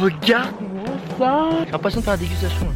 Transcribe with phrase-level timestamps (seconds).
[0.00, 0.84] regarde-moi
[1.18, 2.66] ça J'ai l'impression de faire la dégustation.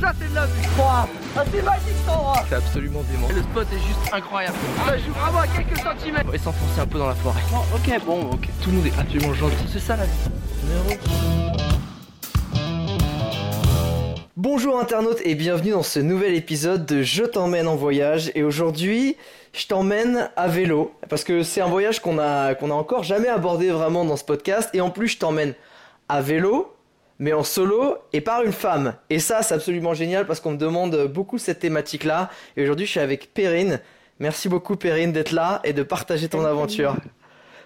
[0.00, 3.28] Ça c'est de la vie, crois Ah c'est magique cet endroit C'est absolument dément.
[3.34, 4.56] Le spot est juste incroyable.
[4.86, 7.40] Ça joue vraiment à quelques centimètres Et s'enfoncer un peu dans la forêt.
[7.52, 8.48] Oh, Ok, bon, ok.
[8.62, 9.54] Tout le monde est absolument gentil.
[9.72, 10.12] C'est ça la vie.
[14.36, 19.16] Bonjour internautes et bienvenue dans ce nouvel épisode de Je t'emmène en voyage et aujourd'hui
[19.54, 23.28] je t'emmène à vélo parce que c'est un voyage qu'on a qu'on a encore jamais
[23.28, 25.54] abordé vraiment dans ce podcast et en plus je t'emmène
[26.08, 26.72] à vélo
[27.18, 28.94] mais en solo et par une femme.
[29.08, 32.84] Et ça c'est absolument génial parce qu'on me demande beaucoup cette thématique là et aujourd'hui
[32.86, 33.80] je suis avec Perrine.
[34.18, 36.94] Merci beaucoup Perrine d'être là et de partager ton aventure.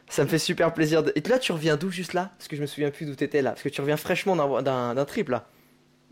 [0.08, 1.12] ça me fait super plaisir de...
[1.16, 2.30] et là tu reviens d'où juste là?
[2.38, 3.50] Parce que je me souviens plus d'où t'étais là.
[3.50, 5.46] Parce que tu reviens fraîchement d'un- trip là.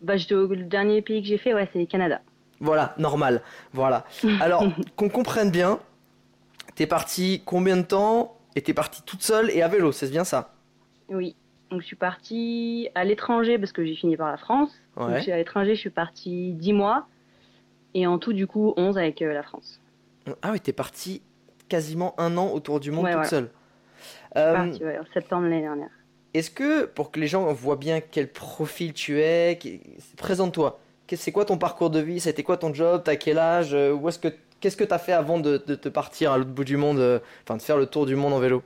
[0.03, 2.21] Bah, j'étais au le dernier pays que j'ai fait, ouais, c'est le Canada.
[2.61, 3.43] Voilà, normal.
[3.73, 4.05] Voilà.
[4.41, 4.65] Alors,
[4.97, 5.81] qu'on comprenne bien,
[6.77, 10.25] t'es parti combien de temps et t'es parti toute seule et à vélo, c'est bien
[10.25, 10.55] ça?
[11.09, 11.35] Oui.
[11.71, 14.71] Donc, je suis partie à l'étranger parce que j'ai fini par la France.
[14.97, 17.07] Donc, je suis à l'étranger, je suis partie 10 mois.
[17.95, 19.81] Et en tout, du coup, 11 avec euh, la France.
[20.43, 21.23] Ah oui, t'es parti
[21.69, 23.29] quasiment un an autour du monde Ouais, toute voilà.
[23.29, 23.51] seule.
[24.35, 25.91] Je suis Euh, partie, ouais, en septembre l'année dernière.
[26.35, 29.59] Est-ce que, pour que les gens voient bien quel profil tu es,
[30.17, 30.79] présente-toi.
[31.15, 32.21] C'est quoi ton parcours de vie?
[32.21, 33.01] C'était quoi ton job?
[33.05, 33.73] T'as quel âge?
[33.75, 34.29] Euh, Où est-ce que
[34.61, 37.21] Qu'est-ce que t'as fait avant de, de te partir à l'autre bout du monde, euh,
[37.45, 38.63] enfin de faire le tour du monde en vélo?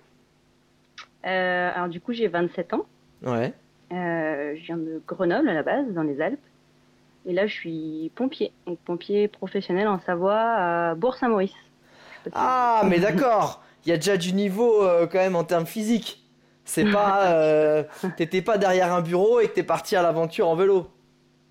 [1.26, 2.86] Euh, alors, du coup, j'ai 27 ans.
[3.22, 3.52] Ouais.
[3.92, 6.40] Euh, je viens de Grenoble à la base, dans les Alpes.
[7.26, 8.52] Et là, je suis pompier.
[8.66, 11.54] Donc, pompier professionnel en Savoie à Bourg-Saint-Maurice.
[12.34, 13.62] Ah, mais d'accord.
[13.84, 16.24] Il y a déjà du niveau euh, quand même en termes physiques.
[16.64, 17.84] C'est pas,
[18.16, 20.88] t'étais pas derrière un bureau et que t'es parti à l'aventure en vélo.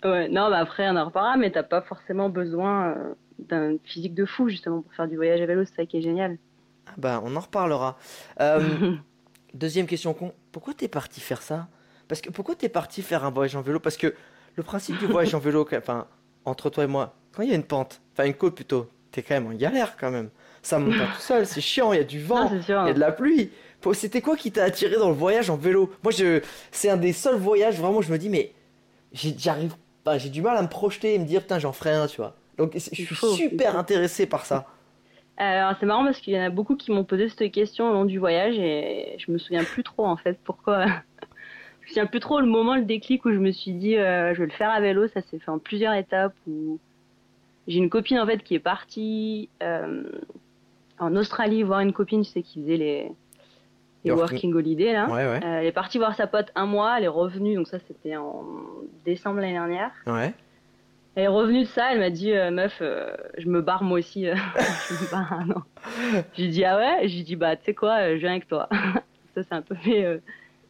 [0.04, 2.96] Ouais, non, bah après, on en reparlera, mais t'as pas forcément besoin
[3.40, 6.02] d'un physique de fou, justement, pour faire du voyage à vélo, c'est ça qui est
[6.02, 6.38] génial.
[6.88, 7.98] Ah Bah, on en reparlera.
[9.54, 10.34] Deuxième question con.
[10.52, 11.68] Pourquoi t'es parti faire ça?
[12.08, 13.80] Parce que pourquoi t'es parti faire un voyage en vélo?
[13.80, 14.14] Parce que
[14.56, 16.08] le principe du voyage en vélo, enfin,
[16.46, 19.22] entre toi et moi, quand il y a une pente, enfin une côte plutôt, t'es
[19.22, 20.30] quand même en galère quand même.
[20.62, 22.50] Ça monte pas tout seul, c'est chiant, il y a du vent.
[22.52, 23.52] Il y a de la pluie.
[23.94, 25.92] C'était quoi qui t'a attiré dans le voyage en vélo?
[26.04, 28.02] Moi, je, c'est un des seuls voyages vraiment.
[28.02, 28.54] Je me dis, mais
[29.14, 29.76] j'arrive,
[30.18, 32.36] j'ai du mal à me projeter et me dire, putain, j'en ferai un, tu vois.
[32.58, 34.68] Donc, je suis super intéressé par ça.
[35.44, 37.94] Alors, c'est marrant parce qu'il y en a beaucoup qui m'ont posé cette question au
[37.94, 40.86] long du voyage et je me souviin plus trop, en fait, pourquoi.
[41.82, 44.34] je me souviens plus trop le moment, le déclic où je me suis dit, euh,
[44.36, 45.08] je vais le faire à vélo.
[45.08, 46.80] Ça s'est fait en plusieurs étapes où
[47.68, 50.04] j'ai une copine, en fait, qui est partie euh,
[51.00, 53.12] en Australie voir une copine, tu sais, qui faisait les,
[54.06, 55.08] les working- holidays, là.
[55.08, 57.68] Ouais, ouais, Euh, elle est partie voir sa pote un mois, elle est revenue, donc
[57.68, 58.44] ça c'était en
[59.06, 59.92] décembre l'année dernière.
[60.06, 60.34] ouais.
[61.16, 64.00] Elle est revenue de ça, elle m'a dit euh, meuf, euh, je me barre moi
[64.00, 64.28] aussi.
[64.30, 64.36] euh.
[64.90, 65.64] je me barre un an.
[66.36, 68.70] J'ai dit ah ouais, j'ai dit bah tu sais quoi, euh, je viens avec toi.
[69.36, 70.06] ça c'est un peu fait.
[70.06, 70.18] Euh,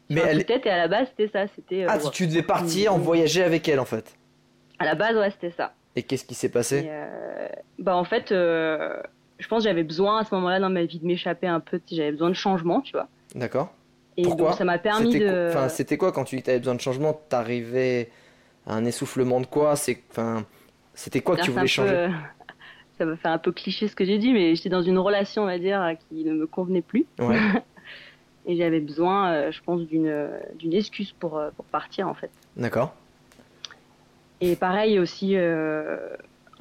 [0.09, 1.85] Mais elle, tête et à la base c'était ça, c'était.
[1.87, 2.03] ah, ouais.
[2.11, 4.15] tu devais partir en voyager avec elle en fait.
[4.79, 5.73] À la base ouais c'était ça.
[5.95, 6.89] Et qu'est-ce qui s'est passé?
[6.89, 10.99] Et, bah en fait, je pense que j'avais besoin à ce moment-là dans ma vie
[10.99, 13.07] de m'échapper un peu, j'avais besoin de changement, tu vois.
[13.35, 13.73] D'accord.
[14.17, 14.49] Et Pourquoi?
[14.49, 15.31] donc ça m'a permis C'était de.
[15.31, 17.13] quoi- Enfin, c'était quoi quand tu t'avais besoin de changement?
[17.29, 18.09] T'arrivais
[18.67, 20.45] un essoufflement de quoi C'est, enfin,
[20.93, 22.09] c'était quoi que tu voulais changer?
[22.97, 25.43] Ça va faire un peu cliché ce que j'ai dit, mais j'étais dans une relation,
[25.43, 27.05] on va dire, qui ne me convenait plus.
[27.19, 27.39] Ouais.
[28.45, 32.29] Et j'avais besoin, euh, je pense, d'une d'une excuse pour, euh, pour partir, en fait.
[32.57, 32.93] D'accord.
[34.41, 35.97] Et pareil aussi, euh,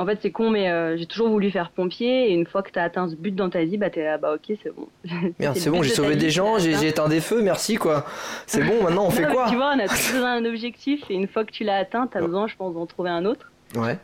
[0.01, 2.31] en fait, c'est con, mais euh, j'ai toujours voulu faire pompier.
[2.31, 4.17] Et une fois que tu as atteint ce but dans ta vie, bah, t'es là,
[4.19, 4.89] bah, ok, c'est bon.
[5.39, 8.07] Merde, c'est bon, j'ai sauvé des gens, j'ai éteint des feux, merci quoi.
[8.47, 11.03] C'est bon, maintenant on fait Non, quoi Tu vois, on a tous besoin d'un objectif.
[11.11, 12.27] Et une fois que tu l'as atteint, tu as Ouais.
[12.27, 13.51] besoin, je pense, d'en trouver un autre.
[13.77, 13.99] Ouais.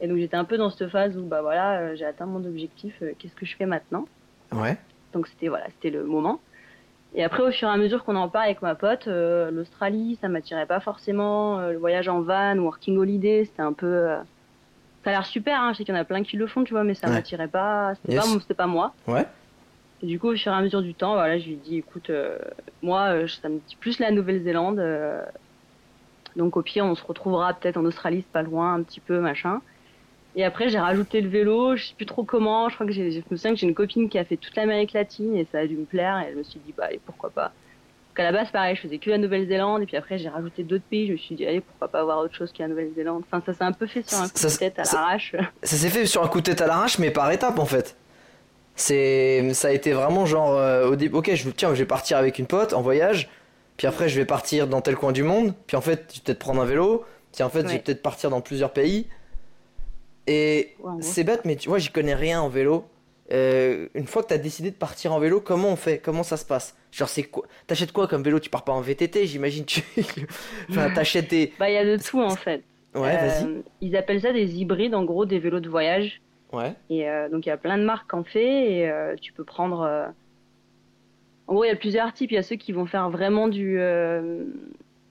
[0.00, 2.44] Et donc, j'étais un peu dans cette phase où, bah voilà, euh, j'ai atteint mon
[2.44, 2.94] objectif.
[3.02, 4.06] euh, Qu'est-ce que je fais maintenant?
[4.52, 4.76] Ouais.
[5.12, 6.40] Donc c'était voilà, c'était le moment.
[7.14, 10.28] Et après, au fur et à mesure qu'on en parle avec ma pote, l'Australie, ça
[10.28, 11.60] m'attirait pas forcément.
[11.68, 14.08] le voyage en van, working holiday, c'était un peu.
[15.04, 16.62] Ça a l'air super, hein, je sais qu'il y en a plein qui le font,
[16.64, 17.14] tu vois, mais ça Ouais.
[17.14, 17.94] m'attirait pas.
[17.96, 18.54] C'était Yes.
[18.56, 18.94] pas, moi.
[19.08, 19.26] Ouais.
[20.00, 21.76] Et du coup, au fur et à mesure du temps, voilà, je lui ai dit,
[21.78, 22.38] écoute, euh,
[22.82, 24.78] moi, euh, ça me dit plus la Nouvelle-Zélande.
[24.78, 25.24] euh,
[26.36, 29.18] donc au pire, on se retrouvera peut-être en Australie, c'est pas loin, un petit peu,
[29.20, 29.60] machin.
[30.34, 32.68] Et après, j'ai rajouté le vélo, je sais plus trop comment.
[32.70, 34.56] Je crois que j'ai, je me souviens que j'ai une copine qui a fait toute
[34.56, 36.20] l'Amérique latine et ça a dû me plaire.
[36.26, 37.52] Et je me suis dit, bah, pourquoi pas.
[38.12, 39.82] Donc à la base, pareil, je faisais que la Nouvelle-Zélande.
[39.82, 41.06] Et puis après, j'ai rajouté d'autres pays.
[41.06, 43.22] Je me suis dit, allez, pourquoi pas voir autre chose que la Nouvelle-Zélande.
[43.26, 45.34] Enfin, ça s'est un peu fait sur un coup Ça- de tête à l'arrache.
[45.62, 47.96] Ça s'est fait sur un coup de tête à l'arrache, mais par étapes en fait.
[48.76, 51.16] C'est, ça a été vraiment genre euh, au début.
[51.16, 53.30] Ok, je tiens, je vais partir avec une pote en voyage.
[53.78, 55.54] Puis après, je vais partir dans tel coin du monde.
[55.66, 57.04] Puis en fait, je vais peut-être prendre un vélo.
[57.32, 59.08] Puis en fait, je vais peut-être partir dans plusieurs pays.
[60.26, 62.84] Et Ouais, c'est bête, mais tu vois, j'y connais rien en vélo.
[63.30, 65.98] Euh, une fois que t'as décidé de partir en vélo, comment on fait?
[65.98, 66.76] Comment ça se passe?
[66.90, 67.44] Genre, c'est quoi?
[67.66, 68.40] T'achètes quoi comme vélo?
[68.40, 69.64] Tu pars pas en VTT, j'imagine.
[69.64, 69.82] Tu...
[70.70, 71.52] enfin, t'achètes des.
[71.58, 72.62] Bah, il y a de tout en fait.
[72.94, 73.44] Ouais, vas-y.
[73.44, 76.20] Euh, ils appellent ça des hybrides, en gros, des vélos de voyage.
[76.52, 76.74] Ouais.
[76.90, 78.82] Et euh, donc, il y a plein de marques qui en fait.
[78.82, 80.12] Et tu peux prendre.
[81.46, 82.32] En gros, il y a plusieurs types.
[82.32, 83.78] Il y a ceux qui vont faire vraiment du,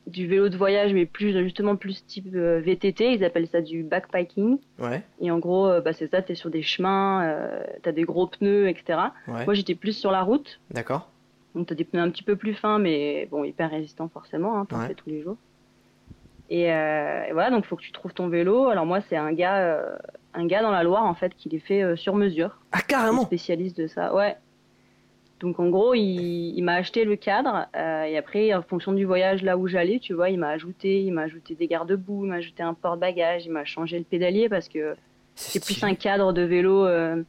[0.08, 3.14] du vélo de voyage, mais plus justement plus type euh, VTT.
[3.14, 4.58] Ils appellent ça du backpacking.
[4.80, 5.04] Ouais.
[5.20, 7.92] Et en gros, euh, bah, c'est ça, tu es sur des chemins, euh, tu as
[7.92, 9.00] des gros pneus, etc.
[9.28, 9.46] Ouais.
[9.46, 10.60] Moi, j'étais plus sur la route.
[10.72, 11.10] D'accord.
[11.56, 14.58] Donc, tu as des pneus un petit peu plus fins, mais bon, hyper résistants forcément.
[14.58, 14.88] Hein, Ouais.
[14.88, 15.38] fais tous les jours.
[16.50, 18.68] Et, euh, et voilà, donc il faut que tu trouves ton vélo.
[18.68, 19.82] Alors, moi, c'est un gars,
[20.34, 22.60] un gars dans la Loire, en fait, qui les fait sur mesure.
[22.72, 24.14] Ah, Un carrément spécialiste de ça.
[24.14, 24.36] Ouais.
[25.42, 27.66] Donc, en gros, il, il m'a acheté le cadre.
[27.76, 31.02] euh, et après, en fonction du voyage là où j'allais, tu vois, il m'a ajouté,
[31.04, 34.50] il m'a ajouté des garde-boue, il m'a ajouté un porte-bagages, il m'a changé le pédalier
[34.50, 34.96] parce que
[35.36, 37.24] c'est plus un cadre de vélo euh,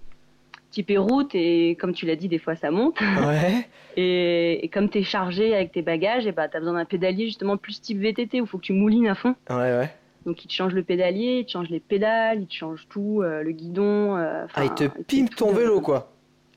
[0.70, 3.00] typé route et comme tu l'as dit, des fois ça monte.
[3.00, 3.66] Ouais.
[3.98, 6.86] Et, et comme tu es chargé avec tes bagages, et bah, tu as besoin d'un
[6.86, 9.34] pédalier justement plus type VTT où il faut que tu moulines à fond.
[9.50, 9.90] Ouais, ouais.
[10.24, 13.20] Donc il te change le pédalier, il te change les pédales, il te change tout,
[13.22, 14.16] euh, le guidon.
[14.16, 16.11] euh, Ah, il te pimpe ton vélo, quoi.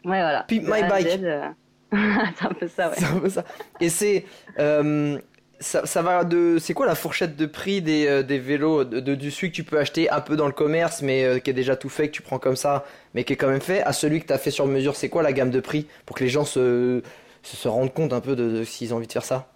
[0.05, 0.45] Ouais, voilà.
[0.49, 1.19] De my bike.
[1.23, 1.49] Euh,
[1.91, 2.95] c'est un peu ça, ouais.
[2.97, 3.43] C'est un peu ça.
[3.79, 4.25] Et c'est.
[4.59, 5.19] euh,
[5.59, 6.57] ça, ça va de.
[6.59, 9.55] C'est quoi la fourchette de prix des, euh, des vélos de, de- du celui que
[9.55, 12.13] tu peux acheter un peu dans le commerce, mais qui est déjà tout fait, que
[12.13, 14.37] tu prends comme ça, mais qui est quand même fait, à celui que tu as
[14.37, 17.01] fait sur mesure C'est quoi la gamme de prix pour que les gens se,
[17.43, 19.47] se, se rendent compte un peu de, de s'ils ont envie de faire ça?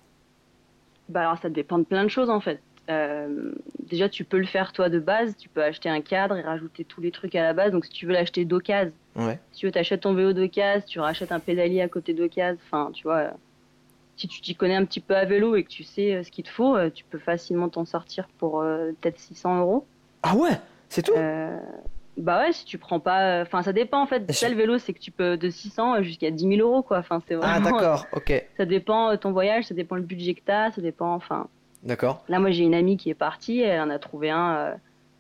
[1.10, 2.62] Bah alors ça dépend de plein de choses en fait.
[2.90, 6.42] Euh, déjà tu peux le faire toi de base, tu peux acheter un cadre et
[6.42, 7.72] rajouter tous les trucs à la base.
[7.72, 9.40] Donc si tu veux l'acheter d'occasion, Ouais.
[9.52, 12.60] si tu veux t'achètes ton vélo d'occasion, tu rachètes un pédalier à côté d'occasion.
[12.66, 13.30] Enfin tu vois, euh,
[14.18, 16.32] si tu t'y connais un petit peu à vélo et que tu sais euh, ce
[16.32, 19.86] qu'il te faut, euh, tu peux facilement t'en sortir pour euh, peut-être 600 euros.
[20.24, 21.58] Ah ouais C'est tout Euh,
[22.18, 24.30] bah ouais, si tu prends pas, enfin ça dépend en fait.
[24.34, 26.98] Ça je- le vélo c'est que tu peux de 600 jusqu'à 10 000 euros quoi.
[27.00, 27.72] Enfin c'est Ah vraiment.
[27.78, 28.46] d'accord, ok.
[28.58, 31.48] ça dépend ton voyage, ça dépend le budget que t'as, ça dépend enfin.
[31.82, 32.26] D'accord.
[32.28, 34.74] Là, moi, j'ai une amie qui est partie, elle en a trouvé un euh,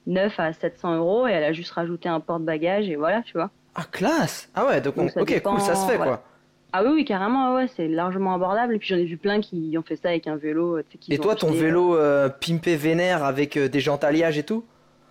[0.08, 3.50] neuf à 700 euros et elle a juste rajouté un porte-bagages et voilà, tu vois.
[3.80, 6.18] Ah classe Ah ouais, donc, ok, dépend, cool, ça se fait voilà.
[6.18, 6.24] quoi.
[6.72, 8.76] Ah oui, oui, carrément, ouais, c'est largement abordable.
[8.76, 10.78] Et puis j'en ai vu plein qui ont fait ça avec un vélo.
[10.78, 14.44] euh, Et toi, ton acheté, vélo euh, pimpé vénère avec euh, des jantes alliage et
[14.44, 14.66] tout?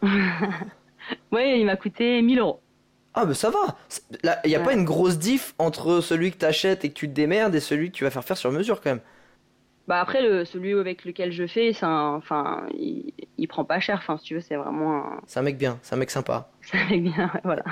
[0.05, 0.07] Euh,
[1.33, 2.61] Ouais, il m'a coûté 1000 euros.
[3.15, 4.65] Ah bah ça va C'est- Là, y a Ouais.
[4.65, 7.91] pas une grosse diff entre celui que t'achètes et que tu te démerdes et celui
[7.91, 9.01] que tu vas faire faire sur mesure quand même.
[9.89, 13.97] Bah après, le, celui avec lequel je fais, un- enfin, il, il prend pas cher.
[13.99, 16.51] Enfin, si tu veux, c'est vraiment un, C'est un mec bien, c'est un mec sympa.
[16.61, 17.65] c'est un mec bien, ouais, voilà.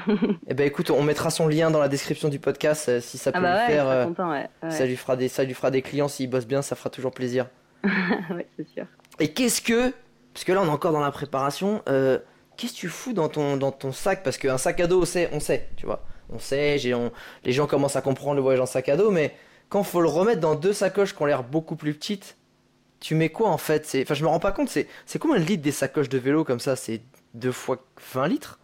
[0.48, 3.32] Eh ben écoute, on mettra son lien dans la description du podcast euh, si ça
[3.32, 3.88] peut Ah bah lui ouais, faire.
[3.88, 4.48] euh, content, ouais.
[4.70, 7.12] Ça lui fera des, ça lui fera des clients s'il bosse bien, ça fera toujours
[7.12, 7.46] plaisir.
[7.84, 8.86] ouais, c'est sûr.
[9.20, 9.92] Et qu'est-ce que,
[10.32, 12.18] parce que là on est encore dans la préparation, euh,
[12.56, 14.22] qu'est-ce que tu fous dans ton dans ton sac?
[14.22, 17.12] Parce qu'un sac à dos, on sait, on sait, tu vois, on sait, on-
[17.44, 19.34] les gens commencent à comprendre le voyage en sac à dos, mais
[19.68, 22.36] quand faut le remettre dans deux sacoches qui ont l'air beaucoup plus petites,
[23.00, 23.82] tu mets quoi en fait?
[24.02, 26.60] Enfin je me rends pas compte, c'est, combien de litres des sacoches de vélo comme
[26.60, 26.76] ça?
[26.76, 27.00] C'est
[27.34, 27.78] deux fois
[28.14, 28.58] 20 litres?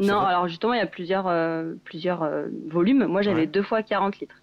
[0.00, 3.06] Non, alors justement, il y a plusieurs, euh, plusieurs euh, volumes.
[3.06, 3.46] Moi, j'avais Ouais.
[3.48, 4.36] deux fois 40 litres.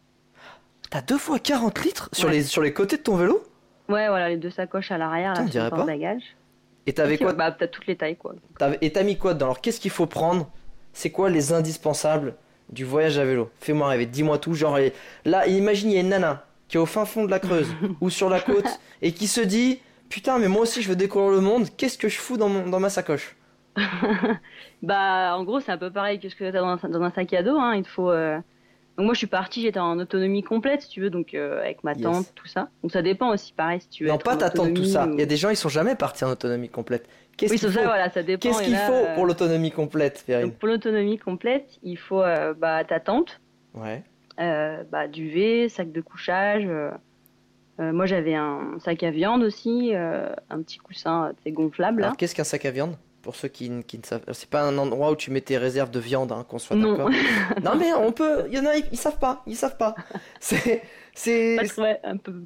[0.90, 2.36] T'as deux fois 40 litres sur Ouais.
[2.36, 3.42] les sur les côtés de ton vélo?
[3.88, 5.86] Ouais, voilà, les deux sacoches à l'arrière, là, dirait le pas.
[5.86, 6.22] bagage.
[6.88, 7.32] Et t'avais quoi?
[7.34, 8.36] Bah, t'as toutes les tailles, quoi.
[8.82, 9.46] Et t'as mis quoi dedans?
[9.48, 10.50] Alors qu'est-ce qu'il faut prendre?
[10.94, 12.36] C'est quoi les indispensables?
[12.72, 14.54] Du voyage à vélo Fais-moi rêver, dis-moi tout.
[14.54, 14.78] Genre
[15.26, 17.68] là, imagine il y a une nana qui est au fin fond de la Creuse
[18.02, 18.68] ou sur la côte
[19.02, 19.80] et qui se dit
[20.10, 21.68] putain mais moi aussi je veux découvrir le monde.
[21.78, 23.36] Qu'est-ce que je fous dans, mon, dans ma sacoche?
[24.82, 27.12] Bah, en gros, c'est un peu pareil que ce que t'as dans, un- dans un
[27.12, 27.58] sac à dos.
[27.58, 27.76] Hein.
[27.76, 28.12] Il te faut.
[28.12, 28.38] euh,
[28.98, 31.84] Donc, moi, je suis partie, j'étais en autonomie complète, si tu veux, donc euh, avec
[31.84, 32.04] ma Yes.
[32.04, 32.70] tante, tout ça.
[32.84, 34.10] Donc, ça dépend aussi, pareil, si tu veux.
[34.10, 35.08] Non pas en t'attendre tout ça.
[35.08, 37.08] ou- Il y a des gens ils sont jamais partis en autonomie complète.
[37.38, 38.40] Qu'est-ce Oui, qu'il faut ça, voilà, ça dépend.
[38.40, 42.54] Qu'est-ce qu'il faut euh, pour l'autonomie complète, Perrine Donc, pour l'autonomie complète, il faut euh,
[42.54, 43.42] bah, ta tente,
[43.74, 44.04] Ouais.
[44.40, 46.64] euh, bah, duvet, sac de couchage.
[46.66, 46.92] euh,
[47.82, 52.02] euh, moi, j'avais un sac à viande aussi, euh, un petit coussin, gonflable.
[52.02, 52.08] là.
[52.08, 52.96] Alors qu'est-ce qu'un sac à viande?
[53.22, 55.58] Pour ceux qui, ne- qui ne savent, c'est pas un endroit où tu mets tes
[55.58, 56.92] réserves de viande, hein, qu'on soit Non.
[56.92, 57.10] d'accord.
[57.64, 59.96] non mais on peut, il y en a, ils, ils savent pas, ils savent pas.
[60.40, 60.84] C'est,
[61.16, 62.00] c'est, ouais,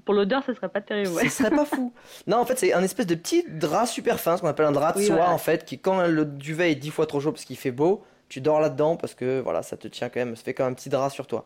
[0.05, 1.09] pour l'odeur, ça serait pas terrible.
[1.11, 1.23] Ouais.
[1.27, 1.91] Ce serait pas fou.
[2.27, 4.71] Non, en fait, c'est un espèce de petit drap super fin, ce qu'on appelle un
[4.71, 5.31] drap de Oui, soie, voilà.
[5.33, 8.03] en fait, qui, quand le duvet est dix fois trop chaud parce qu'il fait beau,
[8.29, 10.73] tu dors là-dedans parce que voilà, ça te tient quand même, ça fait quand même
[10.73, 11.45] un petit drap sur toi.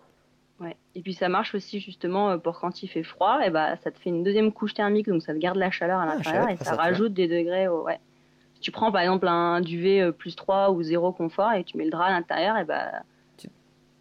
[0.59, 0.75] Ouais.
[0.95, 3.89] Et puis ça marche aussi justement euh, pour quand il fait froid, et bah ça
[3.91, 6.49] te fait une deuxième couche thermique, donc ça te garde la chaleur à Ah, l'intérieur
[6.49, 7.67] et pas ça, rajoute des degrés.
[7.67, 7.99] au- ouais.
[8.55, 11.75] Si tu prends par exemple un duvet euh, plus 3 ou 0 confort et tu
[11.77, 12.91] mets le drap à l'intérieur, et bah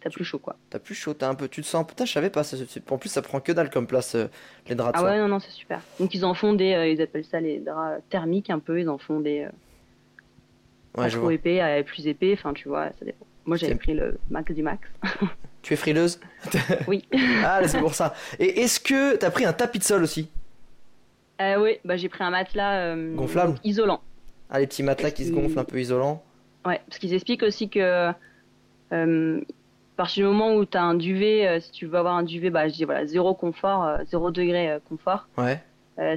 [0.03, 0.55] t'as plus chaud quoi.
[0.69, 2.57] T'as plus chaud, t'as un peu, tu te sens, putain, je savais pas, ça,
[2.89, 4.27] en plus ça prend que dalle comme place, euh,
[4.67, 5.11] les draps de Ah soie.
[5.11, 5.81] ouais, non, non, c'est super.
[5.99, 8.89] Donc ils en font des, euh, ils appellent ça les draps thermiques un peu, ils
[8.89, 9.49] en font des euh,
[10.95, 11.33] Ouais, pas je trop vois.
[11.33, 13.25] épais, plus épais, enfin tu vois, ça dépend.
[13.45, 14.87] Moi, j'avais pris le max du max.
[15.61, 16.19] Tu es frileuse?
[16.87, 17.05] Oui.
[17.43, 18.13] Ah, c'est pour ça.
[18.39, 20.27] Et est-ce que t'as pris un tapis de sol aussi?
[21.41, 23.55] Euh, oui, bah, j'ai pris un matelas Gonflable?
[23.63, 24.01] isolant.
[24.49, 26.23] Ah, les petits matelas qui se gonflent un peu isolants?
[26.65, 28.11] Ouais, parce qu'ils expliquent aussi que
[29.93, 32.23] à partir du moment où tu as un duvet, euh, si tu veux avoir un
[32.23, 35.27] duvet, bah, je dis voilà, zéro confort, euh, zéro degré euh, confort.
[35.37, 35.61] Ouais.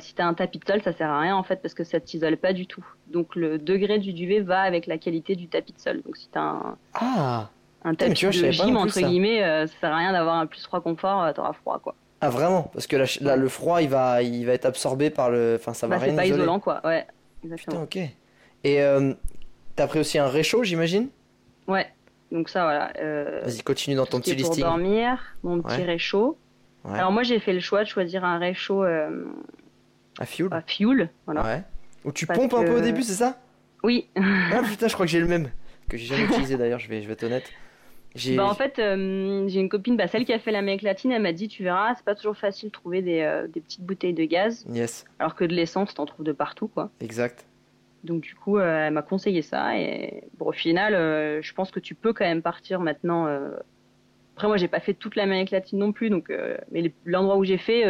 [0.01, 1.85] Si tu as un tapis de sol, ça sert à rien en fait parce que
[1.85, 2.83] ça t'isole pas du tout.
[3.09, 6.01] Donc le degré du duvet va avec la qualité du tapis de sol.
[6.07, 7.51] Donc si tu as un, Ah
[7.85, 9.03] un tapis tu vois, de gym entre ça.
[9.03, 11.95] guillemets, ça sert à rien d'avoir un plus froid confort, euh, t'auras froid quoi.
[12.23, 12.71] Ah, vraiment?
[12.73, 15.57] Parce que là, là, le froid, il va, il va être absorbé par le.
[15.61, 16.41] Enfin, ça va Bah, rien c'est pas isoler.
[16.41, 17.07] isolant quoi, ouais.
[17.43, 17.83] Putain, Exactement.
[17.83, 17.99] ok.
[18.65, 18.81] Et
[19.77, 21.09] t'as pris aussi un réchaud, j'imagine?
[21.69, 21.87] Ouais.
[22.33, 22.93] Donc ça voilà.
[22.99, 24.65] Euh, Vas-y, continue dans ton petit est pour listing.
[24.65, 25.85] dormir, mon petit Ouais.
[25.85, 26.37] réchaud.
[26.85, 26.99] Ouais.
[26.99, 29.25] Alors moi j'ai fait le choix de choisir un réchaud euh,
[30.19, 31.43] À fuel à fuel, voilà.
[31.45, 31.63] Ouais.
[32.05, 33.39] Où tu Parce pompes un peu au début, c'est ça?
[33.83, 34.09] Oui.
[34.17, 35.51] Ah putain, je crois que j'ai le même.
[35.89, 37.51] Que j'ai jamais utilisé d'ailleurs, je vais, je vais être honnête.
[38.35, 41.21] Bah, en fait, euh, j'ai une copine, bah, celle qui a fait l'Amérique latine, elle
[41.21, 44.15] m'a dit, tu verras, c'est pas toujours facile de trouver des, euh, des petites bouteilles
[44.15, 46.89] de gaz, Yes, alors que de l'essence, t'en trouves de partout, quoi.
[47.01, 47.45] exact.
[48.07, 51.71] Donc du coup, euh, elle m'a conseillé ça, et bon, au final, euh, je pense
[51.71, 53.27] que tu peux quand même partir maintenant.
[53.27, 53.51] euh,
[54.35, 56.33] Après, moi, j'ai pas fait toute l'Amérique latine non plus, donc,
[56.71, 57.83] mais l'endroit où j'ai fait,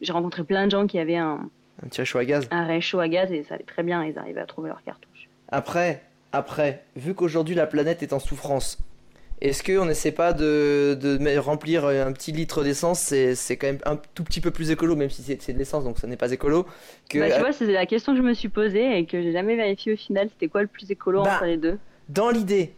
[0.00, 1.48] j'ai rencontré plein de gens qui avaient un,
[1.82, 2.48] Un petit réchaud à gaz.
[2.50, 5.28] un réchaud à gaz, et ça allait très bien, ils arrivaient à trouver leur cartouche.
[5.48, 8.78] Après, après, vu qu'aujourd'hui la planète est en souffrance,
[9.48, 10.96] est-ce qu'on n'essaie pas de,
[11.38, 13.00] remplir un petit litre d'essence
[13.34, 15.98] C'est quand même un tout petit peu plus écolo, même si c'est de l'essence, donc
[15.98, 16.66] ça n'est pas écolo.
[17.08, 19.32] Que, Bah, tu vois, c'est la question que je me suis posée, et que j'ai
[19.32, 21.78] jamais vérifié au final, c'était quoi le plus écolo Bah, entre les deux?
[22.08, 22.72] dans l'idée,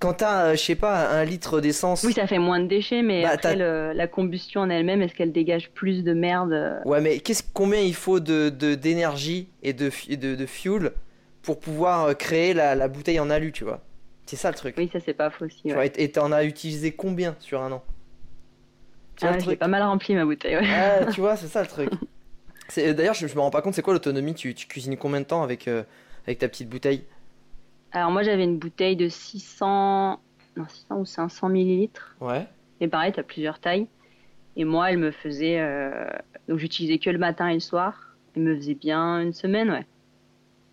[0.00, 2.04] quand t'as, euh, je sais pas, un litre d'essence.
[2.04, 5.14] Oui, ça fait moins de déchets, mais Bah, après, le- la combustion en elle-même, est-ce
[5.14, 9.72] qu'elle dégage plus de merde euh, Ouais, mais qu'est-ce combien il faut de d'énergie et
[9.72, 9.90] de
[10.34, 10.92] de fuel
[11.42, 13.82] pour pouvoir euh, créer la, la bouteille en alu, tu vois?
[14.28, 14.74] C'est ça le truc.
[14.76, 15.62] Oui, ça, c'est pas faux aussi.
[15.62, 15.74] Tu ouais.
[15.74, 17.82] vois, et t'en as utilisé combien sur un an?
[19.16, 20.56] Tu Ah, j'ai pas mal rempli ma bouteille.
[20.56, 20.68] ouais.
[20.70, 21.90] Ah, tu vois, c'est ça le truc.
[22.76, 24.34] D'ailleurs, je, je me rends pas compte, c'est quoi l'autonomie?
[24.34, 25.84] Tu, tu cuisines combien de temps avec, euh,
[26.26, 27.04] avec ta petite bouteille?
[27.92, 30.20] Alors, moi, j'avais une bouteille de 600...
[30.56, 32.16] Non, 600 ou 500 millilitres.
[32.20, 32.46] Ouais.
[32.80, 33.88] Et pareil, t'as plusieurs tailles.
[34.56, 35.58] Et moi, elle me faisait...
[35.60, 36.06] euh,
[36.48, 38.16] Donc, j'utilisais que le matin et le soir.
[38.36, 39.86] Elle me faisait bien une semaine, ouais.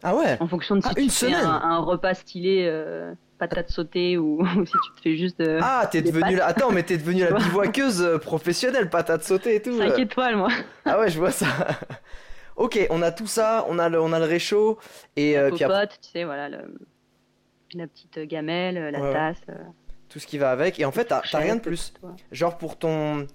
[0.03, 0.37] Ah ouais?
[0.41, 4.41] En fonction de si Ah, tu une fais un repas stylé euh, patates sautées ou,
[4.57, 6.31] ou si tu te fais juste euh, Ah, t'es pâtes.
[6.31, 6.45] la...
[6.45, 9.77] Attends, mais t'es devenue la bivouaqueuse euh, professionnelle, patate sautée et tout.
[9.77, 9.97] 5 euh.
[9.97, 10.49] étoiles, moi.
[10.85, 11.47] Ah ouais, je vois ça.
[12.55, 14.77] ok, on a tout ça, on a le, on a le réchaud,
[15.15, 16.75] et euh, puis après, Popote, tu sais, voilà, le-
[17.73, 19.41] la petite gamelle, la Ouais, tasse.
[20.09, 21.93] tout ce qui va avec, et en fait, t'as rien de plus.
[22.31, 23.27] Genre pour ton...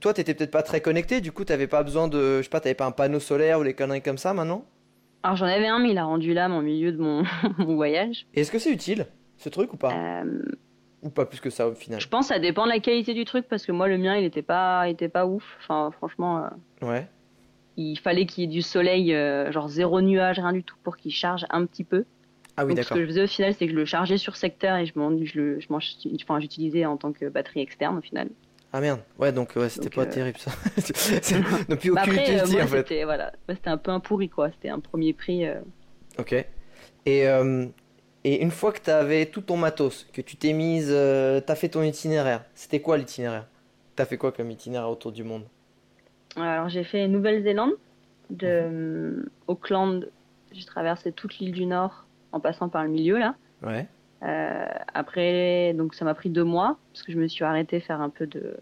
[0.00, 2.38] Toi, t'étais peut-être pas très connecté, du coup, t'avais pas besoin de...
[2.38, 4.66] Je sais pas, t'avais pas un panneau solaire ou des conneries comme ça maintenant
[5.22, 7.22] Alors j'en avais un, mais il a rendu l'âme au milieu de mon,
[7.58, 8.26] mon voyage.
[8.34, 9.06] Est-ce que c'est utile,
[9.38, 10.42] ce truc, ou pas Euh,
[11.02, 13.14] Ou pas plus que ça, au final je pense que ça dépend de la qualité
[13.14, 15.44] du truc, parce que moi, le mien, il était pas, il était pas ouf.
[15.60, 16.44] Enfin, franchement,
[16.82, 17.06] euh, Ouais.
[17.76, 20.96] il fallait qu'il y ait du soleil, euh, genre zéro nuage, rien du tout, pour
[20.96, 22.04] qu'il charge un petit peu.
[22.56, 22.96] Ah oui, Donc ce d'accord.
[22.96, 25.10] que je faisais au final, c'est que je le chargeais sur secteur et je m'en,
[25.24, 25.78] je le, je m'en-
[26.22, 28.28] enfin, j'utilisais en tant que batterie externe au final.
[28.72, 30.50] Ah merde, ouais, donc ouais, c'était pas euh, terrible ça.
[31.68, 32.76] Donc plus Bah, aucune après, utilité moi, en fait.
[32.78, 34.50] c'était, voilà, c'était un peu un pourri, quoi.
[34.50, 35.46] C'était un premier prix.
[35.46, 35.60] euh,
[36.18, 36.32] Ok.
[37.04, 37.66] Et, euh,
[38.28, 41.68] et une fois que t'avais tout ton matos, que tu t'es mise, euh, t'as fait
[41.68, 43.46] ton itinéraire, c'était quoi l'itinéraire?
[43.94, 45.44] T'as fait quoi comme itinéraire autour du monde?
[46.36, 47.72] Alors j'ai fait Nouvelle-Zélande,
[48.30, 48.68] de
[49.22, 49.28] Mhm.
[49.46, 50.08] Auckland,
[50.52, 53.34] j'ai traversé toute l'île du Nord en passant par le milieu là.
[53.62, 53.86] Ouais.
[54.22, 58.00] Euh, après, donc ça m'a pris deux mois parce que je me suis arrêtée faire
[58.00, 58.56] un peu de,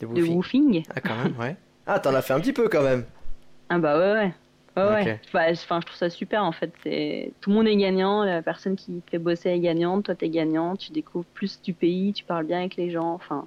[0.00, 0.34] de woofing.
[0.34, 0.84] woofing.
[0.94, 1.56] Ah quand même, ouais.
[1.86, 3.04] Ah t'en as fait un petit peu quand même.
[3.68, 4.34] Ah bah ouais ouais.
[4.76, 5.20] Ouais.
[5.34, 6.70] Bah, Enfin, je trouve ça super en fait.
[7.40, 8.24] Tout le monde est gagnant.
[8.24, 10.04] La personne qui te fait bosser est gagnante.
[10.04, 10.76] Toi, t'es gagnant.
[10.76, 12.12] Tu découvres plus du pays.
[12.12, 13.12] Tu parles bien avec les gens.
[13.12, 13.46] Enfin,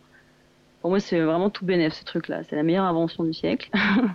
[0.82, 2.42] pour moi, c'est vraiment tout bénéf ce truc-là.
[2.50, 3.70] C'est la meilleure invention du siècle.
[3.74, 3.98] Ah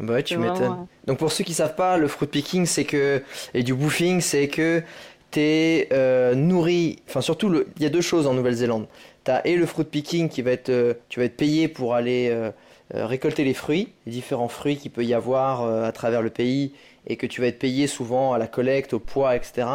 [0.00, 0.86] Bah ouais, tu m'étonnes.
[1.06, 3.22] Donc pour ceux qui savent pas, le fruit picking c'est que
[3.52, 4.82] et du woofing c'est que
[5.30, 7.00] t'es euh, nourri.
[7.06, 8.86] Enfin surtout il y a deux choses en Nouvelle-Zélande.
[9.24, 12.28] T'as et le fruit picking qui va être, euh, tu vas être payé pour aller
[12.30, 12.50] euh,
[12.94, 16.72] récolter les fruits, les différents fruits qu'il peut y avoir euh, à travers le pays
[17.06, 19.66] et que tu vas être payé souvent à la collecte, au poids, etc.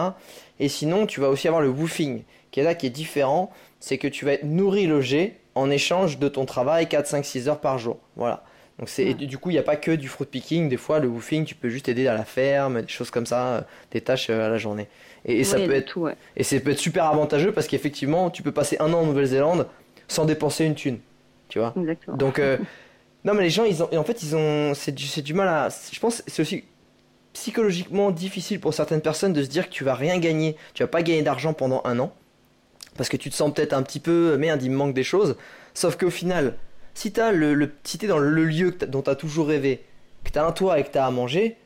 [0.60, 3.98] Et sinon tu vas aussi avoir le woofing qui est là qui est différent, c'est
[3.98, 7.60] que tu vas être nourri logé en échange de ton travail 4, 5, 6 heures
[7.60, 7.98] par jour.
[8.16, 8.44] Voilà.
[8.80, 11.08] Donc c'est du coup il n'y a pas que du fruit picking, des fois le
[11.08, 14.30] woofing tu peux juste aider à la ferme, des choses comme ça, euh, des tâches
[14.30, 14.88] euh, à la journée.
[15.24, 16.02] Et, et ça peut être tout.
[16.02, 16.16] Ouais.
[16.36, 19.68] et ça peut être super avantageux parce qu'effectivement tu peux passer un an en Nouvelle-Zélande
[20.10, 21.00] sans dépenser une thune,
[21.48, 21.74] tu vois?
[21.78, 22.18] Exactement.
[22.18, 22.58] Donc euh,
[23.26, 25.68] non mais les gens ils ont en fait ils ont c'est du, du mal à
[25.92, 26.64] je pense c'est aussi
[27.34, 30.88] psychologiquement difficile pour certaines personnes de se dire que tu vas rien gagner, tu vas
[30.88, 32.14] pas gagner d'argent pendant un an.
[32.98, 35.36] parce que tu te sens peut-être un petit peu merde, il me manque des choses.
[35.74, 36.56] Sauf qu'au final,
[36.94, 39.84] si t'as le, le si t'es dans le lieu que t'as- dont t'as toujours rêvé,
[40.24, 41.58] que t'as un toit et que t'as à manger,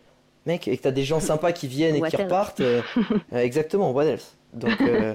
[0.47, 2.23] mec, et que t'as des gens sympas qui viennent et What qui else?
[2.23, 2.81] repartent, euh,
[3.33, 4.33] euh, exactement, what else?
[4.53, 5.13] Donc, euh,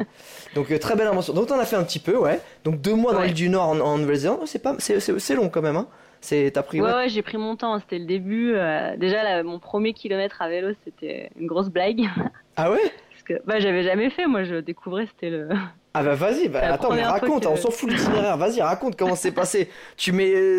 [0.54, 1.32] donc très belle invention.
[1.32, 2.40] Donc t'en as fait un petit peu, ouais.
[2.62, 5.34] Donc deux mois dans l'île du Nord en, en Nouvelle-Zélande, c'est pas, c'est, c'est, c'est
[5.34, 5.88] long quand même, hein.
[6.24, 6.94] C'est, t'as pris, Ouais, ouais.
[6.94, 7.78] ouais, j'ai pris mon temps.
[7.78, 8.54] C'était le début.
[8.54, 12.00] euh, déjà, là, mon premier kilomètre à vélo, c'était une grosse blague.
[12.56, 12.78] Ah ouais?
[13.10, 14.26] Parce que bah, j'avais jamais fait.
[14.26, 15.48] Moi, je découvrais, c'était le.
[15.92, 18.96] Ah bah vas-y, bah attends, mais raconte, que- on s'en fout de l'itinéraire, vas-y, raconte
[18.96, 19.68] comment c'est passé.
[19.96, 20.58] Tu mets,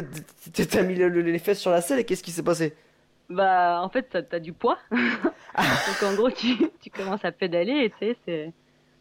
[0.69, 2.73] t'as mis le- le- les fesses sur la selle et qu'est-ce qui s'est passé?
[3.29, 4.77] Bah, en fait, t'as as du poids.
[4.91, 8.51] Donc, en gros, tu, tu commences à pédaler et tu sais, c'est.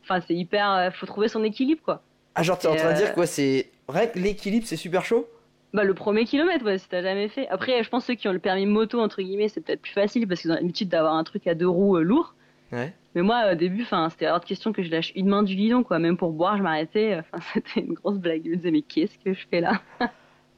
[0.05, 0.71] Enfin, c'est hyper.
[0.71, 2.03] euh, Faut trouver son équilibre, quoi.
[2.35, 5.05] Ah genre t'es en train de dire euh, quoi, c'est vrai que l'équilibre c'est super
[5.05, 5.29] chaud?
[5.75, 7.49] Bah, le premier kilomètre, ouais, si t'as jamais fait.
[7.49, 9.93] Après, je pense que ceux qui ont le permis moto, entre guillemets, c'est peut-être plus
[9.93, 12.35] facile parce qu'ils ont l'habitude d'avoir un truc à deux roues euh, lourd.
[12.73, 12.93] Ouais.
[13.15, 15.83] Mais moi, au début, c'était hors de question que je lâche une main du guidon,
[15.83, 15.99] quoi.
[15.99, 17.17] Même pour boire, je m'arrêtais.
[17.19, 18.43] Enfin, c'était une grosse blague.
[18.45, 19.81] Je me disais, mais qu'est-ce que je fais là?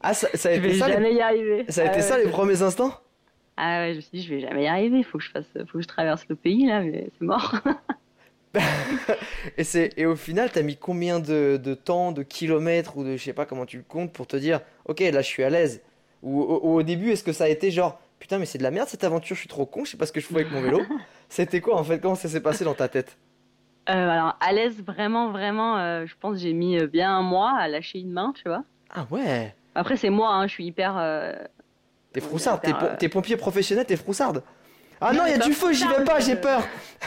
[0.02, 0.92] Ah ça, ça a Je été vais ça, les...
[0.92, 1.64] jamais y arriver.
[1.68, 2.92] ça, a été Ah ça les premiers instants?
[3.56, 5.02] Ah ouais, je me suis dit, je vais jamais y arriver.
[5.02, 7.54] Faut que je fasse, faut que je traverse le pays là, mais c'est mort.
[9.58, 13.16] et, c'est, et au final t'as mis combien de, de temps, de kilomètres ou de
[13.16, 15.50] je sais pas comment tu le comptes pour te dire ok là je suis à
[15.50, 15.82] l'aise.
[16.22, 18.70] Ou, au- au début est-ce que ça a été genre putain mais c'est de la
[18.70, 20.50] merde cette aventure, je suis trop con, je sais pas ce que je fous avec
[20.50, 20.86] mon vélo.
[21.28, 22.00] C'était quoi en fait?
[22.00, 23.16] Comment ça s'est passé dans ta tête?
[23.88, 27.52] Euh, alors, à l'aise, vraiment, vraiment, euh, je pense j'ai mis euh, bien un mois
[27.56, 28.64] à lâcher une main, tu vois.
[28.90, 29.54] Ah ouais.
[29.76, 30.96] Après, c'est moi, hein, je suis hyper.
[30.98, 31.32] euh,
[32.12, 34.42] T'es froussarde, t'es, Hyper, po- t'es pompier professionnel, t'es froussarde
[35.00, 36.62] Ah non, il y a du feu, j'y vais pas, j'ai peur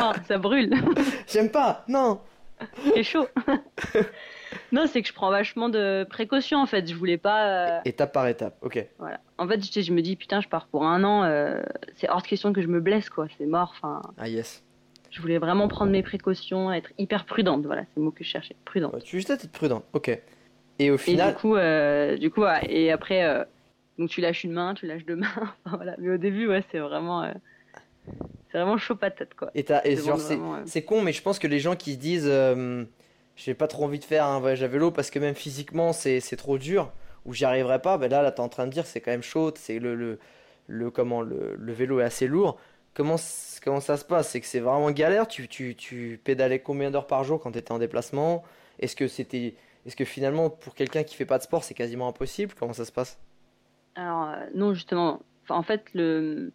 [0.00, 0.72] non, ça brûle,
[1.28, 2.20] J'aime pas, non
[2.94, 3.26] c'est chaud.
[4.72, 6.86] non, c'est que je prends vachement de précautions en fait.
[6.86, 7.46] Je voulais pas.
[7.46, 8.84] euh, Étape par étape, ok.
[8.98, 9.18] Voilà.
[9.38, 11.62] En fait, je, je me dis, putain, je pars pour un an, euh,
[11.96, 13.26] c'est hors de question que je me blesse, quoi.
[13.38, 13.72] C'est mort.
[13.76, 14.62] Enfin, Ah yes.
[15.10, 17.64] je voulais vraiment prendre mes précautions, être hyper prudente.
[17.64, 18.92] Voilà, c'est le mot que je cherchais, prudente.
[18.92, 20.20] Ouais, tu veux juste être prudent, ok.
[20.78, 23.24] Et au Et final, du coup, euh, du coup, ouais, et après,
[24.00, 25.28] donc tu lâches une main, tu lâches deux mains.
[25.64, 25.94] Enfin, voilà.
[25.98, 27.32] Mais au début, ouais, c'est vraiment, euh,
[28.50, 29.50] c'est vraiment chaud patate, quoi.
[29.54, 29.96] et, et
[30.64, 32.84] c'est con, mais je pense que les gens qui se disent euh,
[33.36, 36.20] j'ai pas trop envie de faire un voyage à vélo parce que même physiquement c'est,
[36.36, 36.92] trop dur
[37.26, 39.22] ou j'y arriverai pas, ben là, là t'es en train de dire c'est quand même
[39.22, 40.18] chaud, c'est le, le,
[40.66, 42.58] le, comment, le, le vélo est assez lourd.
[42.94, 43.16] Comment,
[43.62, 44.30] comment ça se passe?
[44.30, 45.28] C'est que c'est vraiment galère?
[45.28, 48.42] Tu, tu, tu pédalais combien d'heures par jour quand t'étais en déplacement?
[48.78, 49.54] Est-ce que c'était.
[49.86, 52.54] Est-ce que finalement, pour quelqu'un qui fait pas de sport, c'est quasiment impossible?
[52.58, 53.18] Comment ça se passe?
[54.00, 55.20] Alors, euh, non, justement.
[55.48, 56.52] En fait, le,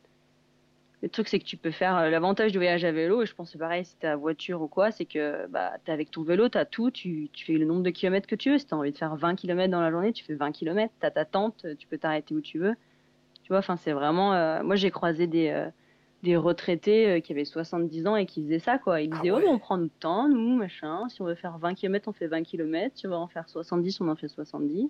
[1.02, 3.36] le truc, c'est que tu peux faire euh, l'avantage du voyage à vélo, et je
[3.36, 6.10] pense que c'est pareil si t'es à voiture ou quoi, c'est que bah, t'es avec
[6.12, 8.58] ton vélo, t'as tout, tu, tu fais le nombre de kilomètres que tu veux.
[8.58, 11.12] Si t'as envie de faire 20 kilomètres dans la journée, tu fais 20 kilomètres, t'as
[11.12, 12.74] ta tente, tu peux t'arrêter où tu veux.
[13.44, 14.34] Tu vois, enfin, c'est vraiment.
[14.34, 15.70] euh, moi, j'ai croisé des, euh,
[16.24, 19.02] des retraités euh, qui avaient 70 ans et qui faisaient ça, quoi.
[19.02, 19.44] Ils Ah disaient, ouais.
[19.46, 21.08] oh, on prend notre temps, nous, machin.
[21.10, 22.98] Si on veut faire 20 kilomètres, on fait 20 kilomètres.
[22.98, 24.90] Si on veut en faire 70, on en fait 70.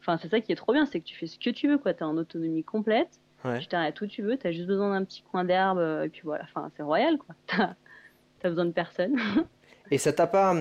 [0.00, 1.78] Enfin, c'est ça qui est trop bien, c'est que tu fais ce que tu veux,
[1.78, 1.92] quoi.
[1.94, 3.08] T'es en autonomie complète.
[3.44, 3.58] Ouais.
[3.60, 4.36] Tu t'arrêtes où tu veux.
[4.36, 6.44] T'as juste besoin d'un petit coin d'herbe, euh, et puis voilà.
[6.44, 7.34] Enfin, c'est royal, quoi.
[8.40, 9.16] T'as besoin de personne.
[9.90, 10.54] Et ça t'a pas.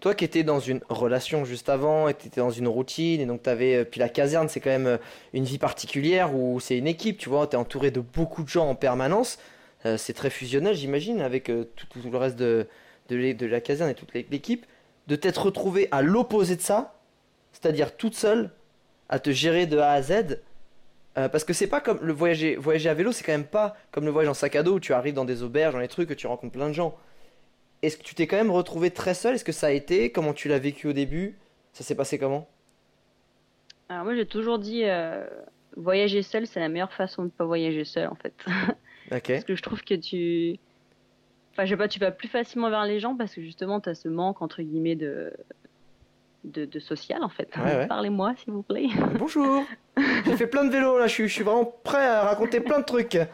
[0.00, 3.42] Toi qui étais dans une relation juste avant, et t'étais dans une routine, et donc
[3.42, 3.76] t'avais.
[3.76, 4.96] euh, Puis la caserne, c'est quand même euh,
[5.32, 8.68] une vie particulière où c'est une équipe, tu vois, t'es entouré de beaucoup de gens
[8.68, 9.38] en permanence.
[9.86, 12.66] Euh, c'est très fusionnel, j'imagine, avec euh, tout, tout le reste de,
[13.10, 14.66] de, de la caserne et toute l'é- l'équipe.
[15.06, 16.94] De t'être retrouvé à l'opposé de ça,
[17.52, 18.50] c'est-à-dire toute seule,
[19.12, 20.40] à te gérer de A à Z.
[21.18, 23.76] Euh, parce que c'est pas comme le voyager, voyager à vélo, c'est quand même pas
[23.90, 25.88] comme le voyage en sac à dos où tu arrives dans des auberges, dans les
[25.88, 26.96] trucs, que tu rencontres plein de gens.
[27.82, 29.34] Est-ce que tu t'es quand même retrouvé très seul?
[29.34, 30.10] Est-ce que ça a été?
[30.10, 31.36] Comment tu l'as vécu au début?
[31.74, 32.48] Ça s'est passé comment?
[33.90, 35.26] Alors, moi, j'ai toujours dit, euh,
[35.76, 38.32] voyager seul, c'est la meilleure façon de pas voyager seul, en fait.
[39.10, 40.58] Parce que je trouve que tu.
[41.52, 43.90] Enfin, je sais pas, tu vas plus facilement vers les gens parce que justement, tu
[43.90, 45.34] as ce manque, entre guillemets, de.
[46.44, 47.48] De, de social en fait.
[47.56, 47.86] Ouais, ouais.
[47.86, 48.88] Parlez-moi s'il vous plaît.
[49.18, 49.62] Bonjour
[50.26, 52.80] J'ai fait plein de vélos là, je suis, je suis vraiment prêt à raconter plein
[52.80, 53.16] de trucs.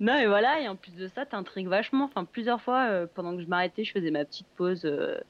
[0.00, 2.04] Non, et voilà, et en plus de ça, t'intrigues vachement.
[2.04, 5.20] Enfin, plusieurs fois, euh, pendant que je m'arrêtais, je faisais ma petite pause, euh,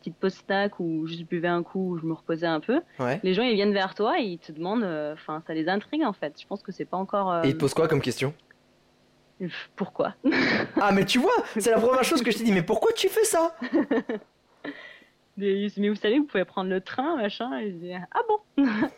[0.00, 2.80] petite pause snack ou juste buvais un coup, ou je me reposais un peu.
[2.98, 3.20] Ouais.
[3.22, 6.02] Les gens, ils viennent vers toi et ils te demandent, euh, enfin, ça les intrigue
[6.04, 6.34] en fait.
[6.40, 7.44] Je pense que c'est pas encore.
[7.44, 8.34] Et il te pose quoi comme question?
[9.76, 10.14] Pourquoi?
[10.80, 13.08] Ah mais tu vois, c'est la première chose que je t'ai dit, mais pourquoi tu
[13.08, 13.54] fais ça?
[15.38, 17.56] Des- Mais vous savez, vous pouvez prendre le train, machin.
[17.58, 18.64] Et je dis, ah bon?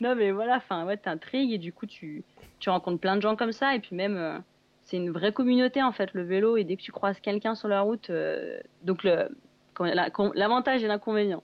[0.00, 2.24] Non, mais voilà, enfin, ouais, t'intrigues et du coup, tu,
[2.58, 3.74] tu rencontres plein de gens comme ça.
[3.76, 4.38] Et puis même, euh,
[4.82, 6.56] c'est une vraie communauté en fait, le vélo.
[6.56, 9.28] Et dès que tu croises quelqu'un sur la route, euh, donc la-
[10.34, 11.42] l'avantage et l'inconvénient,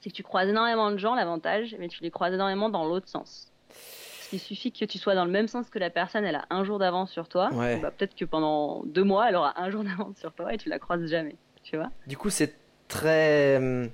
[0.00, 3.08] c'est que tu croises énormément de gens, l'avantage, mais tu les croises énormément dans l'autre
[3.08, 3.50] sens.
[3.68, 6.44] Parce qu'il suffit que tu sois dans le même sens que la personne, elle a
[6.50, 7.48] un jour d'avance sur toi.
[7.54, 7.80] Ouais.
[7.80, 10.68] Bah, peut-être que pendant deux mois, elle aura un jour d'avance sur toi et tu
[10.68, 11.36] la croises jamais.
[11.62, 12.54] Tu vois Du coup, c'est
[12.88, 13.56] très.
[13.58, 13.90] hum,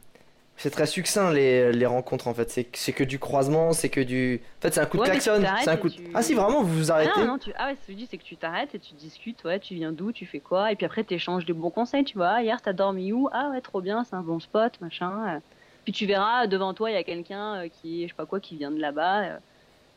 [0.57, 2.51] C'est très succinct les, les rencontres en fait.
[2.75, 4.43] C'est que du croisement, c'est que du.
[4.59, 5.43] En fait, c'est un coup de Ouais, klaxon.
[5.61, 5.95] C'est un coup de.
[5.95, 7.53] tu- Ah si, vraiment, vous vous Ah arrêtez non, non, tu...
[7.57, 9.75] ah ouais, ce que je dis, c'est que tu t'arrêtes et tu discutes, ouais, tu
[9.75, 12.43] viens d'où, tu fais quoi, et puis après tu échanges des bons conseils, tu vois.
[12.43, 13.29] Hier, t'as dormi où?
[13.33, 15.37] Ah ouais, trop bien, c'est un bon spot, machin.
[15.37, 15.41] euh.
[15.85, 18.39] Puis tu verras, devant toi, il y a quelqu'un euh, qui, je sais pas quoi,
[18.41, 19.23] qui vient de là-bas.
[19.25, 19.39] euh.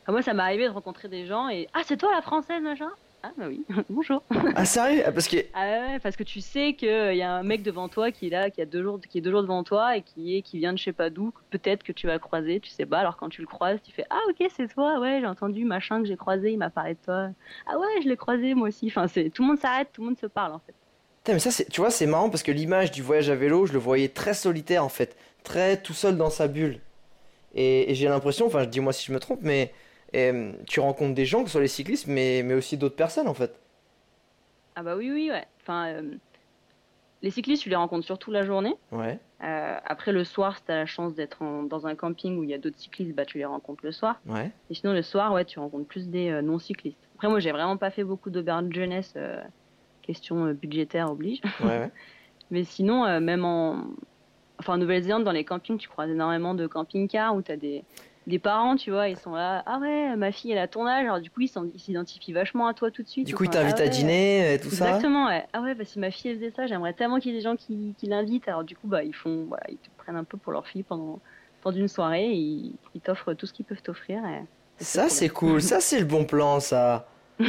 [0.04, 2.62] Enfin, moi, ça m'est arrivé de rencontrer des gens et Ah, c'est toi la française,
[2.64, 2.90] machin?
[3.28, 4.22] Ah, bah oui, bonjour.
[4.56, 5.02] Ah sérieux?
[5.04, 5.38] Ah, Parce que.
[5.56, 8.30] Ah ouais, parce que tu sais qu'il y a un mec devant toi qui est
[8.30, 10.60] là, qui, a deux jours, qui est deux jours devant toi et qui, est, qui
[10.60, 13.00] vient de je sais pas d'où, peut-être que tu vas le croiser, tu sais pas.
[13.00, 16.02] Alors quand tu le croises, tu fais Ah ok, c'est toi, ouais, j'ai entendu machin
[16.04, 17.30] que j'ai croisé, il m'a parlé de toi.
[17.66, 18.86] Ah ouais, je l'ai croisé moi aussi.
[18.88, 20.76] Enfin, c'est tout le monde s'arrête, tout le monde se parle en fait.
[21.24, 23.66] Putain, mais ça, c'est- tu vois, c'est marrant parce que l'image du voyage à vélo,
[23.66, 26.80] je le voyais très solitaire en fait, très tout seul dans sa bulle.
[27.56, 29.74] Et, et j'ai l'impression, enfin, dis-moi si je me trompe, mais
[30.14, 33.28] euh, tu rencontres des gens, que ce soit les cyclistes, mais, mais aussi d'autres personnes
[33.28, 33.60] en fait.
[34.76, 35.46] Ah bah oui, oui, ouais.
[35.62, 36.02] Enfin, euh,
[37.22, 38.76] les cyclistes, tu les rencontres surtout la journée.
[38.92, 39.20] Ouais.
[39.44, 42.54] Euh, après le soir, si t'as la chance d'être dans un camping où il y
[42.54, 44.20] a d'autres cyclistes, bah tu les rencontres le soir.
[44.26, 44.52] Ouais.
[44.70, 47.00] Et sinon, le soir, ouais, tu rencontres plus des euh, non-cyclistes.
[47.16, 49.16] Après, moi, j'ai vraiment pas fait beaucoup d'auberges de jeunesse,
[50.02, 51.42] question budgétaire oblige.
[51.62, 51.92] Ouais, ouais.
[52.52, 53.86] Mais sinon, même en.
[54.60, 57.84] Enfin, en Nouvelle-Zélande, dans les campings, tu croises énormément de camping-cars où t'as des...
[58.28, 59.62] des parents, tu vois, ils sont là.
[59.66, 61.06] Ah ouais, ma fille, elle a ton âge.
[61.06, 63.26] Alors, du coup, ils ils s'identifient vachement à toi tout de suite.
[63.26, 64.88] Du Ils coup, il sont t'invite là, à Ah dîner et tout ça.
[64.88, 65.46] Exactement, ouais.
[65.54, 67.56] Ah ouais, bah, si ma fille faisait ça, j'aimerais tellement qu'il y ait des gens
[67.56, 68.48] qui, qui l'invitent.
[68.48, 69.46] Alors, du coup, bah, ils font.
[69.48, 71.20] Voilà, ils te prennent un peu pour leur fille pendant,
[71.62, 72.26] pendant une soirée.
[72.26, 74.22] et Ils, ils t'offrent tout ce qu'ils peuvent t'offrir.
[74.78, 75.62] Ça, c'est cool.
[75.62, 77.08] Ça, c'est le bon plan, ça.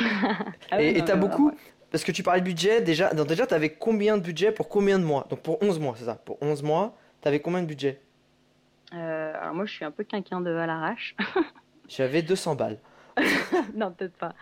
[0.70, 1.52] Ah ouais, et t'as beaucoup.
[1.90, 4.98] Parce que tu parlais de budget, déjà, non, déjà t'avais combien de budget pour combien
[4.98, 5.26] de mois?
[5.30, 6.16] Donc pour 11 mois, c'est ça?
[6.16, 8.00] Pour 11 mois, t'avais combien de budget?
[8.94, 11.16] Euh, alors moi, je suis un peu quelqu'un de à l'arrache.
[11.88, 12.78] J'avais 200 balles.
[13.74, 14.34] non, peut-être pas.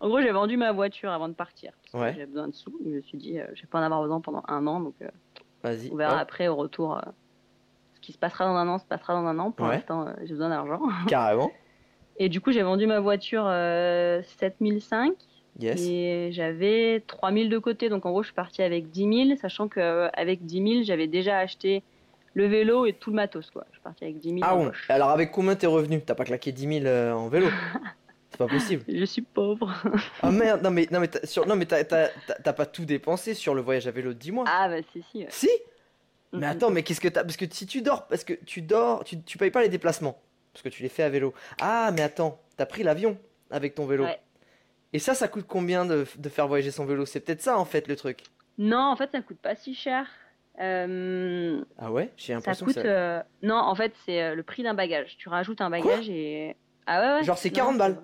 [0.00, 1.72] En gros, j'ai vendu ma voiture avant de partir.
[1.92, 2.12] Parce Ouais.
[2.12, 2.72] J'avais besoin de sous.
[2.84, 4.80] Je me suis dit, euh, je vais pas en avoir besoin pendant un an.
[4.80, 5.08] Donc, euh,
[5.62, 5.90] Vas-y.
[5.92, 6.96] on verra hop, après au retour.
[6.96, 7.00] euh,
[7.94, 9.50] ce qui se passera dans un an, se passera dans un an.
[9.52, 9.74] Pour Ouais.
[9.76, 10.80] l'instant, j'ai besoin d'argent.
[11.08, 11.52] carrément.
[12.18, 15.12] Et du coup, j'ai vendu ma voiture euh, 7005.
[15.60, 15.80] Yes.
[15.86, 17.88] Et j'avais 3000 de côté.
[17.90, 19.36] Donc, en gros, je suis partie avec 10 000.
[19.40, 21.82] Sachant qu'avec 10 000, j'avais déjà acheté
[22.34, 23.50] le vélo et tout le matos.
[23.50, 23.64] Quoi.
[23.70, 24.66] Je suis partie avec 10 000 Ah bon.
[24.68, 24.86] poche.
[24.88, 27.48] Alors avec combien t'es revenu T'as pas claqué 10 000 euh, en vélo
[28.30, 28.82] C'est pas possible.
[28.88, 29.70] Je suis pauvre.
[30.22, 33.90] Ah merde, non mais, non mais, t'as, sur, pas tout dépensé sur le voyage à
[33.90, 34.44] vélo de 10 mois.
[34.48, 35.18] ah, bah, si, si.
[35.18, 35.26] ouais.
[35.28, 35.50] Si?
[36.32, 39.04] Mais attends, mais qu'est-ce que t'as Parce que si tu dors, parce que tu dors,
[39.04, 40.18] tu, tu payes pas les déplacements.
[40.54, 41.34] Parce que tu les fais à vélo.
[41.60, 43.18] Ah, mais attends, t'as pris l'avion
[43.50, 44.04] avec ton vélo.
[44.04, 44.18] Ouais.
[44.94, 47.04] Et ça, ça coûte combien de, de faire voyager son vélo?
[47.04, 48.20] C'est peut-être ça en fait le truc.
[48.56, 50.06] Non, en fait, ça coûte pas si cher.
[50.60, 52.74] Euh, Ah ouais J'ai ça l'impression coûte.
[52.76, 52.88] que ça...
[52.88, 55.16] euh, Non, en fait, c'est euh, le prix d'un bagage.
[55.16, 56.56] Tu rajoutes un bagage et.
[56.86, 57.24] Ah ouais, ouais.
[57.24, 58.00] Genre, c'est non, 40 balles.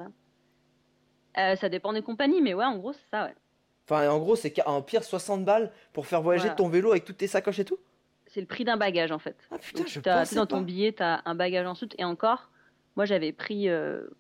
[1.39, 3.35] Euh, ça dépend des compagnies, mais ouais, en gros, c'est ça, ouais.
[3.89, 6.57] Enfin, en gros, c'est en pire 60 balles pour faire voyager Voilà.
[6.57, 7.79] ton vélo avec toutes tes sacoches et tout?
[8.27, 9.37] C'est le prix d'un bagage, en fait.
[9.51, 11.67] Ah putain, Donc, je t'as- tu pensais sais, dans ton billet, tu as un bagage
[11.67, 11.95] en soute.
[11.99, 12.51] Et encore,
[12.97, 13.69] moi, j'avais pris,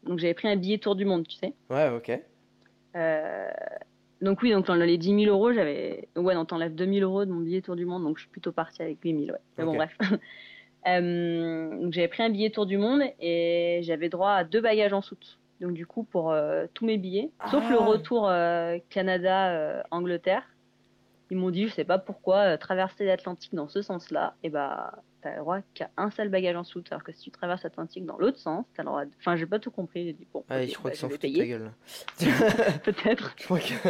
[0.05, 1.55] donc j'avais pris un billet tour du monde, tu sais.
[1.71, 2.19] Ouais, ok.
[4.21, 6.09] Donc oui, donc dans les 10 000 euros, j'avais...
[6.17, 8.31] Ouais, non, t'enlèves 2 000 euros de mon billet tour du monde, donc je suis
[8.31, 9.41] plutôt partie avec 8 000, ouais.
[9.59, 9.97] Mais bon, bref.
[10.87, 14.93] Euh, donc j'avais pris un billet tour du monde et j'avais droit à deux bagages
[14.93, 15.39] en soute.
[15.61, 17.71] Donc du coup, pour euh, tous mes billets, sauf Ah.
[17.71, 20.45] le retour euh, Canada-Angleterre,
[21.31, 25.33] ils m'ont dit, je sais pas pourquoi, traverser l'Atlantique dans ce sens-là, et bah t'as
[25.35, 28.17] le droit qu'à un seul bagage en soute, alors que si tu traverses l'Atlantique dans
[28.19, 29.05] l'autre sens, t'as le droit...
[29.05, 31.09] de- Enfin, j'ai pas tout compris, j'ai dit, bon, ok, je crois bah, qu'ils s'en
[31.09, 31.73] foutent de ta gueule.
[32.85, 33.35] peut-être.
[33.39, 33.89] je crois que.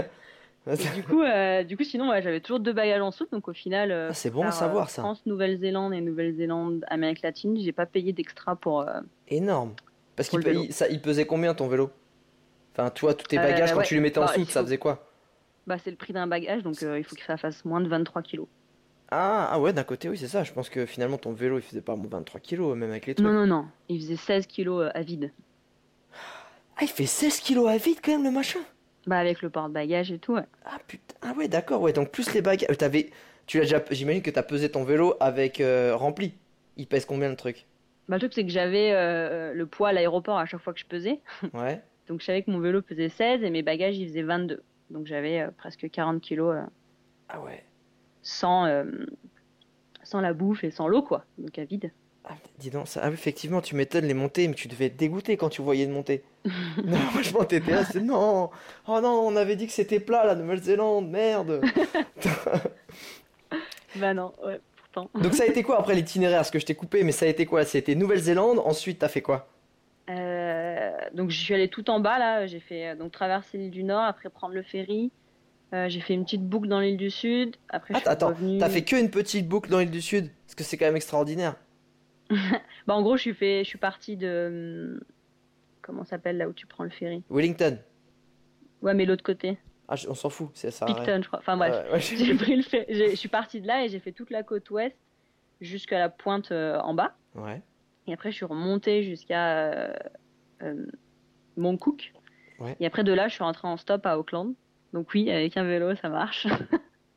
[0.71, 3.49] Et du coup, euh, du coup, sinon, ouais, j'avais toujours deux bagages en soute, donc
[3.49, 5.01] au final, euh, Ah, c'est bon à faire, savoir euh, ça.
[5.03, 8.83] France, Nouvelle-Zélande et Nouvelle-Zélande, Amérique latine, j'ai pas payé d'extra pour.
[8.83, 9.73] euh, Énorme.
[10.15, 11.91] Parce qu'il ça, il pesait combien ton vélo?
[12.75, 13.85] Enfin, toi, tous tes Euh, bagages, quand ouais.
[13.85, 15.11] tu les mettais en Bah, soute, ça faisait quoi?
[15.67, 17.89] Bah, c'est le prix d'un bagage, donc euh, il faut que ça fasse moins de
[17.89, 18.47] 23 kilos.
[19.11, 20.45] Ah, ah ouais, d'un côté, oui, c'est ça.
[20.45, 23.27] Je pense que finalement, ton vélo, il faisait pas 23 kilos, même avec les trucs.
[23.27, 25.33] Non, non, non, il faisait 16 kilos euh, à vide.
[26.77, 28.61] Ah, il fait 16 kilos à vide quand même, le machin
[29.07, 30.45] Bah, avec le porte-bagages et tout, ouais.
[30.65, 32.69] Ah putain, ah ouais, d'accord, ouais, donc plus les bagages.
[32.71, 33.11] euh, T'avais.
[33.47, 33.83] Tu l'as déjà.
[33.91, 36.35] J'imagine que t'as pesé ton vélo avec euh, rempli.
[36.77, 37.67] Il pèse combien le truc?
[38.09, 40.81] Bah, le truc, c'est que j'avais euh, le poids à l'aéroport à chaque fois que
[40.81, 41.21] je pesais.
[41.55, 41.83] Ouais.
[42.09, 44.63] Donc, je savais que mon vélo pesait 16 et mes bagages, ils faisaient 22.
[44.91, 46.57] Donc, j'avais presque 40 kilos
[47.29, 47.65] Ah ouais.
[48.29, 48.85] Sans, euh,
[50.03, 51.25] sans la bouffe et sans l'eau, quoi.
[51.39, 51.91] Donc, à vide.
[52.25, 55.39] Ah, dis donc, ça, ah, effectivement, tu m'étonnes les montées, mais tu devais être dégoûté
[55.39, 56.23] quand tu voyais de monter.
[56.85, 58.51] non, franchement, t'étais là, c'est non,
[58.87, 61.63] oh non, on avait dit que c'était plat la Nouvelle-Zélande, merde.
[63.97, 65.11] Bah, non, ouais, pourtant.
[65.19, 66.41] Donc ça a été quoi après l'itinéraire?
[66.41, 67.65] Parce que je t'ai coupé, mais ça a été quoi?
[67.65, 69.49] C'était Nouvelle-Zélande, ensuite t'as fait quoi?
[70.11, 73.71] Euh, donc je suis allée tout en bas là, j'ai fait euh, donc traverser l'île
[73.71, 75.11] du Nord, après prendre le ferry,
[75.75, 77.57] Euh, j'ai fait une petite boucle dans l'île du Sud.
[77.69, 80.01] Après, je Ah, suis attends, revenue- t'as fait que une petite boucle dans l'île du
[80.01, 80.31] Sud?
[80.47, 81.57] Parce que c'est quand même extraordinaire.
[82.87, 83.65] Bah, en gros, je suis, fait...
[83.65, 84.95] je suis partie de.
[84.97, 85.01] hum,
[85.83, 87.23] Comment ça s'appelle là où tu prends le ferry?
[87.31, 87.79] Wellington.
[88.83, 89.59] Ouais, mais l'autre côté.
[89.89, 90.87] Ah, je- on s'en fout, c'est ça.
[90.87, 91.39] Picton, je crois.
[91.41, 91.75] Enfin bref.
[91.87, 94.43] Ouais, ouais, j'ai- pris le Je suis partie de là et j'ai fait toute la
[94.43, 94.97] côte ouest
[95.61, 97.15] jusqu'à la pointe euh, en bas.
[97.35, 97.61] ouais.
[98.07, 99.93] Et après, je suis remontée jusqu'à euh,
[100.63, 100.87] euh,
[101.59, 102.13] Moncook.
[102.59, 102.75] Ouais.
[102.81, 104.55] Et après, de là, je suis rentrée en stop à Auckland.
[104.93, 106.47] Donc oui, avec un vélo, ça marche.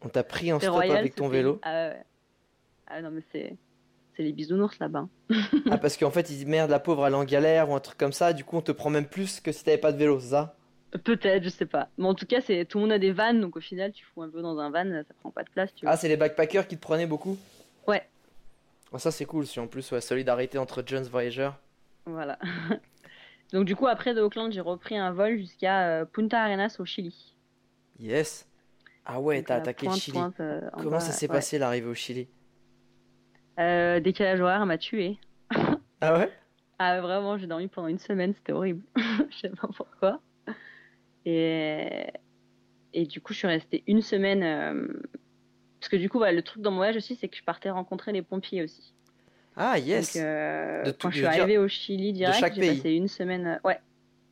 [0.02, 1.60] On t'a pris en stop royal, avec ton vélo.
[1.64, 2.04] Ah, ouais.
[2.88, 3.56] Ah non, mais c'est
[4.16, 5.08] c'est les bisounours là-bas.
[5.72, 7.80] ah, parce qu'en fait, ils disent merde, la pauvre, elle est en galère ou un
[7.80, 8.34] truc comme ça.
[8.34, 10.56] Du coup, on te prend même plus que si t'avais pas de vélo, c'est ça?
[11.04, 11.88] Peut-être, je sais pas.
[11.98, 14.04] Mais en tout cas, c'est tout le monde a des vannes, donc au final, tu
[14.04, 15.74] fous un peu dans un van, ça prend pas de place.
[15.74, 15.94] Tu vois.
[15.94, 17.38] Ah, c'est les backpackers qui te prenaient beaucoup?
[17.88, 18.04] Ouais.
[18.94, 19.48] Ah, ça, c'est cool.
[19.48, 21.58] Si en plus, ouais, solidarité entre jeunes voyageurs.
[22.06, 22.38] Voilà.
[23.54, 26.86] donc du coup, après de Auckland, j'ai repris un vol jusqu'à euh, Punta Arenas au
[26.86, 27.31] Chili.
[28.02, 28.46] Yes.
[29.06, 30.18] Ah ouais, t'as la attaqué le Chili.
[30.18, 31.34] pointe, euh, en Comment bas, ça s'est ouais.
[31.36, 32.28] passé l'arrivée au Chili?
[33.60, 35.18] Euh, Décalage horaire m'a tué.
[36.04, 36.32] Ah ouais?
[36.80, 38.82] Ah vraiment, j'ai dormi pendant une semaine, c'était horrible.
[39.30, 40.20] je sais pas pourquoi.
[41.26, 42.08] Et,
[42.94, 44.42] et du coup, je suis restée une semaine.
[44.44, 44.88] euh,
[45.80, 47.70] Parce que du coup, voilà, le truc dans mon voyage aussi, c'est que je partais
[47.70, 48.94] rencontrer les pompiers aussi.
[49.56, 50.16] Ah yes.
[50.16, 53.08] Donc, euh, De tout- quand je suis dire, arrivée au Chili direct, j'ai passé une
[53.08, 53.46] semaine.
[53.46, 53.80] euh, Ouais,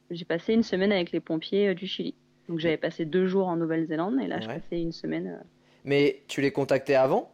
[0.09, 2.15] j'ai passé une semaine avec les pompiers euh, du Chili.
[2.49, 4.55] Donc j'avais passé deux jours en Nouvelle-Zélande et là, je Ouais.
[4.59, 5.27] passais une semaine.
[5.27, 5.43] euh,
[5.85, 7.31] Mais tu les contactais avant?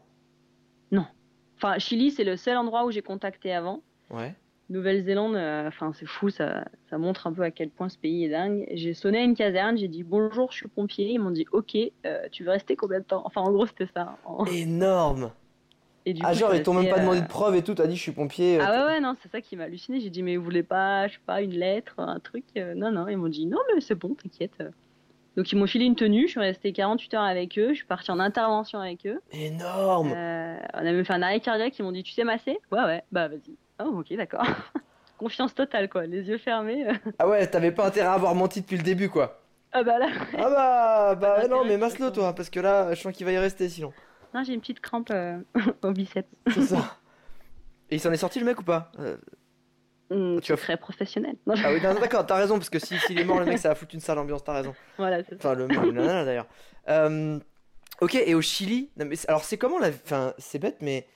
[1.58, 3.82] Enfin, Chili, c'est le seul endroit où j'ai contacté avant.
[4.12, 4.34] Ouais.
[4.70, 8.26] Nouvelle-Zélande, euh, enfin c'est fou, ça, ça montre un peu à quel point ce pays
[8.26, 8.68] est dingue.
[8.74, 11.08] J'ai sonné à une caserne, j'ai dit bonjour, je suis pompier.
[11.12, 13.22] Ils m'ont dit ok, euh, tu veux rester combien de temps?
[13.24, 14.18] Enfin en gros c'était ça.
[14.26, 15.32] En- Énorme.
[16.06, 17.74] Et du Ah coup, genre, je ils t'ont même pas demandé de preuve et tout.
[17.74, 18.58] T'as dit, je suis pompier.
[18.60, 20.02] euh, Ah ouais ouais non, c'est ça qui m'a halluciné.
[20.02, 23.08] J'ai dit mais vous voulez pas, je sais pas, une lettre, un truc Non non,
[23.08, 24.62] ils m'ont dit non mais c'est bon, t'inquiète.
[25.38, 27.86] Donc ils m'ont filé une tenue, je suis restée 48 heures avec eux, je suis
[27.86, 29.20] partie en intervention avec eux.
[29.32, 30.12] Énorme.
[30.16, 32.58] Euh, on a même fait un arrêt cardiaque, ils m'ont dit tu sais masser?
[32.72, 33.56] Ouais ouais, bah vas-y.
[33.84, 34.46] Oh ok d'accord.
[35.18, 36.88] Confiance totale quoi, les yeux fermés.
[36.88, 36.94] euh.
[37.20, 39.42] Ah ouais, t'avais pas intérêt à avoir menti depuis le début, quoi.
[39.72, 43.02] Ah bah là, Ah bah, bah Ah, non, mais masse-le, toi, parce que là, je
[43.02, 43.92] sens qu'il va y rester sinon.
[44.34, 45.38] non, j'ai une petite crampe euh,
[45.84, 46.28] au biceps.
[46.54, 46.98] C'est ça.
[47.90, 48.92] Et il s'en est sorti le mec ou pas?
[49.00, 49.18] Euh,
[50.12, 51.36] Hum, Tu as- secret professionnel.
[51.48, 53.70] Non, Ah oui, d'accord, t'as raison, parce que si- s'il est mort, le mec, ça
[53.70, 54.76] va foutre une sale ambiance, t'as raison.
[54.98, 55.36] voilà, c'est ça.
[55.52, 56.48] Enfin, le mec, le nana, d'ailleurs.
[56.90, 57.40] Euh,
[58.02, 59.90] ok, et au Chili, non, mais c'est- alors c'est comment la.
[59.90, 61.08] Enfin, c'est bête, mais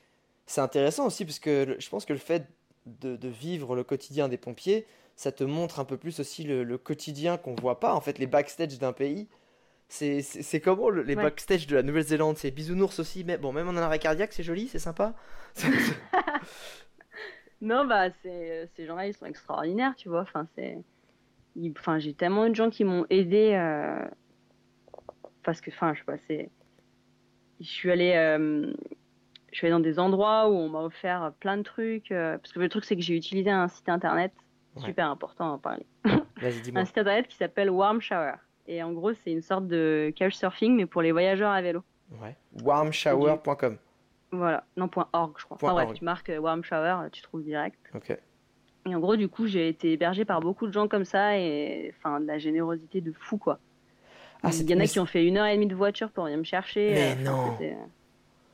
[0.48, 2.48] c'est intéressant aussi, parce que je pense que le fait
[2.88, 6.64] de, de vivre le quotidien des pompiers, ça te montre un peu plus aussi le,
[6.64, 9.28] le quotidien qu'on voit pas, en fait, les backstage d'un pays.
[9.92, 11.24] C'est comment le- les Ouais.
[11.24, 14.68] backstage de la Nouvelle-Zélande C'est bisounours aussi, mais bon, même en arrêt cardiaque, c'est joli,
[14.68, 15.14] c'est sympa.
[17.62, 20.22] Non, bah, c'est, ces gens-là, ils sont extraordinaires, tu vois.
[20.22, 20.78] Enfin, c'est.
[21.78, 23.52] Enfin, j'ai tellement de gens qui m'ont aidé.
[23.54, 24.06] euh,
[25.44, 26.50] Parce que, enfin, je sais pas, c'est.
[27.60, 28.14] Je suis allée.
[28.16, 28.72] euh,
[29.52, 32.12] Je suis allée dans des endroits où on m'a offert plein de trucs.
[32.12, 34.32] euh, Parce que le truc, c'est que j'ai utilisé un site internet.
[34.76, 34.84] Ouais.
[34.86, 35.86] Super important à en parler.
[36.38, 36.82] Vas-y, dis-moi.
[36.82, 38.36] Un site internet qui s'appelle Warm Shower.
[38.68, 41.84] Et en gros, c'est une sorte de couchsurfing, mais pour les voyageurs à vélo.
[42.22, 42.38] Ouais.
[42.64, 43.78] Warmshower.com.
[44.32, 45.58] Voilà, non, point .org, je crois.
[45.58, 45.98] Point Enfin bref, org.
[45.98, 47.78] tu marques euh, Warm Shower, euh, tu trouves direct.
[47.96, 48.16] Ok.
[48.86, 51.94] Et en gros, du coup, j'ai été hébergée par beaucoup de gens comme ça et
[51.98, 53.60] enfin de la générosité de fou quoi.
[54.42, 56.24] Ah, Il y en a qui ont fait une heure et demie de voiture pour
[56.26, 56.92] venir me chercher.
[56.94, 57.58] Mais enfin, non.
[57.62, 57.74] euh,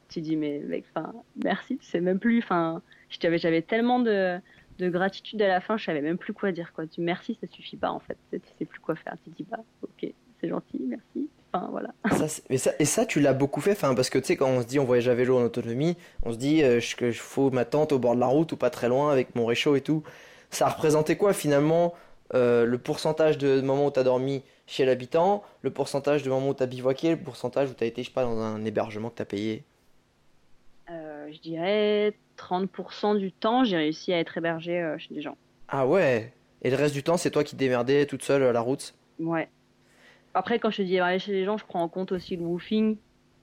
[0.09, 2.39] Tu dis mais mec, enfin merci, tu sais même plus.
[2.39, 4.39] Enfin, j'avais tellement de,
[4.79, 6.87] de gratitude à la fin, je savais même plus quoi dire quoi.
[6.87, 8.17] Tu merci, ça suffit pas en fait.
[8.31, 9.15] Tu sais, tu sais plus quoi faire.
[9.23, 10.11] Tu dis bah ok,
[10.41, 11.29] c'est gentil, merci.
[11.55, 11.89] Enfin voilà.
[12.11, 14.47] Ça, mais ça, et ça, tu l'as beaucoup fait, enfin, parce que tu sais, quand
[14.47, 17.11] on se dit on voyage à vélo en autonomie, on se dit euh, je- que
[17.11, 19.45] je faut ma tente au bord de la route ou pas très loin avec mon
[19.45, 20.03] réchaud et tout.
[20.51, 21.93] Ça représentait quoi finalement
[22.33, 26.49] euh, le pourcentage de moments où tu as dormi chez l'habitant, le pourcentage de moments
[26.49, 28.63] où tu as bivouaqué, le pourcentage où tu as été, je sais pas, dans un
[28.65, 29.63] hébergement que tu as payé?
[30.89, 35.37] Euh, je dirais 30% du temps, j'ai réussi à être hébergée euh, chez des gens.
[35.67, 38.51] Ah ouais Et le reste du temps, c'est toi qui te démerdais toute seule à
[38.51, 38.93] la route?
[39.19, 39.49] Ouais.
[40.35, 42.43] Après, quand je te dis hébergée chez les gens, je prends en compte aussi le
[42.43, 42.97] woofing.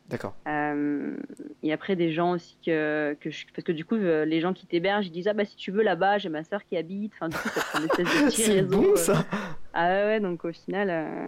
[0.08, 0.34] D'accord.
[0.46, 1.16] Euh,
[1.62, 3.46] et après, des gens aussi que, que je...
[3.54, 5.70] Parce que du coup, euh, les gens qui t'hébergent, ils disent Ah bah si tu
[5.70, 7.12] veux, là-bas, j'ai ma soeur qui habite.
[7.14, 8.82] Enfin, du coup, ça une espèce de petit réseau.
[8.82, 8.96] bon euh.
[8.96, 9.24] ça
[9.72, 11.26] Ah ouais, donc au final, euh,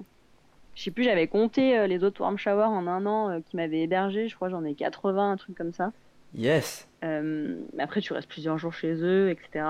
[0.74, 4.29] je sais plus, j'avais compté les autres warm shower en un an qui m'avaient hébergé.
[4.29, 5.92] Je crois j'en ai 80, un truc comme ça.
[6.35, 9.64] Yes Euh, mais après, tu restes plusieurs jours chez eux, etc.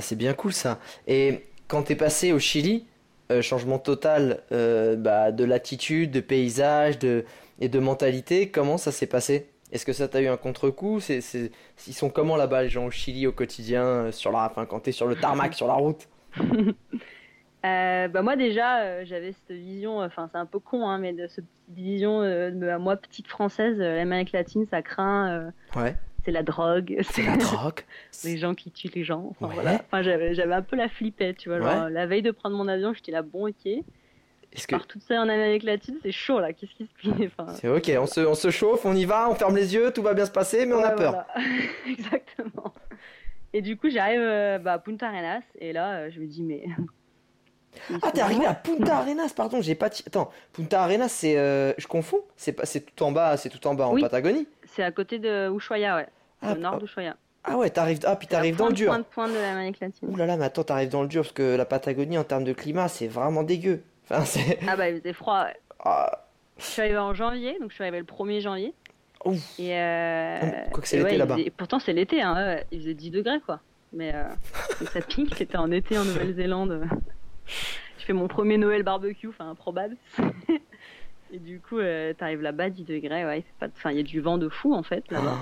[0.00, 0.80] C'est bien cool ça.
[1.06, 2.86] Et quand t'es passé au Chili,
[3.30, 7.24] euh, changement total euh, bah, de latitude, de paysage de...
[7.58, 9.48] et de mentalité, comment ça s'est passé?
[9.72, 11.00] Est-ce que ça t'a eu un contre-coup?
[11.00, 11.50] C'est, c'est...
[11.86, 14.44] Ils sont comment là-bas les gens au Chili au quotidien, euh, sur la...
[14.44, 16.08] enfin, quand t'es sur le tarmac, sur la route?
[17.66, 21.14] Euh, bah moi déjà, euh, j'avais cette vision, enfin c'est un peu con, hein, mais
[21.14, 25.96] de cette vision de moi petite française, l'Amérique latine, ça craint, Ouais.
[26.24, 27.80] C'est la drogue, C'est la drogue.
[28.24, 29.28] les gens qui tuent les gens.
[29.30, 29.54] Enfin, Ouais.
[29.54, 29.74] voilà.
[29.74, 31.60] Enfin, j'avais, un peu la flippette, tu vois.
[31.60, 33.66] Genre, la veille de prendre mon avion, j'étais là, bon, ok.
[33.66, 36.52] Est-ce Je que pars toute seule en Amérique latine, c'est chaud là.
[36.52, 37.28] Qu'est-ce qui se passe?
[37.38, 39.90] Enfin, c'est ok On se, on se chauffe, on y va, on ferme les yeux,
[39.92, 41.10] tout va bien se passer, mais on a peur.
[41.12, 41.26] voilà.
[41.88, 42.72] Exactement.
[43.52, 46.42] Et du coup, j'arrive euh, bah, à Punta Arenas et là, euh, je me dis,
[46.42, 46.64] mais.
[48.02, 49.86] Ah, t'es arrivé à Punta Arenas, pardon, j'ai pas.
[49.86, 51.36] Attends, Punta Arenas, c'est.
[51.36, 52.54] euh, Je confonds C'est
[52.94, 54.00] tout en bas, c'est tout en bas en Oui.
[54.00, 56.06] Patagonie C'est à côté de Ushuaia, ouais.
[56.42, 57.16] Ah, au nord ah, d'Ushuaia.
[57.44, 58.00] ah ouais, t'arrives.
[58.04, 58.88] Ah, puis t'arrives dans le dur.
[58.88, 60.08] Point de pointe de l'Amérique latine.
[60.10, 62.44] Ouh là là, mais attends, t'arrives dans le dur parce que la Patagonie en termes
[62.44, 63.82] de climat, c'est vraiment dégueu.
[64.04, 64.58] Enfin, c'est.
[64.66, 65.56] Ah bah, il faisait froid, ouais.
[65.84, 66.26] Ah,
[66.58, 68.74] Je suis arrivée en janvier, donc je suis arrivée le 1er janvier.
[69.24, 69.58] Ouf.
[69.58, 70.38] Et euh...
[70.42, 71.36] Ah, quoi que c'est l'été là-bas.
[71.36, 72.58] faisait- Pourtant, c'est l'été, hein.
[72.72, 73.60] Il faisait 10 degrés, quoi.
[73.92, 74.24] Mais euh...
[74.80, 76.88] donc ça pique, c'était en été en Nouvelle-Zélande.
[77.98, 79.96] Je fais mon premier Noël barbecue, enfin improbable.
[81.34, 83.66] et du coup, euh, t'arrives là-bas, 10 degrés, ouais, il.
[83.76, 85.36] Enfin, y a du vent de fou, en fait, là-bas.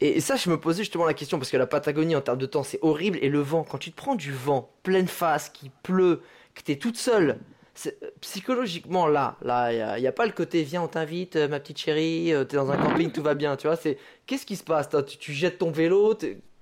[0.00, 2.38] Et et ça, je me posais justement la question parce que la Patagonie en termes
[2.38, 3.18] de temps, c'est horrible.
[3.22, 6.22] Et le vent, quand tu te prends du vent, pleine face, qui pleut,
[6.54, 7.38] que t'es toute seule,
[7.86, 11.60] euh, psychologiquement là, là, il n'y a, pas le côté viens, on t'invite, euh, ma
[11.60, 13.76] petite chérie, t'es dans un camping, tout va bien, tu vois.
[13.76, 13.96] C'est
[14.26, 14.88] qu'est-ce qui se passe?
[15.06, 16.16] Tu, tu jettes ton vélo,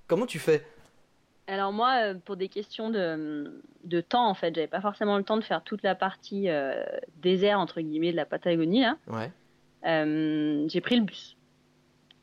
[0.06, 0.62] comment tu fais?
[1.48, 5.22] Alors moi, euh, pour des questions de, de temps, en fait, j'avais pas forcément le
[5.22, 6.82] temps de faire toute la partie euh,
[7.22, 8.96] désert, entre guillemets, de la Patagonie, là.
[9.06, 9.30] Ouais.
[9.86, 11.36] Euh, j'ai pris le bus.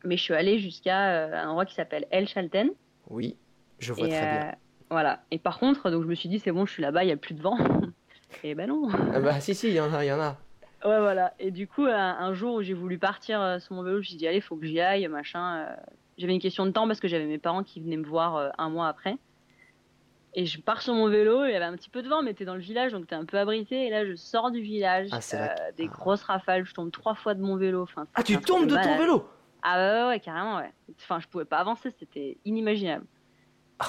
[0.03, 2.69] Mais je suis allée jusqu'à euh, un endroit qui s'appelle El Chalten.
[3.09, 3.37] Oui,
[3.79, 4.55] je vois Et, très bien.
[4.89, 5.23] voilà.
[5.31, 7.13] Et par contre, donc je me suis dit, c'est bon, je suis là-bas, il n'y
[7.13, 7.57] a plus de vent.
[8.43, 8.89] Et ben non.
[9.13, 10.37] Ah bah si si, il y en a, il y en a.
[10.83, 11.33] Ouais, voilà.
[11.39, 14.03] Et du coup, un, un jour où j'ai voulu partir sur mon vélo, je me
[14.03, 15.67] suis dit, allez, faut que j'y aille, machin.
[16.23, 18.49] J'avais une question de temps parce que j'avais mes parents qui venaient me voir euh,
[18.57, 19.17] un mois après.
[20.35, 22.33] Et je pars sur mon vélo, il y avait un petit peu de vent, mais
[22.33, 23.87] t'es dans le village, donc t'es un peu abrité.
[23.87, 27.13] Et là, je sors du village, Ah, la- euh, des grosses rafales, je tombe trois
[27.13, 27.81] fois de mon vélo.
[27.83, 29.27] Enfin, Ah, tu tombes de ton vélo
[29.63, 30.71] Ah ouais, ouais, ouais, carrément, ouais.
[31.01, 33.05] Enfin, je pouvais pas avancer, c'était inimaginable.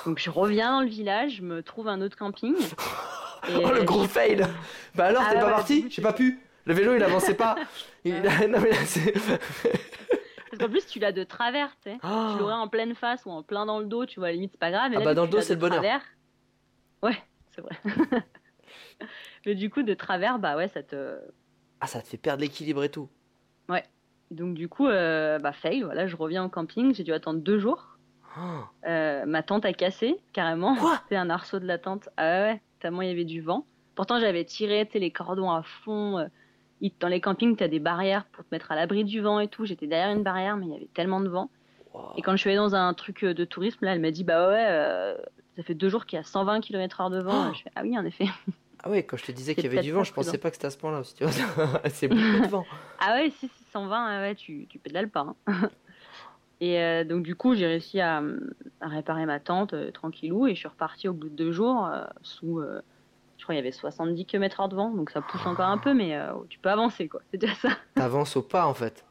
[0.05, 2.57] Donc je reviens dans le village, je me trouve un autre camping.
[2.57, 4.44] et Oh le gros fail
[4.97, 6.40] Bah alors, Ah t'es ouais, pas ouais, parti J'ai pas pu.
[6.64, 7.55] Le vélo, il avançait pas.
[8.05, 8.12] Il-
[8.51, 9.14] non mais là, c'est.
[10.59, 11.99] Parce qu'en plus, tu l'as de travers, tu sais.
[12.03, 12.31] Ah.
[12.35, 14.35] Tu l'aurais en pleine face ou en plein dans le dos, tu vois, à la
[14.37, 14.90] limite, c'est pas grave.
[14.90, 15.79] Mais Ah là, bah, dans le dos, c'est le bonheur.
[15.81, 16.03] travers-
[17.03, 17.17] Ouais,
[17.51, 17.77] c'est vrai.
[19.47, 21.19] mais du coup, de travers, bah ouais, ça te.
[21.81, 23.09] Ah, ça te fait perdre l'équilibre et tout.
[24.31, 27.59] Donc, du coup, euh, bah fail, voilà, je reviens au camping, j'ai dû attendre deux
[27.59, 27.99] jours.
[28.85, 30.75] Euh, ma tente a cassé, carrément.
[31.09, 32.09] C'est un arceau de la tente.
[32.17, 33.64] Ah ouais, ouais, tellement il y avait du vent.
[33.95, 36.19] Pourtant, j'avais tiré les cordons à fond.
[36.19, 36.27] euh,
[37.00, 39.48] Dans les campings, tu as des barrières pour te mettre à l'abri du vent et
[39.48, 39.64] tout.
[39.64, 41.50] J'étais derrière une barrière, mais il y avait tellement de vent.
[41.94, 42.12] Wow.
[42.16, 44.24] Et quand je suis allée dans un truc euh, de tourisme, là, elle m'a dit
[44.24, 45.16] Bah ouais, euh,
[45.56, 47.46] ça fait deux jours qu'il y a 120 km/h de vent.
[47.50, 48.26] Oh je fais Ah oui, en effet.
[48.87, 50.56] Ah ouais, quand je te disais qu'il y avait du vent, je pensais pas que
[50.56, 51.14] c'était à ce point-là aussi.
[51.88, 52.66] C'est beaucoup de vent.
[53.00, 55.34] Ah ouais, si, si, 120, ah ouais, tu, tu pédales pas.
[55.46, 55.70] hein.
[56.60, 58.22] et euh, donc, du coup, j'ai réussi à,
[58.82, 61.87] à réparer ma tente euh, tranquillou et je suis repartie au bout de deux jours
[61.87, 62.60] euh, sous.
[63.44, 65.92] Je crois qu'il y avait 70 km/h de vent, donc ça pousse encore un peu,
[65.92, 67.20] mais euh, tu peux avancer, quoi.
[67.30, 67.68] C'est déjà ça.
[67.94, 69.04] T'avances au pas en fait.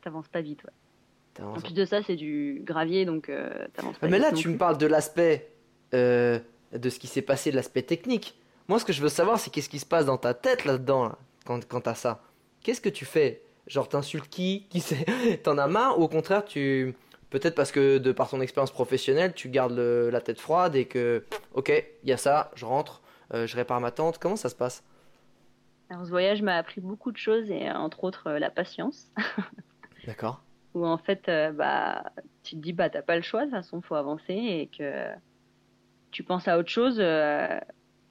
[0.00, 1.44] T'avances pas vite, ouais.
[1.44, 4.48] En plus de ça, c'est du gravier, donc euh, t'avances pas mais vite là, tu
[4.48, 5.50] me parles de l'aspect.
[5.94, 6.38] euh,
[6.72, 8.38] de ce qui s'est passé, de l'aspect technique.
[8.68, 11.04] Moi, ce que je veux savoir, c'est qu'est-ce qui se passe dans ta tête là-dedans,
[11.04, 12.22] là, quand, quand t'as ça.
[12.62, 13.42] Qu'est-ce que tu fais?
[13.66, 14.66] Genre, t'insultes qui?
[14.70, 15.04] Qui c'est?
[15.42, 15.98] T'en as marre?
[15.98, 16.94] Ou au contraire, tu.
[17.30, 20.84] Peut-être parce que de par ton expérience professionnelle, tu gardes le- la tête froide et
[20.86, 21.24] que.
[21.54, 21.70] Ok,
[22.04, 24.18] il y a ça, je rentre, je répare ma tente.
[24.18, 24.84] Comment ça se passe?
[25.90, 29.10] Alors, ce voyage m'a appris beaucoup de choses, et euh, entre autres euh, la patience.
[30.04, 30.44] D'accord.
[30.74, 32.12] où en fait, euh, bah,
[32.42, 35.06] tu te dis, bah, t'as pas le choix, de toute façon, faut avancer et que
[36.10, 36.98] tu penses à autre chose.
[37.00, 37.58] euh,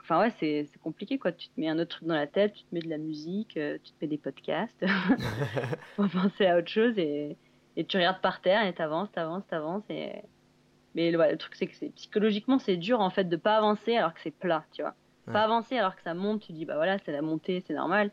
[0.02, 1.34] Enfin, ouais, c'est compliqué, quoi.
[1.34, 3.58] Tu te mets un autre truc dans la tête, tu te mets de la musique,
[3.58, 4.86] euh, tu te mets des podcasts.
[5.98, 7.38] faut penser à autre chose et,
[7.76, 9.84] et tu regardes par terre et t'avances, t'avances, t'avances.
[9.90, 10.24] Et...
[10.96, 14.14] Mais ouais, le truc, c'est que psychologiquement, c'est dur, en fait, de pas avancer alors
[14.14, 14.96] que c'est plat, tu vois.
[15.28, 15.34] Ouais.
[15.34, 18.12] Pas avancer alors que ça monte, tu dis, bah voilà, c'est la montée, c'est normal.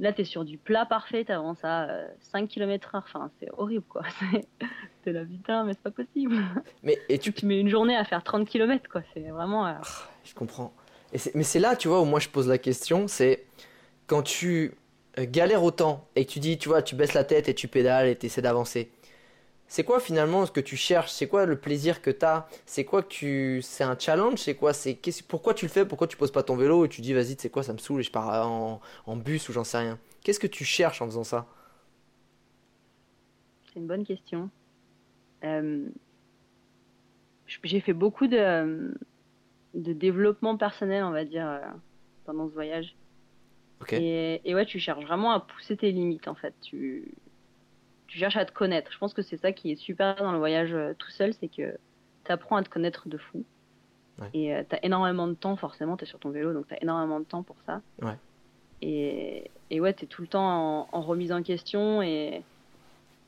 [0.00, 2.98] Là, t'es sur du plat parfait, t'avances à euh, 5 km/h.
[2.98, 4.02] Enfin, c'est horrible, quoi.
[4.32, 4.46] C'est-
[5.04, 6.36] T'es là, putain, mais c'est pas possible.
[6.82, 9.02] Mais et tu, mets une journée à faire 30 km, quoi.
[9.12, 9.66] C'est vraiment.
[9.66, 9.72] euh,
[10.24, 10.72] Je comprends.
[11.12, 13.44] Et mais c'est là, tu vois, où moi je pose la question, c'est
[14.06, 14.72] quand tu
[15.18, 17.68] euh, galères autant et que tu dis, tu vois, tu baisses la tête et tu
[17.68, 18.90] pédales et tu essaies d'avancer.
[19.66, 21.10] C'est quoi finalement ce que tu cherches?
[21.10, 24.38] C'est quoi le plaisir que tu as C'est quoi que tu c'est un challenge?
[24.38, 24.72] C'est quoi?
[24.72, 24.98] C'est
[25.28, 25.84] pourquoi tu le fais?
[25.84, 28.00] Pourquoi tu poses pas ton vélo et tu dis vas-y, c'est quoi ça me saoule
[28.00, 29.98] et je pars en, en bus ou j'en sais rien?
[30.22, 31.46] Qu'est-ce que tu cherches en faisant ça?
[33.66, 34.50] C'est une bonne question.
[35.44, 35.88] Euh,
[37.62, 38.94] J'ai fait beaucoup de,
[39.74, 41.60] de développement personnel, on va dire, euh,
[42.24, 42.96] pendant ce voyage.
[43.90, 46.54] Et ouais, tu cherches vraiment à pousser tes limites en fait.
[46.62, 47.14] Tu,
[48.14, 48.92] tu cherches à te connaître.
[48.92, 51.48] Je pense que c'est ça qui est super dans le voyage euh, tout seul, c'est
[51.48, 51.76] que
[52.24, 53.44] tu apprends à te connaître de fou.
[54.20, 54.28] Ouais.
[54.34, 56.80] Et tu as énormément de temps, forcément, tu es sur ton vélo, donc tu as
[56.80, 57.82] énormément de temps pour ça.
[58.00, 58.16] Ouais.
[58.82, 60.46] Et, et ouais, tu es tout le temps
[60.82, 62.02] en, en remise en question.
[62.02, 62.44] Et,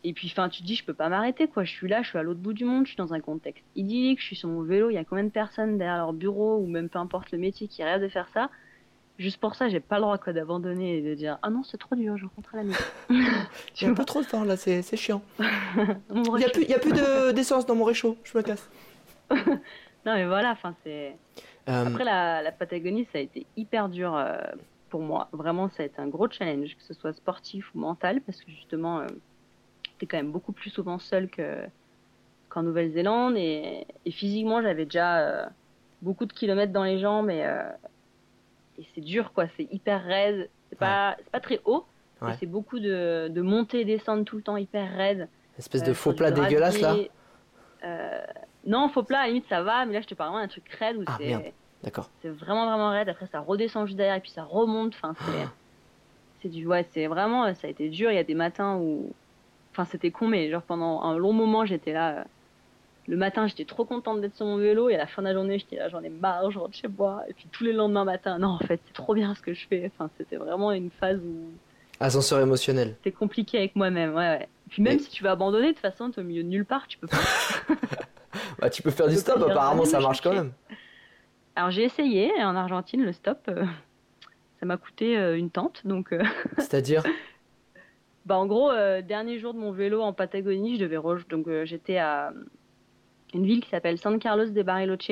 [0.05, 1.65] et puis, enfin, tu te dis, je peux pas m'arrêter, quoi.
[1.65, 3.65] Je suis là, je suis à l'autre bout du monde, je suis dans un contexte
[3.75, 6.59] idyllique, je suis sur mon vélo, il y a combien de personnes derrière leur bureau,
[6.59, 8.49] ou même peu importe le métier qui rêvent de faire ça?
[9.19, 11.79] Juste pour ça, j'ai pas le droit quoi d'abandonner et de dire ah non c'est
[11.79, 12.79] trop dur, je rentre à la maison.
[13.75, 15.23] J'ai un peu trop de temps là, c'est c'est chiant.
[15.39, 18.43] Il y a plus, il y a plus de- d'essence dans mon réchaud, je me
[18.43, 18.69] casse.
[20.05, 21.17] Non mais voilà, enfin c'est.
[21.69, 24.37] Euh, Après la, la Patagonie, ça a été hyper dur euh,
[24.89, 25.29] pour moi.
[25.33, 28.49] Vraiment, ça a été un gros challenge, que ce soit sportif ou mental, parce que
[28.53, 29.07] justement, euh,
[29.99, 31.57] t'es quand même beaucoup plus souvent seul que
[32.51, 35.47] qu'en Nouvelle-Zélande et, et physiquement, j'avais déjà euh,
[36.03, 37.43] beaucoup de kilomètres dans les jambes et,
[38.79, 39.47] et c'est dur quoi.
[39.57, 40.49] C'est hyper raide.
[40.71, 41.85] C'est pas pas très haut,
[42.23, 42.33] Ouais.
[42.41, 45.29] c'est beaucoup de, de montées et descendre tout le temps hyper raide.
[45.59, 46.97] espèce Euh, de faux plat dégueulasse là.
[47.85, 48.21] Euh,
[48.67, 50.49] non, faux plat, à la limite ça va, mais là je te parle vraiment d'un
[50.49, 51.53] truc raide où Ah, c'est.
[51.83, 52.11] D'accord.
[52.23, 53.09] c'est vraiment vraiment raide.
[53.09, 54.95] Après ça redescend juste derrière et puis ça remonte.
[54.95, 55.47] Enfin c'est
[56.43, 58.11] c'est du ouais c'est vraiment ça a été dur.
[58.11, 59.13] Il y a des matins où
[59.73, 62.25] enfin c'était con mais genre pendant un long moment j'étais là.
[63.09, 65.35] Le matin j'étais trop contente d'être sur mon vélo et à la fin de la
[65.35, 68.05] journée j'étais là j'en ai marre je rentre chez moi et puis tous les lendemains
[68.05, 69.91] matin non en fait c'est trop bien ce que je fais.
[69.95, 71.51] Enfin c'était vraiment une phase où
[72.01, 72.95] Ascenseur émotionnel.
[72.99, 74.43] c'était compliqué avec moi-même ouais ouais.
[74.43, 76.65] Et puis même si tu vas abandonner de toute façon t'es au milieu de nulle
[76.65, 77.17] part tu peux pas.
[78.59, 80.53] Bah tu peux faire du peux stop, apparemment ça marche quand même.
[81.55, 83.65] Alors j'ai essayé et en Argentine le stop euh,
[84.61, 86.13] ça m'a coûté euh, une tente donc.
[86.13, 86.23] euh,
[86.59, 87.03] C'est-à-dire
[88.27, 90.99] Bah en gros, dernier jour de mon vélo en Patagonie, je devais.
[91.29, 92.33] Donc j'étais à
[93.35, 95.11] une ville qui s'appelle San Carlos de Bariloche.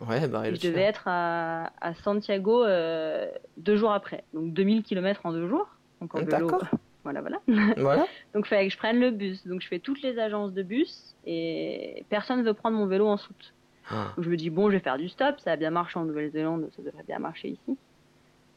[0.00, 4.24] Ouais, Et je devais être à, à Santiago euh, deux jours après.
[4.34, 5.68] Donc 2000 km en deux jours.
[6.00, 6.30] Donc en vélo.
[6.30, 6.64] D'accord.
[7.02, 7.40] Voilà, voilà.
[7.76, 8.06] Voilà.
[8.34, 9.46] Donc il fallait que je prenne le bus.
[9.46, 13.06] Donc je fais toutes les agences de bus et personne ne veut prendre mon vélo
[13.06, 13.54] en soute.
[13.88, 14.12] Ah.
[14.16, 15.40] Donc je me dis, bon, je vais faire du stop.
[15.40, 17.78] Ça a bien marché en Nouvelle-Zélande, ça devrait bien marcher ici.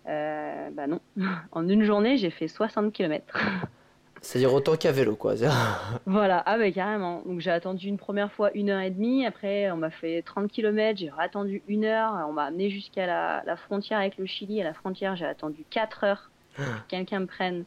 [0.08, 1.00] Euh, bah non.
[1.52, 3.38] En une journée, j'ai fait 60 km.
[4.22, 5.36] C'est-à-dire autant qu'à vélo quoi.
[6.06, 7.22] Voilà, ah bah carrément.
[7.26, 10.52] Donc j'ai attendu une première fois une heure et demie, après on m'a fait 30
[10.52, 14.62] km, j'ai attendu une heure, on m'a amené jusqu'à la, la frontière avec le Chili.
[14.62, 17.66] À la frontière, j'ai attendu 4 heures que quelqu'un me prenne.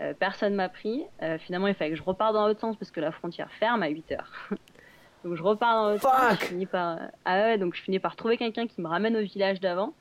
[0.00, 1.04] Euh, personne m'a pris.
[1.22, 3.82] Euh, finalement, il fallait que je reparte dans l'autre sens parce que la frontière ferme
[3.82, 4.32] à 8 heures.
[5.24, 6.30] donc je repars dans l'autre sens.
[6.30, 6.98] Fuck Je finis par...
[7.24, 9.92] Ah ouais, donc je finis par trouver quelqu'un qui me ramène au village d'avant.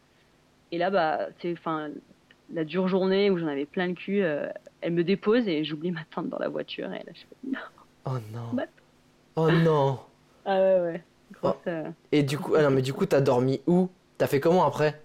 [0.72, 1.89] Et là, bah, c'est enfin
[2.54, 4.22] la dure journée où j'en avais plein le cul.
[4.24, 4.47] euh,
[4.82, 6.91] elle me dépose et j'oublie ma tente dans la voiture.
[6.93, 7.60] Et là, je fais
[8.06, 8.50] Oh non.
[8.54, 8.64] Bah.
[9.36, 10.00] Oh non.
[10.45, 11.04] Ah ouais, ouais.
[11.34, 13.88] Grosse, euh, Et du coup, ah non mais du coup t'as dormi où?
[14.18, 15.00] T'as fait comment après?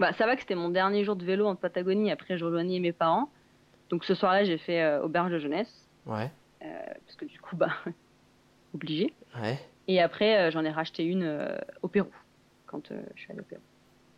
[0.00, 2.10] Bah, ça va que c'était mon dernier jour de vélo en Patagonie.
[2.10, 3.30] Après, je rejoignais mes parents.
[3.90, 5.70] Donc ce soir-là, j'ai fait euh, auberge de jeunesse.
[6.06, 6.30] Ouais.
[6.64, 6.66] euh,
[7.06, 7.68] parce que du coup, bah,
[8.74, 9.12] obligé.
[9.40, 9.58] Ouais.
[9.86, 12.10] Et après, j'en ai racheté une au Pérou.
[12.66, 13.62] Quand je suis allée au Pérou.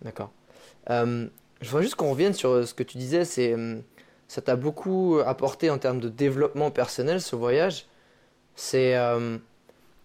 [0.03, 0.31] D'accord.
[0.89, 1.27] Euh,
[1.63, 3.81] je voudrais juste qu'on revienne sur euh, ce que tu disais, c'est euh,
[4.29, 7.87] ça t'a beaucoup apporté en termes de développement personnel ce voyage.
[8.55, 9.39] C'est euh,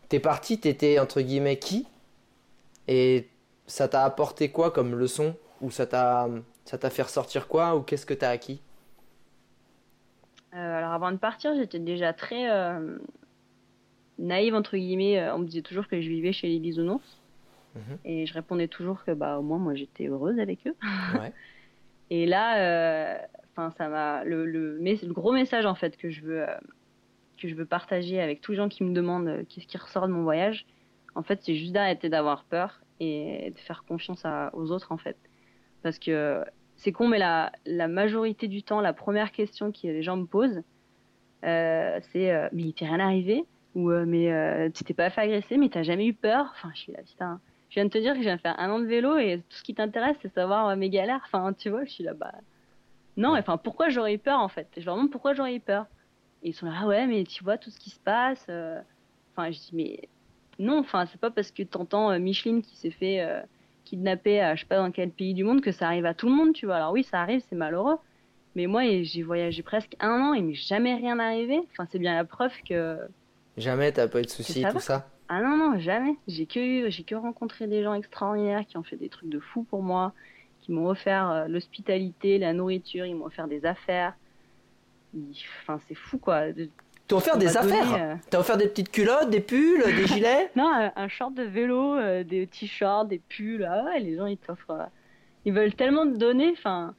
[0.10, 1.88] t'es parti, t'étais entre guillemets qui?
[2.88, 3.28] Et
[3.66, 5.36] ça t'a apporté quoi comme leçon?
[5.62, 6.30] Ou ça t'a
[6.66, 7.76] ça t'a fait ressortir quoi?
[7.76, 8.62] Ou qu'est-ce que t'as acquis?
[10.54, 12.48] Euh, alors avant de partir, j'étais déjà très
[14.20, 15.20] naïve entre guillemets.
[15.20, 17.18] Euh, On me disait toujours que je vivais chez les bisounours.
[17.78, 17.98] Mhm.
[18.06, 20.76] Et je répondais toujours que bah au moins moi j'étais heureuse avec eux.
[21.20, 21.32] Ouais.
[22.10, 23.18] Et là, euh,
[23.78, 26.58] ça m'a le, le, le gros message en fait que je veux euh,
[27.38, 30.08] que je veux partager avec tous les gens qui me demandent euh, qu'est-ce qui ressort
[30.08, 30.66] de mon voyage.
[31.16, 34.98] En fait, c'est juste d'arrêter d'avoir peur et de faire confiance à- aux autres en
[34.98, 35.18] fait.
[35.84, 36.44] Parce que
[36.76, 40.26] c'est con, mais la, la majorité du temps, la première question que les gens me
[40.26, 40.62] posent,
[41.42, 43.44] c'est mais il t'est rien arrivé?
[43.76, 46.52] ou mais tu t'es pas fait agresser, mais t'as jamais eu peur?
[46.56, 47.40] Enfin, je suis là, putain.
[47.70, 49.44] Je viens de te dire que je viens de faire un an de vélo et
[49.50, 51.22] tout ce qui t'intéresse, c'est savoir euh, mes galères.
[51.26, 52.34] Enfin, tu vois, je suis là, bah.
[53.18, 54.68] Non, enfin, pourquoi j'aurais eu peur en fait?
[54.78, 55.86] Je leur demande pourquoi j'aurais eu peur.
[56.44, 58.46] Et ils sont là, ah ouais, mais tu vois tout ce qui se passe.
[58.50, 58.80] euh.
[59.36, 60.08] Enfin, je dis, mais
[60.60, 63.42] non, enfin, c'est pas parce que t'entends euh, Micheline qui s'est fait euh,
[63.86, 66.28] kidnapper à je sais pas dans quel pays du monde que ça arrive à tout
[66.28, 66.76] le monde, tu vois.
[66.76, 67.98] Alors oui, ça arrive, c'est malheureux.
[68.56, 71.60] Mais moi, j'ai voyagé presque un an et il m'est jamais rien arrivé.
[71.72, 72.98] Enfin, c'est bien la preuve que.
[73.58, 74.80] Jamais t'as pas eu de soucis tout va.
[74.80, 76.16] ça Ah non, non, jamais.
[76.28, 79.64] J'ai que, j'ai que rencontré des gens extraordinaires qui ont fait des trucs de fou
[79.64, 80.14] pour moi,
[80.62, 84.16] qui m'ont offert euh, l'hospitalité, la nourriture, ils m'ont offert des affaires.
[85.64, 86.52] Enfin, c'est fou quoi.
[87.08, 90.70] T'as offert des affaires euh, T'as offert des petites culottes, des pulls, des gilets Non,
[90.70, 93.66] un, un short de vélo, euh, des t-shirts, des pulls.
[93.70, 94.86] Ah ouais, les gens ils t'offrent, euh,
[95.46, 96.94] ils veulent tellement te donner, enfin,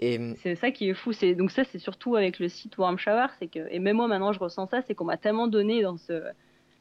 [0.00, 1.12] Et c'est ça qui est fou.
[1.12, 4.08] C'est donc ça, c'est surtout avec le site Warm Shower, c'est que et même moi
[4.08, 6.22] maintenant je ressens ça, c'est qu'on m'a tellement donné dans ce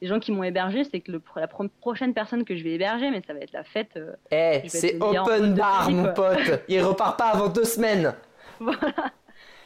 [0.01, 2.71] les gens qui m'ont hébergé, c'est que le, la pro- prochaine personne que je vais
[2.71, 3.91] héberger, mais ça va être la fête.
[3.97, 6.63] euh, eh, vais c'est open bar, mon pote.
[6.67, 8.13] Il repart pas avant deux semaines.
[8.59, 9.11] voilà.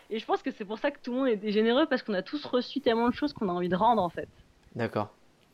[0.09, 2.13] Et je pense que c'est pour ça que tout le monde est généreux parce qu'on
[2.13, 4.27] a tous reçu tellement de choses qu'on a envie de rendre en fait.
[4.75, 5.09] D'accord.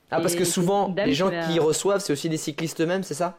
[0.09, 3.37] Ah, parce que souvent, les gens qui reçoivent, c'est aussi des cyclistes eux-mêmes, c'est ça?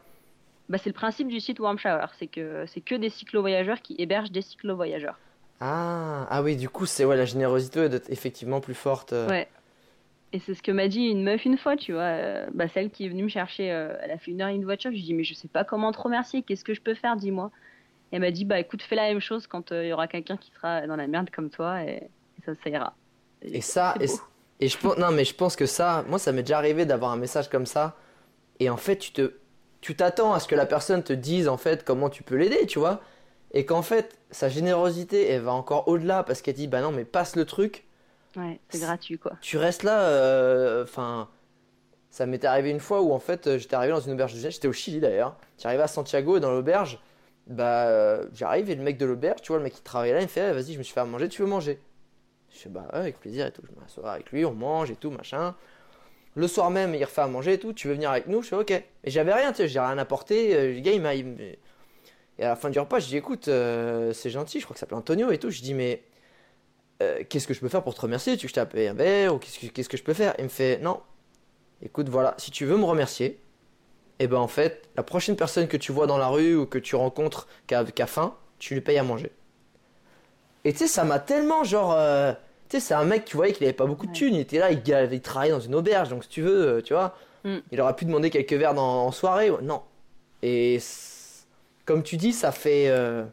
[0.69, 3.95] Bah, c'est le principe du site Warm Shower, c'est que c'est que des cyclo-voyageurs qui
[3.99, 5.19] hébergent des cyclo-voyageurs.
[5.59, 9.13] ah, ah oui, du coup, c'est ouais, la générosité être effectivement plus forte.
[9.13, 9.29] euh.
[9.29, 9.47] Ouais.
[10.33, 12.01] Et c'est ce que m'a dit une meuf une fois, tu vois.
[12.01, 14.55] euh, bah, celle qui est venue me chercher, euh, elle a fait une heure et
[14.55, 14.89] une voiture.
[14.89, 16.95] Je lui ai dit, mais je sais pas comment te remercier, qu'est-ce que je peux
[16.95, 17.51] faire, dis-moi.
[18.11, 20.07] Et elle m'a dit, bah écoute, fais la même chose quand euh, il y aura
[20.07, 22.95] quelqu'un qui sera dans la merde comme toi et, et ça, ça ira.
[23.43, 23.95] Et ça,
[24.59, 27.11] et je pense, non, mais je pense que ça, moi, ça m'est déjà arrivé d'avoir
[27.11, 27.95] un message comme ça.
[28.59, 29.33] Et en fait, tu te,
[29.81, 32.65] tu t'attends à ce que la personne te dise en fait comment tu peux l'aider,
[32.65, 33.01] tu vois.
[33.51, 37.05] Et qu'en fait, sa générosité, elle va encore au-delà parce qu'elle dit, bah non, mais
[37.05, 37.85] passe le truc.
[38.35, 39.33] Ouais, c'est gratuit quoi.
[39.41, 41.29] Tu restes là, euh, enfin.
[42.09, 44.37] ça m'était arrivé une fois où en fait, euh, j'étais arrivé dans une auberge de
[44.37, 45.35] jeunesse, j'étais au Chili d'ailleurs.
[45.59, 46.99] J'arrivais à Santiago et dans l'auberge,
[47.47, 50.19] bah, euh, j'arrive et le mec de l'auberge, tu vois, le mec qui travaillait là,
[50.21, 51.79] il me fait, Eh, vas-y, je me suis fait à manger, tu veux manger?
[52.51, 53.63] Je fais, bah ouais, avec plaisir et tout.
[53.67, 55.55] Je m'assois avec lui, on mange et tout, machin.
[56.35, 58.41] Le soir même, il refait à manger et tout, tu veux venir avec nous?
[58.41, 58.71] Je fais, ok.
[58.71, 60.73] Et j'avais rien, tu sais, j'ai rien apporté.
[60.73, 61.15] Le gars, il m'a.
[61.15, 61.57] Et
[62.39, 64.97] à la fin du repas, je dis, écoute, c'est gentil, je crois que ça s'appelle
[64.97, 65.49] Antonio et tout.
[65.51, 66.01] Je dis, mais
[67.01, 68.37] euh, qu'est-ce que je peux faire pour te remercier?
[68.37, 70.33] Tu veux que je t'appelle un verre ou qu'est-ce que, qu'est-ce que je peux faire?
[70.37, 71.01] Il me fait, non.
[71.81, 73.39] Écoute, voilà, si tu veux me remercier,
[74.19, 76.77] et ben en fait, la prochaine personne que tu vois dans la rue ou que
[76.77, 79.31] tu rencontres qui a, qui a faim, tu lui payes à manger.
[80.63, 81.93] Et tu sais, ça m'a tellement genre.
[81.93, 82.31] euh,
[82.69, 84.59] tu sais, c'est un mec, tu voyais qu'il avait pas beaucoup de thunes, il était
[84.59, 84.81] là, il,
[85.11, 87.57] il travaillait dans une auberge, donc si tu veux, euh, tu vois, Mm.
[87.71, 89.51] il aurait pu demander quelques verres dans- en soirée.
[89.61, 89.81] Non.
[90.41, 90.79] Et
[91.85, 92.85] comme tu dis, ça fait.
[92.87, 93.25] euh,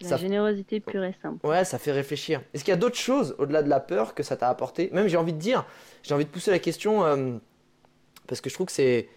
[0.00, 1.44] la Ça- générosité pure et simple.
[1.46, 2.42] Ouais, ça fait réfléchir.
[2.54, 4.90] Est-ce qu'il y a d'autres choses au-delà de la peur que ça t'a apporté?
[4.92, 5.64] Même j'ai envie de dire,
[6.02, 7.32] j'ai envie de pousser la question euh,
[8.26, 9.08] parce que je trouve que c'est,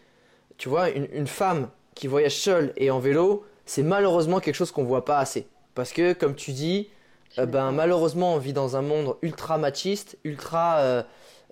[0.57, 4.71] tu vois, une, une femme qui voyage seule et en vélo, c'est malheureusement quelque chose
[4.71, 5.47] qu'on voit pas assez.
[5.75, 6.89] Parce que comme tu dis,
[7.38, 11.03] euh, ben malheureusement on vit dans un monde ultra machiste, ultra euh,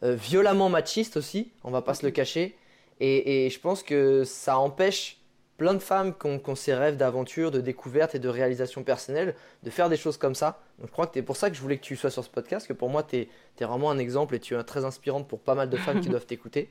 [0.03, 1.51] violemment machiste aussi.
[1.63, 2.55] On va pas se le cacher.
[2.99, 5.16] Et, et je pense que ça empêche
[5.58, 8.84] plein de femmes qui ont, qui ont ces rêves d'aventure, de découverte et de réalisation
[8.84, 10.62] personnelle de faire des choses comme ça.
[10.80, 12.30] Donc je crois que c'est pour ça que je voulais que tu sois sur ce
[12.30, 13.30] podcast, que pour moi tu es,
[13.60, 16.26] vraiment un exemple et tu es très inspirante pour pas mal de femmes qui doivent
[16.26, 16.70] t'écouter.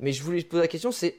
[0.00, 1.16] Mais je voulais te poser la question, c'est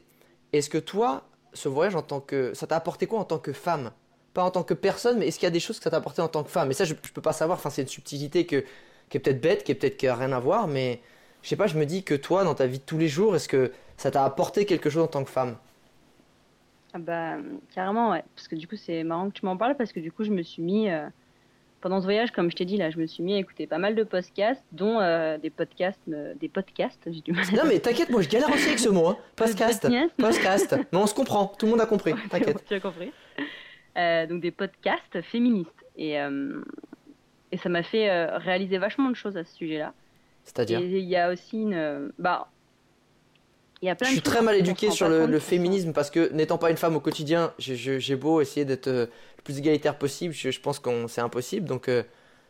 [0.54, 1.24] est-ce que toi,
[1.54, 2.54] ce voyage en tant que...
[2.54, 3.92] Ça t'a apporté quoi en tant que femme?
[4.34, 5.98] Pas en tant que personne, mais est-ce qu'il y a des choses que ça t'a
[5.98, 6.72] apporté en tant que femme?
[6.72, 8.66] Et ça, je, je peux pas savoir, enfin c'est une subtilité que,
[9.10, 11.02] qui est peut-être bête, qui est peut-être qui a rien à voir, mais
[11.42, 13.36] je sais pas, je me dis que toi, dans ta vie de tous les jours,
[13.36, 15.58] est-ce que ça t'a apporté quelque chose en tant que femme?
[16.94, 17.38] Ah bah,
[17.74, 18.24] carrément, ouais.
[18.36, 20.32] Parce que du coup, c'est marrant que tu m'en parles parce que du coup, je
[20.32, 20.90] me suis mis.
[20.90, 21.08] euh,
[21.80, 23.80] pendant ce voyage, comme je t'ai dit, là, je me suis mis à écouter pas
[23.80, 26.00] mal de podcasts, dont euh, des podcasts.
[26.10, 28.78] euh, des podcasts, j'ai du mal à Non mais t'inquiète, moi je galère aussi avec
[28.78, 29.18] ce mot, hein.
[29.36, 29.88] podcast,
[30.18, 30.76] Podcast.
[30.92, 32.64] Mais on se comprend, tout le monde a compris, bon, t'inquiète.
[32.68, 33.12] tu as compris.
[34.30, 35.72] Donc des podcasts féministes.
[35.98, 36.18] Et,
[37.52, 39.94] et ça m'a fait réaliser vachement de choses à ce sujet-là.
[39.96, 42.12] Et C'est-à-dire il y a aussi une.
[42.20, 42.48] Bah.
[43.82, 46.58] Il y a plein Je suis très mal éduqué sur le, féminisme parce que n'étant
[46.58, 49.06] pas une femme au quotidien, j'ai beau essayer d'être euh,
[49.38, 51.66] le plus égalitaire possible, je, je pense qu'on c'est impossible.
[51.68, 52.04] Donc euh,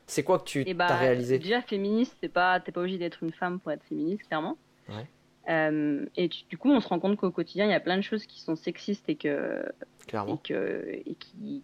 [0.08, 1.40] c'est quoi que tu Et bah, as réalisé?
[1.40, 4.58] Déjà, féministe, c'est pas, t'es pas obligé d'être une femme pour être féministe, clairement.
[4.90, 5.06] Ouais.
[5.50, 7.98] Euh, et tu- du coup, on se rend compte qu'au quotidien, il y a plein
[7.98, 10.38] de choses qui sont sexistes et que, et Clairement.
[10.38, 11.64] que, et qui,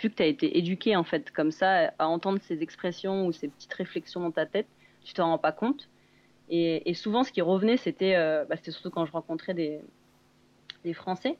[0.00, 3.48] vu que t'as été éduqué en fait comme ça, à entendre ces expressions ou ces
[3.48, 4.66] petites réflexions dans ta tête,
[5.04, 5.88] tu t'en rends pas compte.
[6.48, 9.80] Et, et souvent, ce qui revenait, c'était, euh, bah, c'était surtout quand je rencontrais des,
[10.84, 11.38] des Français,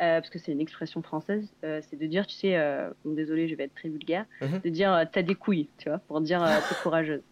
[0.00, 2.56] euh, parce que c'est une expression française, euh, c'est de dire, tu sais,
[3.04, 4.60] bon, désolé, je vais être très vulgaire, Mhm.
[4.64, 7.22] de dire t'as des couilles, tu vois, pour dire t'es courageuse.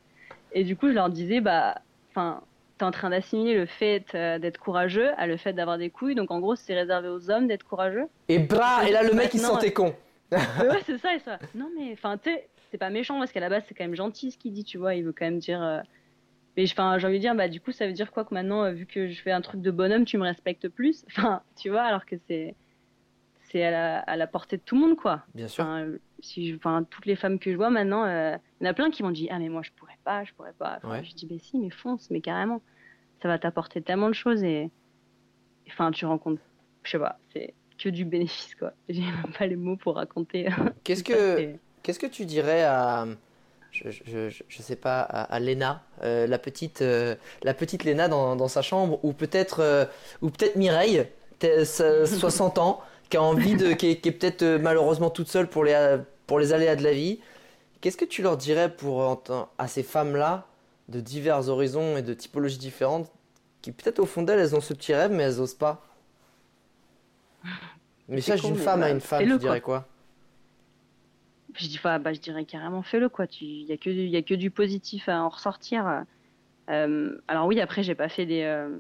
[0.53, 2.43] Et du coup, je leur disais, bah, enfin,
[2.79, 6.31] t'es en train d'assimiler le fait d'être courageux à le fait d'avoir des couilles, donc
[6.31, 8.07] en gros, c'est réservé aux hommes d'être courageux.
[8.29, 9.95] Et bra Et là le mec il se sentait con.
[10.33, 11.39] Ouais, c'est ça et ça.
[11.55, 13.95] Non, mais enfin, tu sais, c'est pas méchant parce qu'à la base, c'est quand même
[13.95, 14.95] gentil ce qu'il dit, tu vois.
[14.95, 15.83] Il veut quand même dire.
[16.57, 18.35] Euh, Mais enfin, j'ai envie de dire, bah, du coup, ça veut dire quoi que
[18.35, 21.05] maintenant, euh, vu que je fais un truc de bonhomme, tu me respectes plus?
[21.11, 22.55] Enfin, tu vois, alors que c'est.
[23.49, 25.23] C'est à la, à la portée de tout le monde, quoi.
[25.35, 25.63] Bien sûr.
[25.65, 28.67] Enfin, euh, si je, enfin, toutes les femmes que je vois maintenant, euh, il y
[28.67, 30.79] en a plein qui m'ont dit Ah, mais moi, je pourrais pas, je pourrais pas.
[30.83, 31.05] Enfin, Ouais.
[31.05, 32.61] Je dis, mais si, mais fonce, mais carrément.
[33.23, 34.69] Ça va t'apporter tellement de choses et.
[35.69, 36.43] Enfin, tu rencontres.
[36.83, 38.73] Je sais pas, c'est que du bénéfice, quoi.
[38.89, 40.49] J'ai même pas les mots pour raconter.
[40.83, 43.07] Qu'est-ce tout ça, que c'est- qu'est-ce que tu dirais à
[43.85, 43.91] je,
[44.31, 48.37] je, je, sais pas à, à Léna, euh, la petite euh, la petite Léna dans,
[48.37, 49.85] dans sa chambre ou peut-être euh,
[50.23, 51.07] ou peut-être Mireille,
[51.39, 55.11] t'es- ça- 60 ans, qui a envie de, qui est, qui est peut-être euh, malheureusement
[55.11, 55.97] toute seule pour les,
[56.27, 57.21] pour les aléas de la vie.
[57.81, 60.47] Qu'est-ce que tu leur dirais pour euh, à ces femmes-là
[60.89, 63.11] de divers horizons et de typologies différentes
[63.63, 65.83] qui peut-être au fond d'elles elles ont ce petit rêve mais elles osent pas?
[68.09, 69.87] Message con, d'une femme à bah, une femme, tu dirais quoi?
[71.57, 73.27] Je dis, bah, je dirais carrément fais-le quoi.
[73.27, 76.05] Tu, il y a que, il y a que du positif à en ressortir.
[76.69, 78.77] Euh, alors oui, après j'ai pas fait des, euh,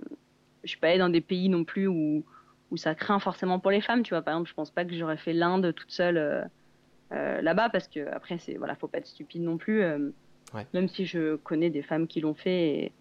[0.64, 2.24] je suis pas allée dans des pays non plus où
[2.72, 4.02] où ça craint forcément pour les femmes.
[4.02, 6.42] Tu vois, par exemple, je pense pas que j'aurais fait l'Inde toute seule euh,
[7.12, 9.82] euh, là-bas parce que après c'est voilà, faut pas être stupide non plus.
[10.52, 10.66] Ouais.
[10.74, 12.92] Même si je connais des femmes qui l'ont fait, et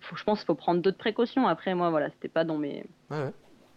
[0.00, 1.46] faut, je pense qu'il faut prendre d'autres précautions.
[1.46, 3.32] Après moi, voilà, c'était pas dans mes Ouais, ouais.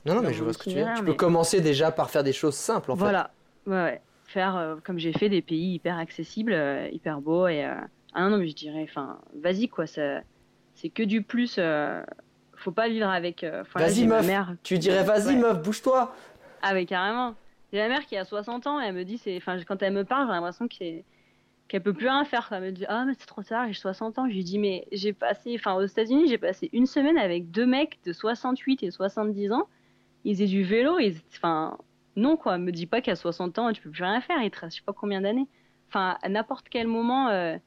[0.06, 0.94] Non, non, mais je vois ce que tu veux dire.
[0.96, 3.00] Tu peux mais- commencer déjà par faire des choses simples en fait.
[3.02, 3.32] Voilà,
[3.66, 4.02] ouais, ouais.
[4.34, 7.76] Faire euh, comme j'ai fait des pays hyper accessibles, euh, hyper beaux et euh,
[8.16, 10.24] ah non non mais je dirais, enfin vas-y quoi, c'est
[10.94, 11.60] que du plus.
[12.56, 13.46] faut pas vivre avec.
[13.76, 14.56] Vas-y ma meuf, mère.
[14.64, 15.42] tu dirais vas-y Ouais.
[15.42, 16.16] meuf, bouge-toi.
[16.64, 17.36] Ah mais carrément.
[17.72, 19.94] J'ai ma mère qui a 60 ans et elle me dit c'est, enfin quand elle
[19.94, 21.04] me parle j'ai l'impression que c'est
[21.68, 22.48] qu'elle peut plus rien faire.
[22.48, 22.58] quoi.
[22.58, 24.28] Elle me dit ah mais c'est trop tard, j'ai 60 ans.
[24.30, 27.66] Je lui dis mais j'ai passé, enfin aux États-Unis j'ai passé une semaine avec deux
[27.68, 29.68] mecs de 68 et 70 ans.
[30.24, 31.78] Ils faisaient du vélo, ils, enfin
[32.16, 32.58] non quoi.
[32.58, 34.42] Me dis pas qu'à 60 ans tu peux plus rien faire.
[34.42, 35.48] Il te reste je sais pas combien d'années.
[35.90, 37.30] Enfin à n'importe quel moment.
[37.30, 37.58] euh,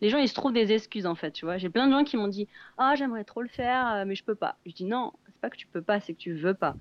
[0.00, 1.58] les gens ils se trouvent des excuses en fait, tu vois.
[1.58, 2.46] J'ai plein de gens qui m'ont dit
[2.78, 5.50] "Ah, j'aimerais trop le faire euh, mais je peux pas." Je dis "Non, c'est pas
[5.50, 6.76] que tu peux pas, c'est que tu veux pas."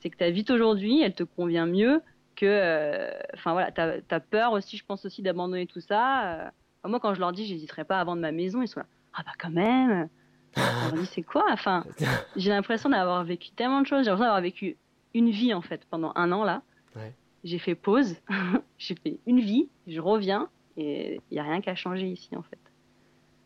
[0.00, 2.02] C'est que ta vie aujourd'hui, elle te convient mieux
[2.36, 6.44] que euh, enfin voilà, t'as as peur aussi, je pense aussi d'abandonner tout ça.
[6.44, 6.50] euh.
[6.84, 9.22] Moi quand je leur dis "J'hésiterai pas à vendre ma maison", ils sont là "Ah
[9.24, 10.08] bah quand même."
[10.56, 11.44] Je leur dis "C'est quoi?
[11.50, 11.84] Enfin,
[12.36, 14.76] j'ai l'impression d'avoir vécu tellement de choses, j'ai l'impression d'avoir vécu
[15.14, 16.62] une vie en fait pendant un an là.
[16.96, 17.12] Ouais.
[17.44, 18.16] J'ai fait pause,
[18.78, 22.42] j'ai fait une vie, je reviens et il y a rien qu'à changer ici en
[22.42, 22.58] fait.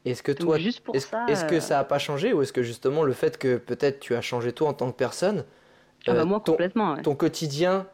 [0.05, 3.05] Est-ce que Donc, toi, est-ce que euh, ça a pas changé ou est-ce que justement
[3.05, 5.45] le fait que peut-être tu as changé toi en tant que personne,
[6.07, 6.95] Ah bah euh, moi ton, complètement.
[6.95, 7.03] ouais.
[7.03, 7.87] ton quotidien,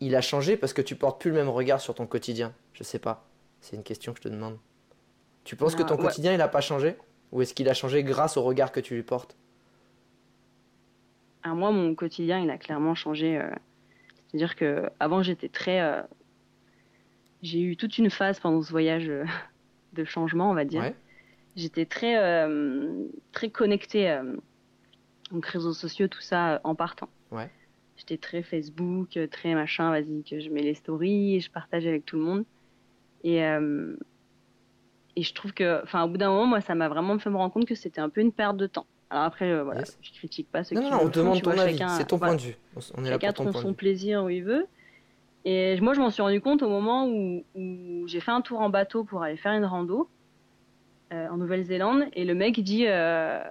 [0.00, 2.54] il a changé parce que tu portes plus le même regard sur ton quotidien?
[2.72, 3.28] Je sais pas.
[3.60, 4.58] C'est une question que je te demande.
[5.44, 6.02] Tu penses que ton ouais.
[6.04, 6.96] quotidien il a pas changé?
[7.32, 9.36] Ou est-ce qu'il a changé grâce au regard que tu lui portes?
[11.42, 13.38] Alors moi, mon quotidien, il a clairement changé.
[13.38, 13.50] euh,
[14.28, 15.80] C'est-à-dire que avant, j'étais très.
[15.80, 16.02] euh,
[17.42, 19.24] J'ai eu toute une phase pendant ce voyage euh,
[19.92, 20.82] de changement, on va dire.
[20.82, 20.94] Ouais.
[21.56, 22.16] J'étais très
[23.32, 24.18] très connectée,
[25.30, 27.10] donc réseaux sociaux, tout ça, en partant.
[27.30, 27.50] Ouais.
[27.96, 29.90] J'étais très Facebook, très machin.
[29.90, 32.44] Vas-y, que je mets les stories, et je partage avec tout le monde.
[33.22, 33.42] Et
[35.14, 37.36] et je trouve que, enfin, au bout d'un moment, moi, ça m'a vraiment fait me
[37.36, 38.86] rendre compte que c'était un peu une perte de temps.
[39.12, 39.98] Alors après, euh, voilà, Yes.
[40.00, 41.78] je critique pas ceux Non, qui non, non, on demande ton vois, avis.
[41.98, 42.32] C'est ton voilà.
[42.32, 42.56] point de vue.
[42.96, 44.66] On est là Chacun pour ton trouve point son plaisir où il veut.
[45.44, 48.60] Et moi, je m'en suis rendu compte au moment où, où j'ai fait un tour
[48.60, 50.08] en bateau pour aller faire une rando
[51.12, 52.04] euh, en Nouvelle-Zélande.
[52.14, 53.42] Et le mec dit euh,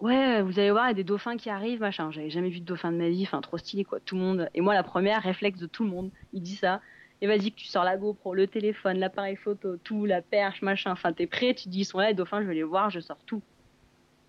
[0.00, 2.10] Ouais, vous allez voir, il y a des dauphins qui arrivent, machin.
[2.10, 4.00] J'avais jamais vu de dauphin de ma vie, enfin, trop stylé, quoi.
[4.00, 4.48] Tout le monde.
[4.54, 6.80] Et moi, la première, réflexe de tout le monde, il dit ça.
[7.20, 10.90] Et vas-y, que tu sors la GoPro, le téléphone, l'appareil photo, tout, la perche, machin.
[10.92, 13.00] Enfin, t'es prêt, tu dis Ils sont là, les dauphins, je vais les voir, je
[13.00, 13.42] sors tout.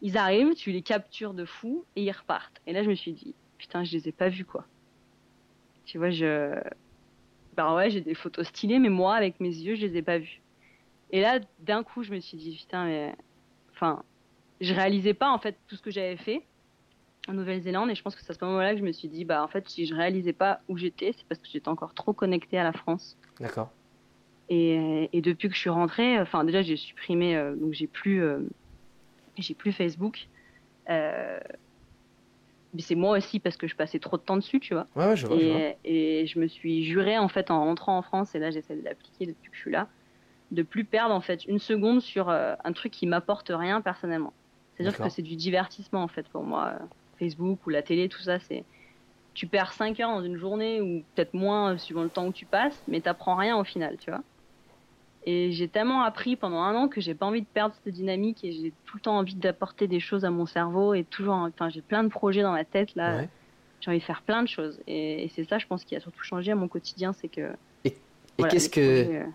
[0.03, 2.61] Ils arrivent, tu les captures de fou et ils repartent.
[2.67, 4.65] Et là, je me suis dit Putain, je les ai pas vus, quoi.
[5.85, 6.53] Tu vois, je.
[7.55, 10.17] Bah ouais, j'ai des photos stylées, mais moi, avec mes yeux, je les ai pas
[10.17, 10.41] vues.
[11.11, 13.15] Et là, d'un coup, je me suis dit, putain, mais.
[13.71, 14.03] Enfin,
[14.59, 16.43] je réalisais pas, en fait, tout ce que j'avais fait
[17.29, 19.23] en Nouvelle-Zélande, et je pense que c'est à ce moment-là que je me suis dit,
[19.23, 22.11] bah, en fait, si je réalisais pas où j'étais, c'est parce que j'étais encore trop
[22.11, 23.17] connectée à la France.
[23.39, 23.71] D'accord.
[24.49, 28.21] Et, et depuis que je suis rentrée, enfin, déjà, j'ai supprimé, euh, donc j'ai plus.
[28.21, 28.39] euh,
[29.41, 30.27] j'ai plus Facebook.
[30.89, 31.39] Euh,
[32.73, 34.87] mais c'est moi aussi parce que je passais trop de temps dessus, tu vois.
[34.95, 35.37] Ouais, ouais, je vois.
[35.39, 35.59] je vois.
[35.83, 38.75] Et, et je me suis juré en fait en rentrant en France et là j'essaie
[38.75, 39.87] de l'appliquer depuis que je suis là,
[40.51, 44.33] de plus perdre en fait une seconde sur euh, un truc qui m'apporte rien personnellement.
[44.75, 46.73] C'est-à-dire que c'est du divertissement en fait pour moi.
[47.19, 48.63] Facebook ou la télé, tout ça, c'est
[49.33, 52.33] tu perds 5 heures dans une journée ou peut-être moins euh, suivant le temps où
[52.33, 54.21] tu passes, mais t'apprends rien au final, tu vois.
[55.25, 58.43] Et j'ai tellement appris pendant un an que j'ai pas envie de perdre cette dynamique
[58.43, 61.69] et j'ai tout le temps envie d'apporter des choses à mon cerveau et toujours, enfin
[61.69, 63.29] j'ai plein de projets dans ma tête là Ouais.
[63.81, 64.79] j'ai envie de faire plein de choses.
[64.87, 67.53] Et, et c'est ça, je pense, qui a surtout changé à mon quotidien, c'est que.
[67.85, 67.95] Et
[68.37, 69.03] voilà, qu'est-ce les que.
[69.03, 69.25] projets, euh,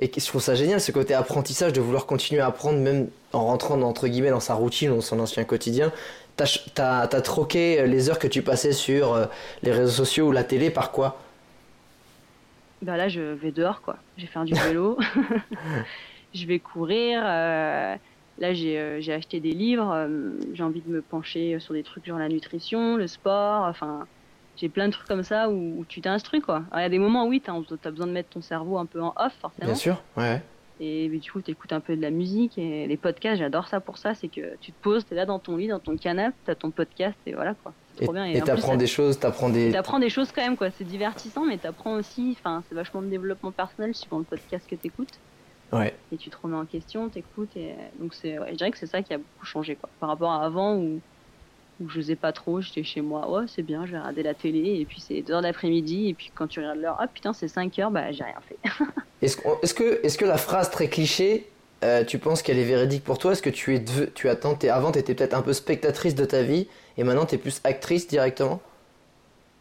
[0.00, 3.46] Et je trouve ça génial, ce côté apprentissage, de vouloir continuer à apprendre, même en
[3.46, 5.92] rentrant entre guillemets dans sa routine ou dans son ancien quotidien.
[6.36, 9.26] T'as t'as- t'as troqué les heures que tu passais sur euh,
[9.62, 11.23] les réseaux sociaux ou la télé par quoi?
[12.84, 13.96] Bah là, je vais dehors, quoi.
[14.16, 14.98] Je vais faire du vélo.
[16.34, 17.22] je vais courir.
[17.24, 17.96] euh,
[18.38, 19.92] Là, j'ai euh, j'ai acheté des livres.
[19.92, 23.64] euh, J'ai envie de me pencher sur des trucs genre la nutrition, le sport.
[23.64, 24.06] Enfin,
[24.56, 26.64] j'ai plein de trucs comme ça où, où tu t'instruis, quoi.
[26.74, 29.00] Il y a des moments, oui, t'as as besoin de mettre ton cerveau un peu
[29.00, 29.66] en off, forcément.
[29.66, 30.42] Bien sûr, ouais.
[30.80, 33.78] Et du coup, tu écoutes un peu de la musique et les podcasts, j'adore ça
[33.78, 34.14] pour ça.
[34.14, 36.50] C'est que tu te poses, tu es là dans ton lit, dans ton canapé, tu
[36.50, 37.72] as ton podcast et voilà quoi.
[38.00, 38.40] Et bien.
[38.40, 39.70] t'apprends des choses, t'apprends des.
[39.72, 40.68] T'apprends des choses quand même, quoi.
[40.76, 42.36] C'est divertissant, mais t'apprends aussi.
[42.38, 45.18] Enfin, c'est vachement de développement personnel suivant le podcast que t'écoutes.
[45.72, 45.94] Ouais.
[46.12, 47.56] Et tu te remets en question, t'écoutes.
[47.56, 49.88] Et donc, c'est, ouais, je dirais que c'est ça qui a beaucoup changé, quoi.
[50.00, 51.00] Par rapport à avant où,
[51.80, 53.28] où je faisais pas trop, j'étais chez moi.
[53.30, 54.78] Ouais, c'est bien, je vais regarder la télé.
[54.80, 56.08] Et puis, c'est 2 heures d'après-midi.
[56.08, 58.58] Et puis, quand tu regardes l'heure, ah putain, c'est 5 heures, bah, j'ai rien fait.
[59.22, 61.48] Est-ce est-ce que, est-ce que la phrase très cliché,
[61.82, 63.32] euh, tu penses qu'elle est véridique pour toi?
[63.32, 63.82] Est-ce que tu es,
[64.14, 67.38] tu attends, t'es- avant t'étais peut-être un peu spectatrice de ta vie et maintenant t'es
[67.38, 68.62] plus actrice directement?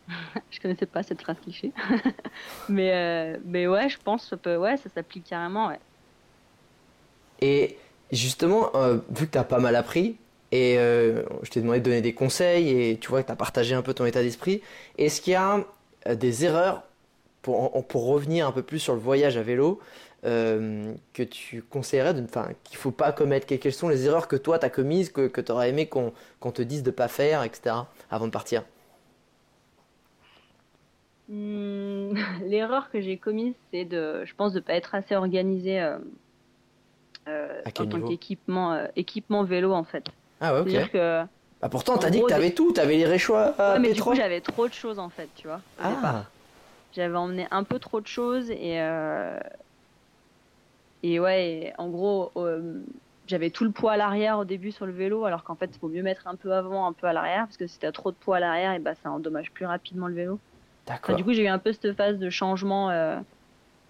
[0.50, 1.74] Je connaissais pas cette phrase cliché.
[2.68, 2.94] mais,
[3.38, 5.80] euh, mais ouais, je pense que peut- ouais, ça s'applique carrément, ouais.
[7.40, 7.78] Et
[8.12, 10.18] justement, euh, vu que t'as pas mal appris
[10.52, 13.76] et euh, je t'ai demandé de donner des conseils et tu vois que t'as partagé
[13.76, 14.62] un peu ton état d'esprit,
[14.98, 15.66] est-ce qu'il y a
[16.16, 16.84] des erreurs
[17.42, 19.82] pour, pour revenir un peu plus sur le voyage à vélo?
[20.26, 24.36] Euh, que tu conseillerais, enfin, qu'il faut pas commettre Que- Quelles sont les erreurs que
[24.36, 26.14] toi t'as commises, que, que t'aurais aimé qu'on
[26.52, 27.92] te dise de pas faire, etc.
[28.12, 28.64] avant de partir?
[31.28, 32.14] Hmm,
[32.46, 35.98] L'erreur que j'ai commise, c'est de, je pense, de pas être assez organisée euh,
[37.28, 40.06] euh, en tant qu'équipement équipement vélo en fait.
[40.40, 40.76] Ah ouais, ok.
[40.92, 41.24] Que
[41.62, 44.14] Bah pourtant, t'as dit que gros, t'avais tout, t'avais les réchois ouais, mais du pétrole.
[44.14, 45.62] coup j'avais trop de choses en fait, tu vois.
[45.78, 46.26] Ah,
[46.92, 48.80] J'avais emmené un peu trop de choses et
[51.04, 52.84] et ouais, en gros euh,
[53.28, 55.80] j'avais tout le poids à l'arrière au début sur le vélo, alors qu'en fait il
[55.80, 58.12] faut mieux mettre un peu avant, un peu à l'arrière, parce que si t'as trop
[58.12, 60.42] de poids à l'arrière, et bah ça endommage plus rapidement le vélo.
[61.06, 61.16] Enfin, d'accord.
[61.16, 62.90] du coup j'ai eu un peu cette phase de changement.
[62.92, 63.20] euh,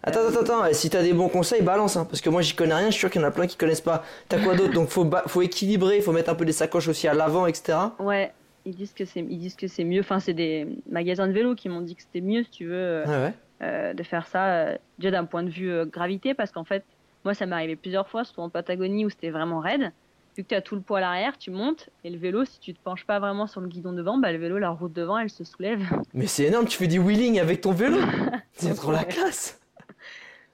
[0.05, 2.55] Attends, attends, attends, et si t'as des bons conseils, balance, hein, parce que moi j'y
[2.55, 4.03] connais rien, je suis sûr qu'il y en a plein qui connaissent pas.
[4.27, 4.73] T'as quoi d'autre?
[4.73, 7.95] Donc faut, ba- faut équilibrer, faut mettre un peu des sacoches aussi à l'avant, etc.
[7.99, 8.33] Ouais,
[8.65, 10.01] ils disent que c'est ils disent que c'est mieux.
[10.01, 12.73] Enfin, c'est des magasins de vélo qui m'ont dit que c'était mieux si tu veux
[12.75, 16.51] euh, Ouais, euh, de faire ça euh, déjà d'un point de vue euh, gravité parce
[16.51, 16.85] qu'en fait,
[17.23, 19.91] moi ça m'est arrivé plusieurs fois, surtout en Patagonie où c'était vraiment raide.
[20.35, 22.59] Vu que tu as tout le poids à l'arrière, tu montes et le vélo, si
[22.59, 25.19] tu te penches pas vraiment sur le guidon devant, bah le vélo, la route devant,
[25.19, 25.83] elle se soulève.
[26.13, 27.99] Mais c'est énorme, tu fais du wheeling avec ton vélo
[28.53, 29.61] C'est trop la classe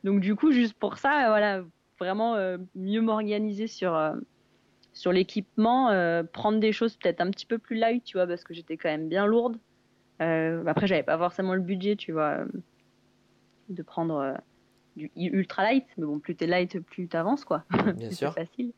[0.03, 1.63] Donc du coup, juste pour ça, voilà,
[1.97, 4.15] vraiment euh, mieux m'organiser sur euh,
[4.91, 8.43] sur l'équipement, euh, prendre des choses peut-être un petit peu plus light, tu vois, parce
[8.43, 9.57] que j'étais quand même bien lourde.
[10.19, 12.39] Après, j'avais pas forcément le budget, tu vois,
[13.69, 14.35] de prendre
[14.99, 17.63] du ultra light, mais bon, plus t'es light, plus t'avances, quoi.
[17.95, 18.33] Bien sûr.
[18.33, 18.71] C'est facile.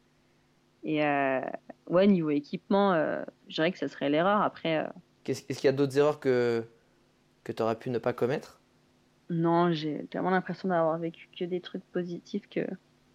[0.84, 1.42] Et euh,
[1.90, 4.42] ouais, niveau équipement, euh, je dirais que ça serait l'erreur.
[4.42, 4.88] Après, euh,
[5.28, 6.64] Est-ce qu'il y a d'autres erreurs que,
[7.44, 8.60] que t'aurais pu ne pas commettre?
[9.30, 12.62] Non, j'ai tellement l'impression d'avoir vécu que des trucs positifs que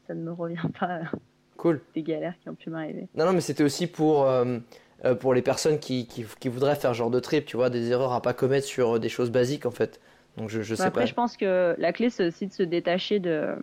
[0.06, 1.00] ça ne me revient pas
[1.56, 1.80] Cool.
[1.94, 3.08] des galères qui ont pu m'arriver.
[3.14, 4.58] Non, non, mais c'était aussi pour, euh,
[5.04, 7.90] euh, pour les personnes qui, qui, qui voudraient faire genre de trip, tu vois, des
[7.90, 10.00] erreurs à pas commettre sur des choses basiques en fait.
[10.36, 11.06] Donc je, je Bah sais après, pas.
[11.06, 13.54] je pense que la clé, c'est aussi de se détacher de.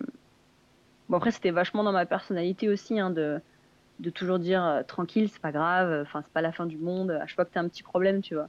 [1.08, 3.40] Bon, après, c'était vachement dans ma personnalité aussi, hein, de,
[4.00, 7.10] de toujours dire euh, tranquille, c'est pas grave, enfin, c'est pas la fin du monde,
[7.12, 8.48] à chaque fois que t'as un petit problème, tu vois.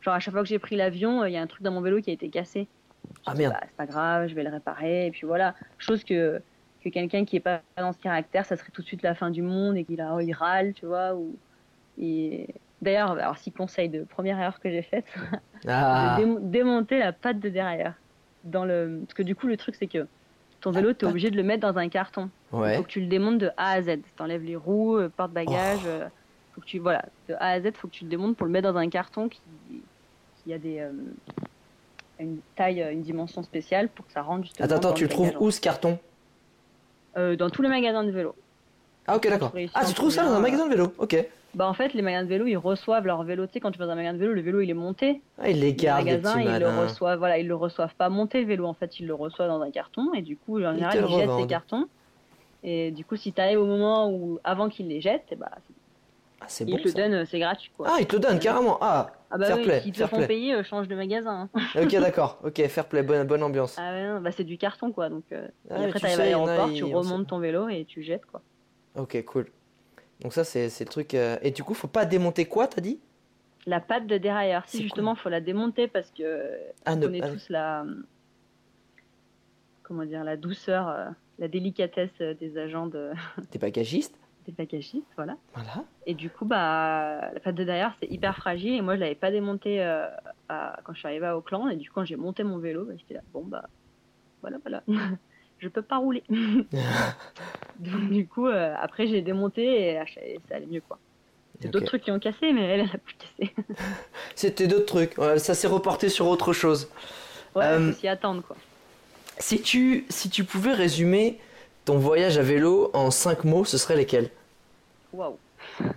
[0.00, 1.72] Genre, à chaque fois que j'ai pris l'avion, euh, il y a un truc dans
[1.72, 2.68] mon vélo qui a été cassé.
[3.26, 3.52] Ah merde.
[3.54, 5.54] bah, c'est pas grave, je vais le réparer, et puis voilà.
[5.78, 6.40] Chose que,
[6.82, 9.30] que quelqu'un qui est pas dans ce caractère, ça serait tout de suite la fin
[9.30, 11.14] du monde et qu'il a, oh, il râle, tu vois.
[11.14, 11.36] Ou...
[11.98, 12.54] Et...
[12.80, 15.06] D'ailleurs, alors, si conseil de première erreur que j'ai faite,
[15.66, 17.94] Ah, de démo- démonter la patte de derrière.
[18.44, 19.00] Dans le...
[19.04, 20.06] Parce que du coup, le truc, c'est que
[20.60, 21.10] ton vélo, tu es patte.
[21.10, 22.30] obligé de le mettre dans un carton.
[22.52, 22.76] Il ouais.
[22.76, 23.98] faut que tu le démontes de A à Z.
[24.16, 25.80] Tu enlèves les roues, euh, porte-bagages.
[25.84, 25.88] Oh.
[25.88, 26.08] euh,
[26.54, 26.78] faut que tu...
[26.78, 28.88] Voilà, de A à Z, faut que tu le démontes pour le mettre dans un
[28.88, 29.40] carton qui,
[30.44, 30.92] qui a des, euh,
[32.20, 34.64] une taille, une dimension spéciale pour que ça rentre justement.
[34.66, 35.98] Attends, attends, tu le trouves où ce carton?
[37.16, 38.34] Euh, Dans tous les magasins de vélo.
[39.06, 39.52] Ah, ok, d'accord.
[39.74, 41.16] Ah, tu trouves ça dans un, magasin de vélo Ok.
[41.58, 43.46] Bah, en fait, les magasins de vélo, ils reçoivent leur vélo.
[43.48, 45.22] Tu sais, quand tu vas dans un magasin de vélo, le vélo, il est monté.
[45.38, 48.40] Ah, ils les gardent, les magasins, ils le reçoivent, voilà, ils le reçoivent pas monté
[48.40, 48.64] le vélo.
[48.66, 51.04] En fait, ils le reçoivent dans un carton et du coup, en Ils général, te
[51.04, 51.88] ils jettent ces cartons.
[52.62, 55.50] Et du coup, si tu arrives au moment où, avant qu'ils les jettent, eh bah,
[56.40, 56.78] Ah, c'est ils bon.
[56.78, 56.98] te le ça.
[57.08, 57.88] donnent, c'est gratuit, quoi.
[57.90, 58.78] Ah, ils te donnent carrément.
[58.80, 60.28] Ah, Ah bah fair oui, play, s'ils te fair font play.
[60.28, 61.50] payer, euh, change de magasin.
[61.54, 61.60] hein.
[61.82, 62.38] ok, d'accord.
[62.44, 63.76] Ok, fair play, bonne, bonne ambiance.
[63.78, 65.08] Ah ouais, bah c'est du carton, quoi.
[65.08, 67.68] Donc, euh, Ah, et après, tu t'arrives à y l'aéroport, ils- tu remontes ton vélo
[67.68, 68.42] et tu jettes, quoi.
[68.96, 69.46] Ok, cool.
[70.20, 71.14] Donc ça, c'est le truc...
[71.14, 73.00] euh, Et du coup, faut pas démonter quoi, t'as dit?
[73.66, 76.50] La patte de dérailleur, si justement, faut la démonter parce que
[76.86, 77.84] Ah, on connaît ah, tous la.
[79.82, 81.08] Comment dire, la douceur, euh,
[81.38, 83.12] la délicatesse euh, des agents de,
[83.50, 84.14] T'es bagagiste
[84.48, 85.36] des bagagistes, voilà.
[85.52, 85.84] Voilà.
[86.06, 88.74] Et du coup, bah, la patte de derrière, c'est hyper fragile.
[88.74, 90.08] Et moi, je l'avais pas démontée euh,
[90.48, 91.70] à- quand je suis arrivée à Auckland.
[91.70, 93.68] Et du coup, quand j'ai monté mon vélo, bah, j'étais là, bon, bah,
[94.40, 94.82] voilà, voilà.
[95.58, 96.22] je peux pas rouler.
[96.30, 100.98] Donc, du coup, euh, après, j'ai démonté et, et ça allait mieux, quoi.
[101.60, 103.54] C'est d'autres trucs qui ont cassé, mais elle, elle a plus cassé.
[104.36, 105.18] C'était d'autres trucs.
[105.18, 106.88] Ouais, ça s'est reporté sur autre chose.
[107.54, 108.56] Ouais, Euh, faut s'y attendre, quoi.
[109.38, 111.38] Si tu, si tu pouvais résumer
[111.84, 114.30] ton voyage à vélo en 5 mots, ce serait lesquels?
[115.12, 115.36] Waouh.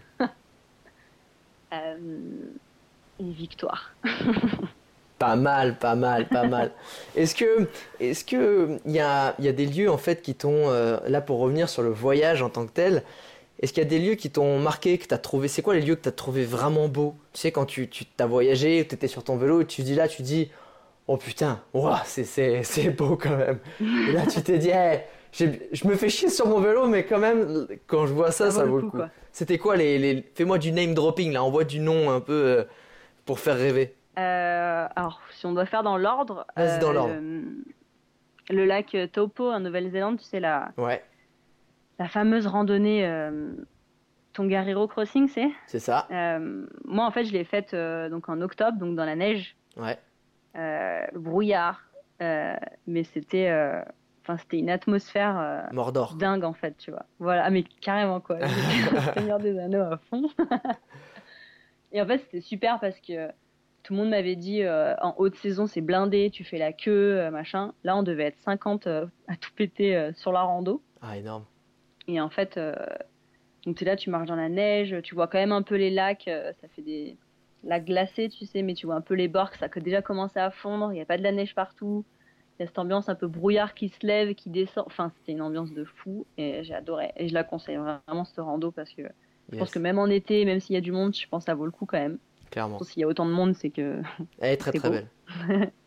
[1.74, 1.96] Euh,
[3.22, 3.94] une victoire.
[5.22, 6.72] Pas mal, pas mal, pas mal.
[7.16, 7.68] Est-ce que,
[8.00, 11.22] est-ce que il y a, y a des lieux en fait qui t'ont, euh, là
[11.22, 13.04] pour revenir sur le voyage en tant que tel,
[13.62, 15.82] est-ce qu'il y a des lieux qui t'ont marqué, que t'as trouvé, c'est quoi les
[15.82, 17.14] lieux que t'as trouvé vraiment beaux?
[17.34, 20.08] Tu sais quand tu, tu t'as voyagé, t'étais sur ton vélo, et tu dis là,
[20.08, 20.50] tu dis,
[21.08, 21.62] oh putain,
[22.06, 23.60] c'est, c'est, c'est beau quand même.
[24.08, 25.02] Et là tu t'es dit, hey,
[25.32, 28.50] j'ai- je me fais chier sur mon vélo, mais quand même, quand je vois ça,
[28.52, 28.98] ça, vaut le coup.
[28.98, 29.10] quoi.
[29.32, 30.26] C'était quoi les, les...
[30.36, 32.64] Fais-moi du name dropping là, envoie du nom un peu euh,
[33.26, 33.96] pour faire rêver.
[34.20, 36.46] Euh, alors, si on doit faire dans l'ordre.
[36.56, 37.14] Vas-y, dans l'ordre.
[38.50, 41.04] Le, lac euh, Taupo en Nouvelle-Zélande, tu sais, la, Ouais,
[42.00, 43.54] la fameuse randonnée euh,
[44.34, 45.50] Tongariro Crossing, c'est?
[45.68, 46.08] C'est ça.
[46.12, 49.56] Euh, Moi, en fait, je l'ai faite euh, donc en octobre, donc dans la neige,
[49.78, 49.98] Ouais.
[50.58, 51.82] euh, le brouillard.
[52.22, 52.56] euh,
[52.88, 53.50] mais c'était.
[53.50, 53.82] euh,
[54.24, 56.14] Enfin, c'était une atmosphère euh, Mordor.
[56.14, 57.08] dingue en fait, tu vois.
[57.18, 58.38] Voilà, ah, mais carrément quoi.
[59.16, 60.30] Seigneur des Anneaux à fond.
[61.92, 63.30] et en fait, c'était super parce que
[63.84, 67.20] tout le monde m'avait dit euh, en haute saison, c'est blindé, tu fais la queue,
[67.20, 67.74] euh, machin.
[67.84, 70.82] Là, on devait être 50 euh, à tout péter euh, sur la rando.
[71.02, 71.46] Ah énorme.
[72.08, 72.60] Et en fait,
[73.66, 75.76] donc tu es là, tu marches dans la neige, tu vois quand même un peu
[75.76, 77.16] les lacs, ça fait des
[77.64, 80.02] lacs glacés, tu sais, mais tu vois un peu les bords, que ça a déjà
[80.02, 82.04] commencé à fondre, il n'y a pas de la neige partout.
[82.58, 84.84] Il y a cette ambiance un peu brouillard qui se lève, qui descend.
[84.88, 87.12] Enfin, c'était une ambiance de fou et j'ai adoré.
[87.16, 89.04] Et je la conseille vraiment, cette rando, parce que
[89.52, 91.52] je pense que même en été, même s'il y a du monde, je pense que
[91.52, 92.18] ça vaut le coup quand même.
[92.52, 92.84] Clairement.
[92.84, 94.02] S'il y a autant de monde, c'est que.
[94.40, 94.96] Elle est très très beau.
[94.96, 95.72] belle.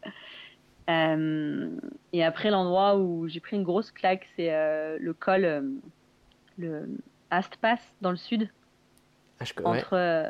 [0.90, 1.70] Euh,
[2.12, 5.62] et après, l'endroit où j'ai pris une grosse claque, c'est euh, le col, euh,
[6.58, 6.88] le
[7.30, 8.50] Astpass dans le sud.
[9.40, 9.54] Ah, je...
[9.54, 9.64] ouais.
[9.64, 9.94] Entre.
[9.94, 10.28] euh,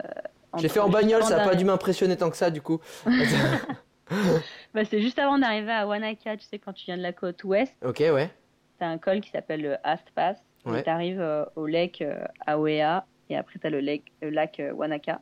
[0.53, 2.81] entre fait en bagnole, ça a pas dû m'impressionner tant que ça du coup.
[4.75, 7.43] Bah, c'est juste avant d'arriver à Wanaka, tu sais, quand tu viens de la côte
[7.43, 8.31] ouest, ok, ouais.
[8.79, 10.37] t'as un col qui s'appelle le Astpass.
[10.67, 10.83] Ouais.
[10.83, 11.25] T'arrives
[11.57, 12.05] au lac
[12.47, 15.21] Aoea, et après t'as le lac, le lac Wanaka.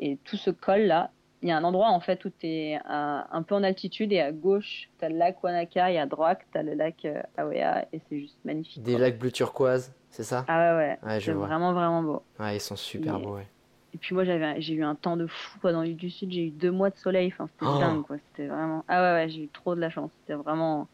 [0.00, 1.10] Et tout ce col-là,
[1.42, 4.20] il y a un endroit en fait où t'es un, un peu en altitude, et
[4.20, 8.00] à gauche, t'as le lac Wanaka, et à droite, t'as le lac euh, Aoea, et
[8.08, 8.82] c'est juste magnifique.
[8.82, 10.44] Des lacs bleu turquoise, c'est ça?
[10.48, 10.98] Ah ouais, ouais.
[11.08, 12.22] Ouais, c'est vraiment, vraiment beau.
[12.40, 13.46] Ouais, ils sont super Et- beaux, ouais.
[13.92, 16.32] Et puis moi, j'avais, j'ai eu un temps de fou quoi, dans l'île du Sud.
[16.32, 17.28] J'ai eu deux mois de soleil.
[17.32, 17.78] Enfin, c'était Oh.
[17.78, 18.16] dingue, quoi.
[18.32, 18.84] C'était vraiment.
[18.88, 20.10] Ah ouais, ouais, j'ai eu trop de la chance.
[20.20, 20.88] C'était vraiment.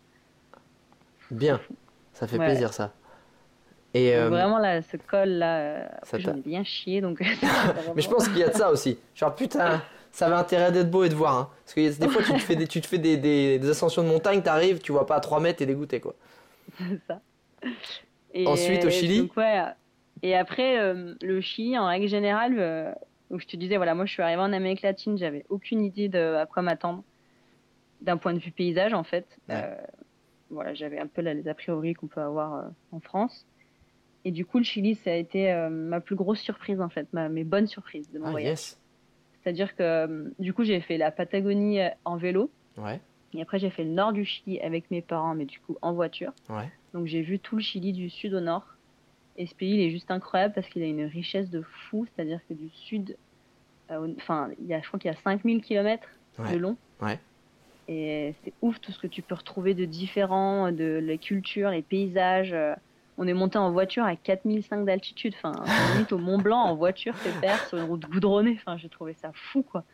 [1.30, 1.60] Bien,
[2.12, 2.44] ça fait Ouais.
[2.44, 2.92] plaisir ça.
[3.94, 7.00] Et euh, Vraiment, là, ce col-là, euh, Ça j'en ai bien chié.
[7.00, 7.20] Donc...
[7.96, 8.98] mais je pense qu'il y a de ça aussi.
[9.14, 9.82] Genre putain,
[10.12, 11.36] ça avait intérêt d'être beau et de voir.
[11.36, 11.50] Hein.
[11.64, 14.02] Parce que des fois tu te fais des, tu te fais des, des- des ascensions
[14.02, 16.14] de montagne, t'arrives, tu vois pas à 3 mètres, t'es dégoûté quoi.
[16.78, 17.20] C'est ça.
[18.32, 19.60] Et, Ensuite, au Chili donc, ouais,
[20.22, 22.92] Et après, euh, le Chili, en règle générale, euh,
[23.30, 26.08] où je te disais, voilà, moi je suis arrivée en Amérique latine, j'avais aucune idée
[26.08, 27.02] de à quoi m'attendre
[28.00, 29.26] d'un point de vue paysage en fait.
[29.48, 29.76] Ouais.
[30.48, 33.46] Voilà, j'avais un peu là, les a priori qu'on peut avoir en France.
[34.24, 37.06] Et du coup, le Chili, ça a été euh, ma plus grosse surprise en fait,
[37.12, 38.50] ma, mes bonnes surprises de mon Ah voyage.
[38.50, 38.80] yes.
[39.42, 42.50] C'est-à-dire que euh, du coup, j'ai fait la Patagonie euh, en vélo.
[42.76, 43.00] Ouais,
[43.34, 45.92] Et après, j'ai fait le nord du Chili avec mes parents, mais du coup en
[45.94, 46.32] voiture.
[46.50, 46.68] ouais.
[46.92, 48.66] Donc j'ai vu tout le Chili du sud au nord.
[49.38, 52.04] Et ce pays, il est juste incroyable parce qu'il a une richesse de fou.
[52.14, 53.16] C'est-à-dire que du sud,
[53.90, 56.06] euh, enfin, a, je crois qu'il y a 5000 km
[56.38, 56.52] Ouais.
[56.52, 56.76] de long.
[57.00, 57.18] Ouais.
[57.88, 61.82] Et c'est ouf tout ce que tu peux retrouver de différent, de la culture, les
[61.82, 62.54] paysages.
[63.22, 65.34] On est monté en voiture à 4005 d'altitude.
[65.36, 65.52] Enfin,
[65.94, 68.56] on est au Mont Blanc en voiture, pépère, sur une route goudronnée.
[68.58, 69.84] Enfin, j'ai trouvé ça fou, quoi.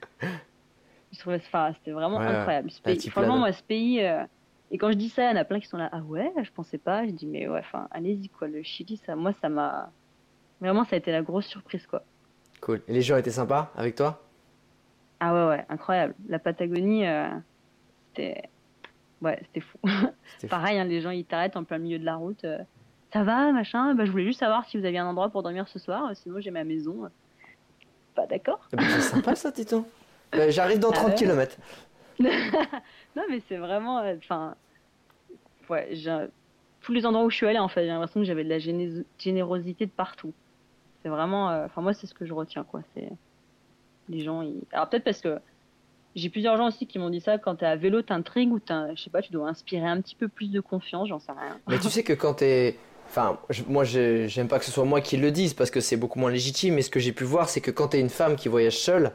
[1.12, 2.70] Je trouvais, enfin, c'était vraiment Ouais, incroyable.
[2.70, 4.00] Ce pays, franchement, moi, ce pays.
[4.00, 4.22] euh,
[4.70, 5.88] Et quand je dis ça, il y en a plein qui sont là.
[5.90, 7.04] Ah ouais, je pensais pas.
[7.04, 8.46] Je dis, mais ouais, enfin, allez-y, quoi.
[8.46, 9.90] Le Chili, ça, moi, ça m'a.
[10.60, 12.04] Vraiment, ça a été la grosse surprise, quoi.
[12.60, 12.80] Cool.
[12.86, 14.22] Et les gens étaient sympas avec toi?
[15.18, 16.14] Ah ouais, ouais, incroyable.
[16.28, 17.28] La Patagonie, euh,
[18.14, 18.42] c'était.
[19.20, 19.78] Ouais, c'était fou.
[19.82, 20.46] C'était fou.
[20.48, 22.44] Pareil, hein, les gens, ils t'arrêtent en plein milieu de la route.
[22.44, 22.58] euh,
[23.16, 25.66] ça va, machin bah, Je voulais juste savoir si vous aviez un endroit pour dormir
[25.68, 26.06] ce soir.
[26.06, 27.08] euh, Sinon, j'ai ma maison.
[28.14, 29.84] Pas d'accord Ah bah, c'est sympa ça, Titon.
[30.32, 31.56] Bah, J'arrive dans Ah 30 ouais km.
[32.18, 33.98] Non, mais c'est vraiment.
[34.00, 34.54] euh, Enfin.
[35.68, 35.90] ouais,
[36.82, 38.58] tous les endroits où je suis allée, en fait, j'ai l'impression que j'avais de la
[38.58, 40.32] géné- générosité de partout.
[41.02, 41.50] C'est vraiment.
[41.50, 42.80] euh, Enfin, moi, c'est ce que je retiens, quoi.
[42.94, 43.08] C'est.
[44.08, 44.62] Les gens, ils.
[44.72, 45.38] Alors, peut-être parce que.
[46.14, 48.94] J'ai plusieurs gens aussi qui m'ont dit ça quand t'es à vélo, t'intrigues ou je
[49.02, 51.58] sais pas, tu dois inspirer un petit peu plus de confiance, j'en sais rien.
[51.68, 52.78] Mais tu sais que quand t'es.
[53.08, 55.96] Enfin, je- moi, j'aime pas que ce soit moi qui le dise parce que c'est
[55.96, 56.74] beaucoup moins légitime.
[56.74, 59.12] Mais ce que j'ai pu voir, c'est que quand t'es une femme qui voyage seule,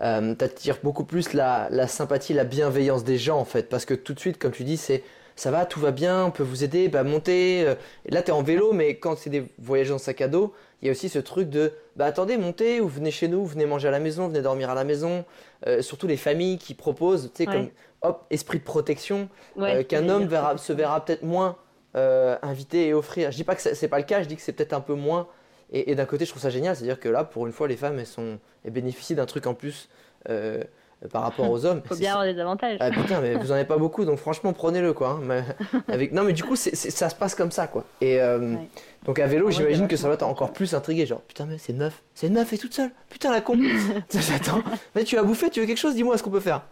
[0.00, 3.68] euh, t'attires beaucoup plus la, la sympathie, la bienveillance des gens en fait.
[3.68, 5.02] Parce que tout de suite, comme tu dis, c'est
[5.34, 7.62] ça va, tout va bien, on peut vous aider, bah montez.
[7.66, 10.52] euh, Et là, t'es en vélo, mais quand c'est des voyages en sac à dos,
[10.82, 13.64] il y a aussi ce truc de bah attendez, montez ou venez chez nous, venez
[13.64, 15.24] manger à la maison, venez dormir à la maison.
[15.66, 17.54] Euh, surtout les familles qui proposent, tu sais, Ouais.
[17.56, 17.68] comme
[18.02, 21.56] hop, esprit de protection Ouais, euh, qu'un homme verra, se verra peut-être moins
[21.96, 23.30] euh, inviter et offrir.
[23.30, 24.94] Je dis pas que c'est pas le cas, je dis que c'est peut-être un peu
[24.94, 25.28] moins.
[25.74, 27.98] Et, d'un côté, je trouve ça génial, c'est-à-dire que là, pour une fois, les femmes,
[27.98, 29.88] elles, sont, bénéficient d'un truc en plus
[30.28, 30.62] euh,
[31.10, 31.82] par rapport aux hommes.
[31.86, 32.76] Faut C'est- bien avoir des avantages.
[32.80, 35.10] Ah putain, mais vous en avez pas beaucoup, donc franchement, prenez-le quoi.
[35.10, 35.20] hein.
[35.22, 35.42] Mais
[35.92, 36.12] avec...
[36.12, 37.84] Non, mais du coup, c'est- c'est- ça se passe comme ça quoi.
[38.00, 38.68] Et euh, Ouais.
[39.06, 41.06] donc à vélo, j'imagine que ça va t'encore plus intrigué.
[41.06, 42.90] Genre, putain, mais c'est une meuf, c'est une meuf et toute seule.
[43.08, 43.58] Putain, la con.
[44.12, 44.62] J'attends.
[44.94, 45.94] Mais tu as bouffé, tu veux quelque chose?
[45.94, 46.62] Dis-moi ce qu'on peut faire.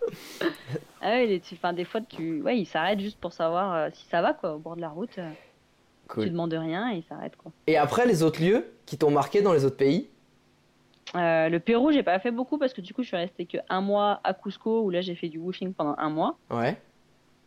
[1.03, 2.43] Ah ouais, les- enfin, des fois, tu...
[2.43, 4.89] ouais, ils s'arrêtent juste pour savoir euh, si ça va, quoi, au bord de la
[4.91, 5.18] route.
[5.18, 5.28] euh,
[6.09, 6.24] Cool.
[6.24, 7.53] Tu demandes rien et ils s'arrêtent, quoi.
[7.68, 10.09] Et après, les autres lieux qui t'ont marqué dans les autres pays?
[11.16, 13.59] Euh, le Pérou, j'ai pas fait beaucoup parce que du coup, je suis restée que
[13.68, 16.38] un mois à Cusco où là, j'ai fait du washing pendant un mois.
[16.51, 16.76] Ouais.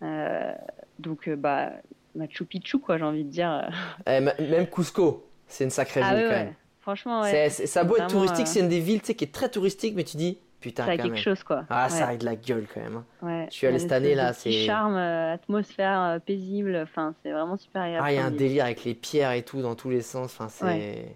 [0.01, 0.51] Euh,
[0.99, 1.72] donc, euh, bah,
[2.16, 3.70] Machu Picchu, quoi, j'ai envie de dire.
[4.08, 6.43] Eh, même Cusco, c'est une sacrée Ah ville ouais, quand ouais.
[6.45, 6.54] même.
[6.82, 7.49] Franchement, ouais.
[7.49, 9.95] C'est- ça être touristique, euh, c'est une des villes tu sais, qui est très touristique,
[9.95, 11.22] mais tu dis, putain, ça a quand quelque même.
[11.24, 11.64] chose, quoi.
[11.70, 12.97] Ah, ça a de la gueule quand même.
[12.97, 13.06] hein.
[13.22, 13.47] ouais.
[13.49, 16.76] Je suis allé cette année, là, c'est- charme, atmosphère paisible.
[16.84, 18.06] Enfin, c'est vraiment super agréable.
[18.06, 20.34] Ah, il y a un délire avec les pierres et tout dans tous les sens.
[20.38, 21.16] Enfin, c'est.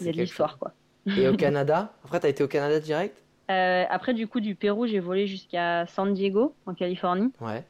[0.00, 0.72] Il y a de l'histoire, quoi.
[1.06, 3.22] Et au Canada Après, t'as été au Canada direct?
[3.50, 7.30] Euh, après, du coup, du Pérou, j'ai volé jusqu'à San Diego, en Californie.
[7.40, 7.62] Ouais.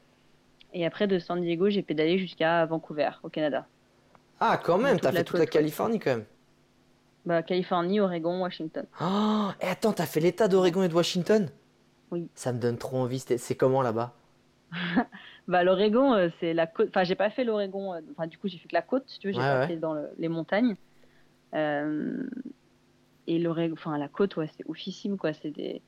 [0.72, 3.66] Et après, de San Diego, j'ai pédalé jusqu'à Vancouver, au Canada.
[4.40, 5.46] Ah, quand même, t'as fait toute la.
[5.46, 6.24] Californie quand même.
[7.26, 8.84] Bah, Californie, Oregon, Washington.
[9.00, 11.48] Oh, et attends, t'as fait l'état d'Oregon et de Washington?
[12.10, 12.28] Oui.
[12.34, 13.18] Ça me donne trop envie.
[13.20, 14.14] C'est comment là-bas?
[15.46, 16.88] Bah, l'Oregon, euh, c'est la côte.
[16.88, 17.92] Enfin, j'ai pas fait l'Oregon.
[17.92, 19.32] euh, Enfin, du coup, j'ai fait que la côte, si tu veux.
[19.34, 19.66] J'ai Ouais, pas ouais.
[19.68, 20.74] fait dans le- les montagnes.
[21.54, 22.22] Euh,
[23.26, 25.32] Et enfin, la côte, ouais, c'est oufissime, quoi.
[25.32, 25.82] C'est des,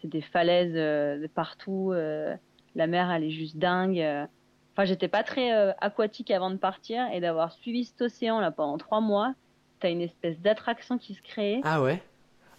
[0.00, 1.92] c'est des falaises euh, de partout.
[1.92, 2.34] euh,
[2.74, 4.00] La mer, elle est juste dingue.
[4.00, 4.26] euh.
[4.72, 8.78] Enfin, j'étais pas très aquatique avant de partir et d'avoir suivi cet océan là pendant
[8.78, 9.34] trois mois.
[9.80, 11.60] T'as une espèce d'attraction qui se crée.
[11.64, 12.00] Ah ouais?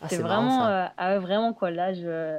[0.02, 0.86] Ah, c'est vraiment, ça.
[0.86, 1.72] euh, ah vraiment quoi.
[1.72, 2.38] Là, je,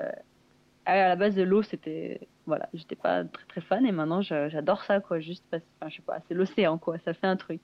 [0.84, 4.20] ah, à la base de l'eau, c'était, voilà, j'étais pas très très fan et maintenant
[4.22, 5.18] j'adore ça quoi.
[5.20, 6.99] Juste parce, enfin, je sais pas, c'est l'océan quoi.
[7.05, 7.61] Ça fait un truc.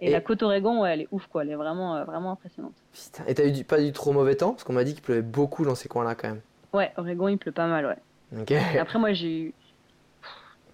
[0.00, 1.42] Et, Et- la côte Oregon, ouais, elle est ouf quoi.
[1.42, 2.74] Elle est vraiment, euh, vraiment impressionnante.
[2.92, 3.24] Putain.
[3.26, 4.50] Et t'as eu du- pas eu trop mauvais temps?
[4.52, 6.40] Parce qu'on m'a dit qu'il pleuvait beaucoup dans ces coins-là quand même.
[6.72, 8.40] Ouais, Oregon, il pleut pas mal, ouais.
[8.40, 8.50] Ok.
[8.50, 9.54] Et après, moi, j'ai eu.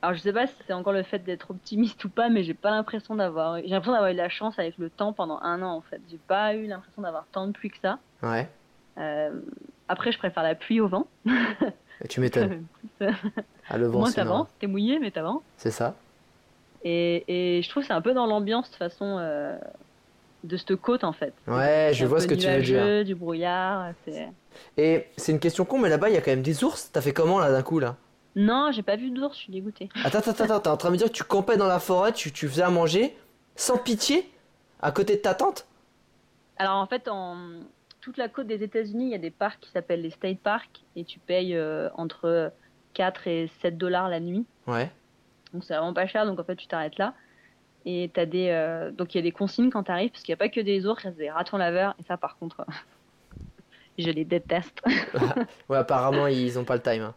[0.03, 2.55] Alors, je sais pas si c'est encore le fait d'être optimiste ou pas, mais j'ai
[2.55, 3.57] pas l'impression d'avoir.
[3.59, 6.01] J'ai l'impression d'avoir eu de la chance avec le temps pendant un an en fait.
[6.11, 7.99] J'ai pas eu l'impression d'avoir tant de pluie que ça.
[8.23, 8.49] Ouais.
[8.99, 9.39] Euh,
[9.89, 11.07] Après, je préfère la pluie au vent.
[12.03, 12.65] Et tu m'étonnes.
[13.73, 14.13] Ah, le vent, marrant.
[14.13, 15.43] t'avances, t'es mouillé, mais t'avances.
[15.57, 15.95] C'est ça.
[16.85, 19.57] Et, et je trouve que c'est un peu dans l'ambiance, de façon, euh,
[20.45, 21.35] de cette côte, en fait.
[21.47, 22.83] Ouais, je vois ce que tu veux dire.
[22.83, 23.93] nuageux, du brouillard.
[24.77, 26.91] Et c'est une question con, mais là-bas, il y a quand même des ours.
[26.93, 27.97] T'as fait comment là d'un coup là?
[28.37, 29.89] Non, j'ai pas vu d'ours, je suis dégoûtée.
[30.05, 32.13] Attends, attends, attends, t'es en train de me dire que tu campais dans la forêt,
[32.13, 33.17] tu, tu faisais à manger,
[33.57, 34.31] sans pitié,
[34.81, 35.67] à côté de ta tante
[36.57, 37.37] Alors, en fait, en
[38.01, 40.85] toute la côte des États-Unis, il y a des parcs qui s'appellent les state parks,
[40.95, 42.53] et tu payes euh, entre
[42.95, 44.47] 4 et 7 dollars la nuit.
[44.67, 44.91] Ouais.
[45.53, 47.15] Donc, c'est vraiment pas cher, donc en fait, tu t'arrêtes là.
[47.87, 50.35] Et t'as des, euh, donc il y a des consignes quand t'arrives, parce qu'il n'y
[50.35, 52.65] a pas que des ours, il y a des ratons laveurs, et ça, par contre,
[53.99, 54.83] je les déteste.
[55.69, 57.03] Ouais, apparemment, ils ont pas le time.
[57.03, 57.15] hein.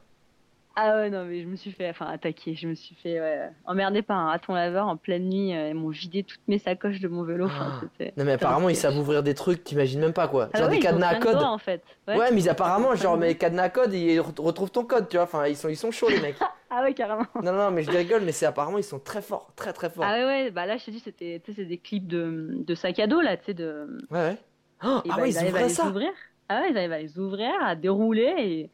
[0.76, 2.56] Ah ouais, non, mais je me suis fait enfin, attaquer.
[2.56, 5.56] Je me suis fait ouais, emmerder par un raton laveur en pleine nuit.
[5.56, 7.46] euh, Ils m'ont vidé toutes mes sacoches de mon vélo.
[7.46, 8.04] Enfin, Ah.
[8.18, 10.50] Non, mais apparemment, ils savent ouvrir des trucs, t'imagines même pas quoi.
[10.54, 11.38] Ah Genre ouais, des cadenas à code.
[11.38, 11.84] doigts, en fait.
[12.08, 12.18] Ouais.
[12.18, 15.18] Ouais, mais apparemment, genre, de mes cadenas à code, ils re- retrouvent ton code, tu
[15.18, 15.26] vois.
[15.26, 16.38] Enfin, ils sont, ils sont chauds, les mecs.
[16.76, 17.28] Ah ouais, carrément.
[17.44, 20.04] non, non, mais je rigole, mais c'est apparemment, ils sont très forts, très très forts.
[20.08, 23.06] Ah ouais, ouais, bah là, je te dis, c'était, des clips de, de sac à
[23.06, 24.00] dos, là, tu sais, de.
[24.10, 24.38] Ouais, ouais.
[24.84, 25.88] Oh, ah bah, ouais, ils ils arrivent à ouvraient les ça.
[25.88, 26.10] ouvrir.
[26.50, 28.34] Ah ouais, ils arrivent à les ouvrir, à dérouler.
[28.40, 28.70] Et...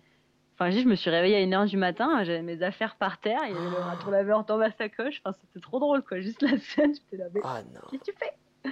[0.60, 3.54] Enfin, je me suis réveillée à 1h du matin, j'avais mes affaires par terre, il
[3.54, 5.22] y avait le raton laveur dans ma sacoche.
[5.24, 6.20] Enfin, c'était trop drôle, quoi.
[6.20, 7.80] Juste la scène, j'étais là, mais Ah non.
[7.90, 8.72] qu'est-ce que tu fais?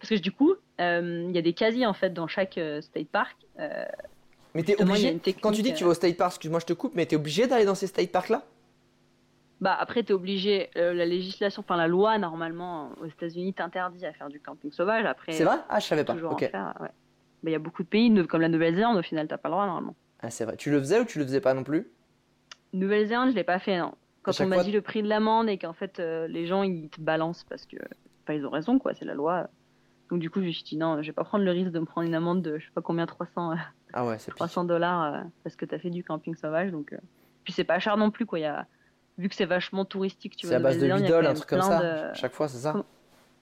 [0.00, 2.80] Parce que du coup, euh, il y a des casiers, en fait, dans chaque euh,
[2.80, 3.36] state park.
[3.60, 3.84] Euh,
[4.56, 6.72] Mais t'es obligé, quand tu dis que tu vas au state park, excuse-moi, je te
[6.72, 8.42] coupe, mais t'es obligé d'aller dans ces state parks là
[9.60, 14.12] Bah après, t'es obligé, euh, la législation, enfin la loi normalement aux États-Unis t'interdit à
[14.14, 15.04] faire du camping sauvage.
[15.04, 15.58] Après, C'est vrai?
[15.68, 16.14] Ah, je savais pas.
[16.14, 16.40] Ok.
[16.40, 16.50] ouais.
[16.52, 16.90] Bah,
[17.44, 19.66] il y a beaucoup de pays, comme la Nouvelle-Zélande, au final, t'as pas le droit
[19.66, 19.94] normalement.
[20.22, 20.56] Ah, c'est vrai.
[20.56, 21.90] Tu le faisais ou tu le faisais pas non plus?
[22.72, 23.94] Nouvelle-Zélande, je l'ai pas fait, non.
[24.22, 26.62] Quand on m'a fois- dit le prix de l'amende et qu'en fait euh, les gens
[26.62, 27.76] ils te balancent parce que,
[28.22, 29.48] enfin ils ont raison quoi, c'est la loi.
[30.10, 31.78] Donc du coup, je me suis dit non, je vais pas prendre le risque de
[31.80, 33.56] me prendre une amende de je sais pas combien 300 euh,
[33.94, 34.36] Ah ouais, c'est pire.
[34.36, 36.70] 300 dollars euh, parce que t'as fait du camping sauvage.
[36.70, 36.98] Donc euh.
[37.44, 38.38] puis c'est pas cher non plus quoi.
[38.38, 38.66] Il y a
[39.16, 40.56] vu que c'est vachement touristique, tu C'est vois.
[40.56, 42.34] à base de Nouvelle-Zélande, 8 il y a dollars, un truc comme ça, de- chaque
[42.34, 42.84] fois, c'est ça?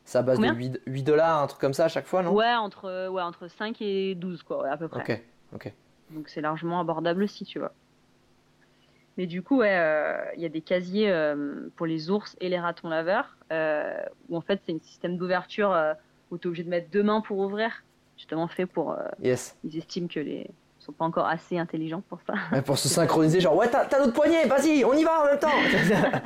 [0.05, 0.53] C'est à base Combien?
[0.53, 2.33] de 8, 8 dollars, un truc comme ça à chaque fois, non?
[2.35, 5.01] Ouais, entre, ouais, entre 5 et 12, quoi, ouais, à peu près.
[5.01, 5.22] Ok,
[5.55, 5.72] ok.
[6.11, 7.72] Donc c'est largement abordable aussi, tu vois.
[9.16, 12.48] Mais du coup, ouais, euh, il y a des casiers euh, pour les ours et
[12.48, 13.92] les ratons laveurs, euh,
[14.28, 15.92] où en fait c'est un système d'ouverture euh,
[16.30, 17.82] où tu es obligé de mettre deux mains pour ouvrir,
[18.16, 18.96] justement fait pour.
[19.20, 19.56] Yes.
[19.64, 20.48] ils estiment que les
[20.78, 22.34] sont pas encore assez intelligents pour ça.
[22.52, 25.38] Ouais, pour se synchroniser, genre, ouais, t'as notre poignet, vas-y, on y va en même
[25.38, 25.48] temps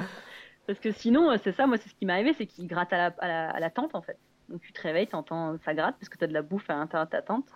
[0.66, 2.97] Parce que sinon, c'est ça, moi, c'est ce qui m'est arrivé, c'est qu'il gratte à
[2.97, 4.16] la, à, la, à la tente, en fait.
[4.49, 7.07] Donc tu te réveilles, t'entends ça gratte parce que t'as de la bouffe à l'intérieur
[7.07, 7.47] de ta tente.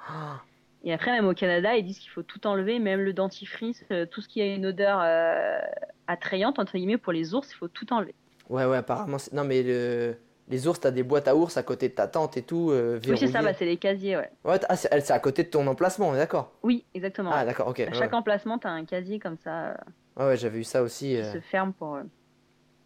[0.85, 3.85] Ah, Et après, même au Canada, ils disent qu'il faut tout enlever, même le dentifrice,
[3.91, 5.59] euh, tout ce qui a une odeur euh,
[6.07, 8.15] attrayante, entre guillemets, pour les ours, il faut tout enlever.
[8.49, 9.17] Ouais, ouais, apparemment.
[9.33, 10.17] Non, mais le...
[10.49, 13.01] les ours, t'as des boîtes à ours à côté de ta tente et tout, euh,
[13.09, 14.31] Oui, c'est ça, bah, c'est les casiers, ouais.
[14.45, 16.53] Ouais, ah, c'est à côté de ton emplacement, on est d'accord?
[16.63, 17.31] Oui, exactement.
[17.33, 17.81] Ah, d'accord, ok.
[17.81, 17.95] à ouais.
[17.95, 19.75] chaque emplacement, t'as un casier comme ça euh,
[20.17, 21.11] Ouais, ouais, j'avais eu ça aussi.
[21.11, 21.33] qui euh.
[21.33, 21.99] se ferme pour.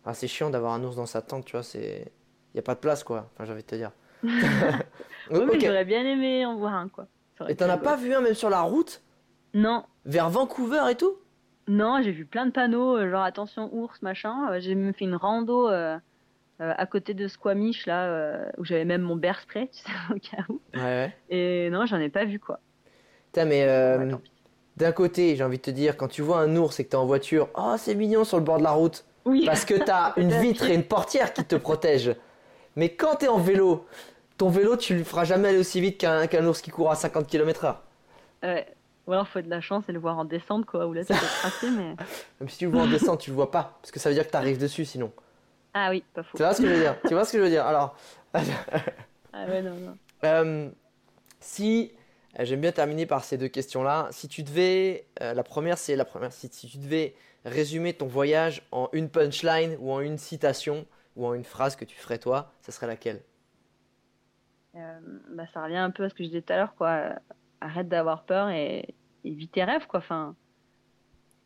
[0.05, 2.11] Ah, c'est chiant d'avoir un ours dans sa tente, tu vois, c'est.
[2.55, 3.29] Y a pas de place, quoi.
[3.35, 3.93] Enfin, j'ai envie de te dire.
[5.31, 5.61] Oui, mais ok.
[5.61, 7.07] j'aurais bien aimé en voir un, quoi.
[7.49, 9.03] Et t'en as pas vu un même sur la route?
[9.55, 11.15] Non, Vers Vancouver et tout?
[11.69, 14.51] Non, j'ai vu plein de panneaux, euh, genre attention ours, machin.
[14.51, 15.97] Euh, J'ai même fait une rando euh,
[16.61, 19.91] euh, à côté de Squamish, là, euh, où j'avais même mon bear spray, tu sais,
[20.15, 20.61] au cas où.
[20.75, 21.17] Ouais, ouais.
[21.29, 22.61] Et non, j'en ai pas vu, quoi.
[23.27, 24.15] Putain, mais Ouais,
[24.77, 26.97] d'un côté, j'ai envie de te dire, quand tu vois un ours et que t'es
[26.97, 29.05] en voiture, oh, c'est mignon sur le bord de la route.
[29.27, 32.17] Oui, Parce que t'as une vitre et une portière qui te protègent.
[32.77, 33.85] Mais quand t'es en vélo,
[34.41, 37.27] ton vélo, tu le feras jamais aller aussi vite qu'un ours qui court à 50
[37.27, 37.77] km/h.
[38.43, 38.67] Ouais.
[39.07, 41.13] Ou alors, faut de la chance et le voir en descente, quoi, où là, ça
[41.13, 41.95] peut tracé, mais.
[42.41, 43.77] Même si tu le vois en descente, tu le vois pas.
[43.83, 45.13] Parce que ça veut dire que t'arrives dessus sinon.
[45.75, 46.39] Ah oui, pas faux.
[46.39, 46.97] Tu vois ce que je veux dire?
[47.07, 47.67] Tu vois ce que je veux dire?
[47.67, 47.95] Alors,
[48.35, 49.99] Ah ouais, non, non.
[50.25, 50.71] euh,
[51.39, 51.93] si.
[52.39, 54.09] euh, J'aime bien terminer par ces deux questions-là.
[54.11, 55.05] Si tu devais.
[55.21, 56.33] euh, la première, c'est la première.
[56.33, 57.15] Si, tu devais
[57.45, 60.87] résumer ton voyage en une punchline ou en une citation
[61.17, 63.21] ou en une phrase que tu ferais toi, ça serait laquelle?
[64.75, 66.89] Bah, ça revient un peu à ce que je disais tout à l'heure, quoi.
[66.91, 67.13] Euh,
[67.63, 68.95] Arrête d'avoir peur et,
[69.25, 69.99] et vis tes rêves, quoi.
[69.99, 70.35] Enfin,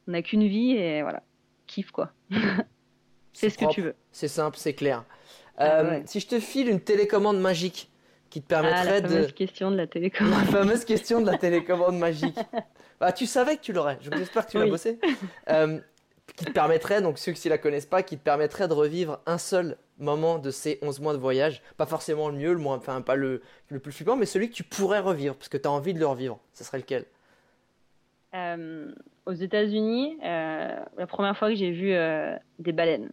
[0.06, 1.22] on n'a qu'une vie et voilà.
[1.66, 2.12] Kiffe, quoi.
[3.32, 3.94] Fais ce que tu veux.
[4.12, 5.04] C'est simple, c'est clair.
[5.56, 6.02] Ah Euh, ouais.
[6.06, 7.90] Si je te file une télécommande magique
[8.30, 9.08] qui te Ah, permettrait la de.
[9.08, 10.32] fameuse question de la télécommande.
[10.34, 12.38] La fameuse question de la télécommande magique.
[13.00, 13.98] Bah, tu savais que tu l'aurais.
[14.00, 14.70] Je- J'espère que tu l'as Oui.
[14.70, 15.00] bossé.
[15.48, 15.80] Euh,
[16.36, 19.38] qui te permettrait, donc ceux qui la connaissent pas, qui te permettrait de revivre un
[19.38, 21.62] seul moment de ces 11 mois de voyage.
[21.76, 24.54] Pas forcément le mieux, le moins, enfin pas le, le plus flippant, mais celui que
[24.54, 26.40] tu pourrais revivre parce que tu as envie de le revivre.
[26.52, 27.04] Ce serait lequel?
[28.34, 28.92] Euh,
[29.26, 33.10] aux États-Unis, euh, la première fois que j'ai vu euh, des baleines.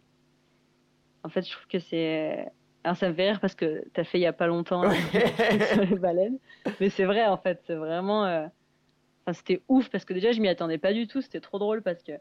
[1.22, 2.48] En fait, je trouve que c'est.
[2.82, 4.90] Alors, ça me fait rire parce que t'as fait il y a pas longtemps
[5.72, 6.38] sur les baleines.
[6.80, 7.62] Mais c'est vrai, en fait.
[7.68, 8.24] C'est vraiment.
[8.24, 11.20] Enfin, c'était ouf parce que déjà, je m'y attendais pas du tout.
[11.20, 12.12] C'était trop drôle parce que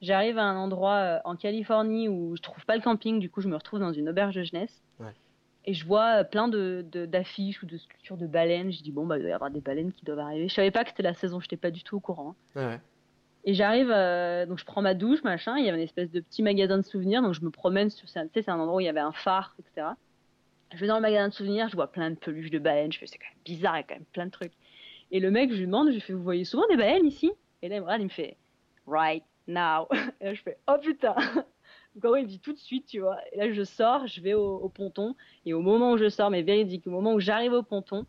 [0.00, 3.18] j'arrive à un endroit euh, en Californie où je trouve pas le camping.
[3.18, 4.82] Du coup, je me retrouve dans une auberge de jeunesse.
[4.98, 5.14] Ouais.
[5.66, 8.72] Et je vois euh, plein de, d'affiches ou de sculptures de baleines.
[8.72, 10.48] Je dis, bon, bah, il doit y avoir des baleines qui doivent arriver.
[10.48, 11.40] Je savais pas que c'était la saison.
[11.40, 12.34] J'étais pas du tout au courant.
[12.56, 12.80] Ouais.
[13.44, 15.56] Et j'arrive, euh, donc je prends ma douche, machin.
[15.58, 18.06] Il y avait une espèce de petit magasin de souvenirs, donc je me promène sur,
[18.06, 19.88] tu sais, c'est un endroit où il y avait un phare, etc.
[20.74, 22.92] Je vais dans le magasin de souvenirs, je vois plein de peluches de baleines.
[22.92, 24.52] Je fais, c'est quand même bizarre, il y a quand même plein de trucs.
[25.10, 27.32] Et le mec, je lui demande, je lui fais, vous voyez souvent des baleines ici?
[27.62, 28.36] Et là, il me regarde, il me fait,
[28.86, 29.88] right now.
[30.20, 31.14] Et là, je fais, oh putain
[31.94, 33.18] Donc en gros, il me dit tout de suite, tu vois.
[33.32, 35.14] Et là, je sors, je vais au, au ponton.
[35.44, 38.06] Et au moment où je sors, mais véridique, au moment où j'arrive au ponton,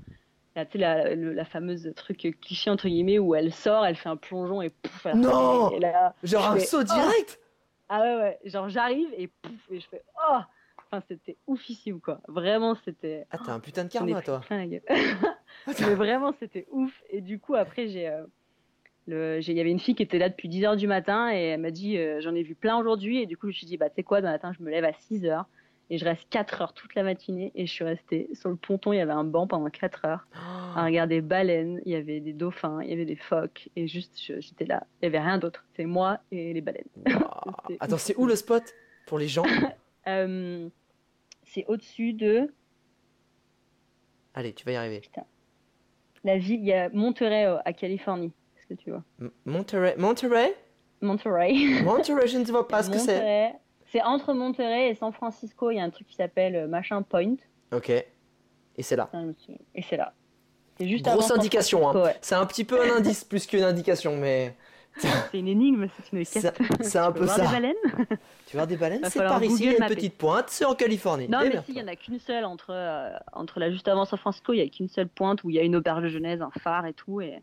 [0.56, 4.18] là, tu sais, la, fameuse truc cliché, entre guillemets, où elle sort, elle fait un
[4.18, 5.78] plongeon et pouf, elle Non revient.
[5.78, 7.40] Et là, Genre un saut oh direct
[7.94, 8.40] ah ouais, ouais.
[8.46, 10.38] Genre, j'arrive et pouf, et je fais, oh
[10.94, 12.20] Enfin, c'était oufissime, quoi.
[12.28, 13.26] Vraiment, c'était.
[13.32, 14.42] Ah, t'as un putain de karma, toi.
[14.50, 14.82] gueule.
[15.68, 16.92] Mais vraiment, c'était ouf.
[17.10, 18.10] Et du coup, après, j'ai.
[18.10, 18.26] euh,
[19.08, 21.72] Il y avait une fille qui était là depuis 10h du matin et elle m'a
[21.72, 23.22] dit euh, J'en ai vu plein aujourd'hui.
[23.22, 24.70] Et du coup, je me suis dit Bah, tu sais quoi, demain matin, je me
[24.70, 25.46] lève à 6h
[25.90, 27.52] et je reste 4 heures toute la matinée.
[27.56, 28.94] Et je suis restée sur le ponton.
[28.94, 30.28] Il y avait un banc pendant 4 heures
[30.76, 31.82] à regarder baleines.
[31.86, 33.70] Il y avait des dauphins, il y avait des phoques.
[33.76, 34.86] Et juste, j'étais là.
[35.02, 35.66] Il n'y avait rien d'autre.
[35.76, 36.86] C'est moi et les baleines.
[37.82, 38.64] Attends, c'est où le spot
[39.08, 39.44] pour les gens?
[40.08, 40.68] Euh,
[41.44, 42.52] c'est au-dessus de
[44.34, 45.02] Allez, tu vas y arriver.
[46.24, 46.60] la ville.
[46.62, 48.32] Il y a Monterey euh, à Californie.
[48.76, 49.04] Tu vois
[49.46, 50.56] Monterey Monterey
[51.02, 51.82] Monterey.
[51.84, 53.54] Monterey, je ne vois pas ce que c'est.
[53.92, 55.70] C'est entre Monterey et San Francisco.
[55.72, 57.36] Il y a un truc qui s'appelle euh, Machin Point.
[57.74, 57.90] Ok.
[57.90, 59.10] Et c'est là.
[59.76, 60.14] Et c'est là.
[60.78, 62.02] C'est juste Grosse avant indication, hein.
[62.02, 62.16] Ouais.
[62.22, 64.56] C'est un petit peu un indice plus qu'une indication, mais
[64.98, 66.62] C'est une énigme, c'est une quête.
[66.82, 67.46] c'est un Tu peu veux voir ça.
[67.46, 68.18] des baleines?
[68.46, 70.76] Tu vois des baleines C'est par ici, il y a une petite pointe, c'est en
[70.76, 71.28] Californie.
[71.28, 71.74] Non, mais Démerde-toi.
[71.74, 74.54] si, il y en a qu'une seule entre, euh, entre là, juste avant San Francisco,
[74.54, 76.52] il y a qu'une seule pointe où il y a une auberge de jeunesse, un
[76.60, 77.42] phare et tout, et,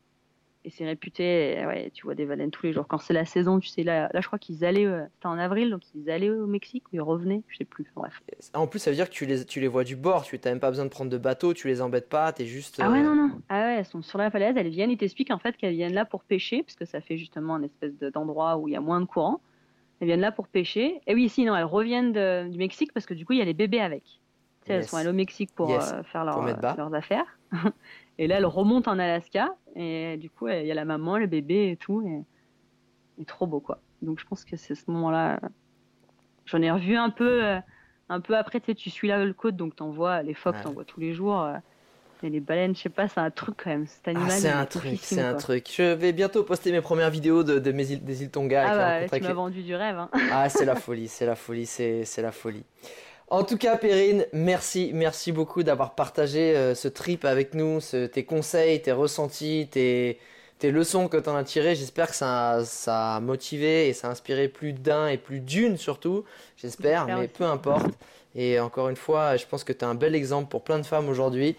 [0.65, 1.63] et c'est réputé.
[1.67, 2.87] ouais, tu vois des baleines tous les jours.
[2.89, 5.39] Quand c'est la saison, tu sais, là, là je crois qu'ils allaient, euh, c'était en
[5.39, 7.87] avril, donc ils allaient au Mexique ou ils revenaient, je sais plus.
[7.95, 8.21] Bref.
[8.55, 10.51] En plus, ça veut dire que tu les, tu les vois du bord, tu n'as
[10.51, 12.81] même pas besoin de prendre de bateau, tu les embêtes pas, t'es juste.
[12.83, 13.31] Ah ouais, euh, non, non.
[13.49, 15.95] Ah ouais, elles sont sur la falaise, elles viennent, ils t'expliquent en fait qu'elles viennent
[15.95, 18.77] là pour pêcher, parce que ça fait justement un espèce de- d'endroit où il y
[18.77, 19.41] a moins de courant.
[20.01, 21.01] Elles viennent là pour pêcher.
[21.09, 23.45] Et oui, sinon, elles reviennent de- du Mexique parce que du coup, il y a
[23.45, 24.03] les bébés avec.
[24.05, 25.93] Tu sais, elles sont allées au Mexique pour Yes.
[25.93, 26.41] euh, faire leur-
[26.77, 27.39] leurs affaires.
[28.19, 29.55] et là, elles remontent en Alaska.
[29.77, 32.03] Et du coup, il y a la maman, le bébé et tout.
[32.07, 33.81] Et, et trop beau, quoi.
[34.03, 35.41] Donc, je pense que c'est ce moment-là.
[36.47, 37.59] J'en ai revu un peu, euh,
[38.09, 40.57] un peu après, tu sais, tu suis là le côte, donc t'en vois les phoques,
[40.57, 40.63] Ouais.
[40.63, 41.43] t'en vois tous les jours.
[41.43, 41.57] euh,
[42.25, 43.87] et les baleines, je sais pas, c'est un truc quand même.
[43.87, 45.71] Cet animal, Ah, c'est il un truc, c'est un truc.
[45.73, 48.65] Je vais bientôt poster mes premières vidéos de, de mes îles, des îles Tonga.
[48.69, 49.97] Ah la bah, tu m'as les- vendu du rêve.
[49.99, 50.11] Hein.
[50.33, 52.65] Ah, c'est la folie, c'est la folie, c'est c'est la folie.
[53.31, 58.07] En tout cas, Perrine, merci, merci beaucoup d'avoir partagé euh, ce trip avec nous, ce-
[58.07, 60.19] tes conseils, tes ressentis, tes,
[60.59, 61.75] tes leçons que tu en as tirées.
[61.75, 65.77] J'espère que ça, ça a motivé et ça a inspiré plus d'un et plus d'une
[65.77, 66.25] surtout.
[66.57, 67.29] J'espère, mais aussi.
[67.29, 67.99] peu importe.
[68.35, 70.87] Et encore une fois, je pense que tu es un bel exemple pour plein de
[70.87, 71.55] femmes aujourd'hui.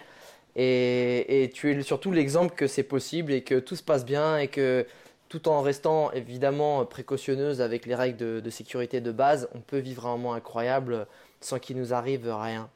[0.56, 4.38] Et, et tu es surtout l'exemple que c'est possible et que tout se passe bien
[4.38, 4.86] et que
[5.30, 9.78] tout en restant évidemment précautionneuse avec les règles de, de sécurité de base, on peut
[9.78, 11.08] vivre un moment incroyable
[11.42, 12.70] sans qu'il nous arrive rien.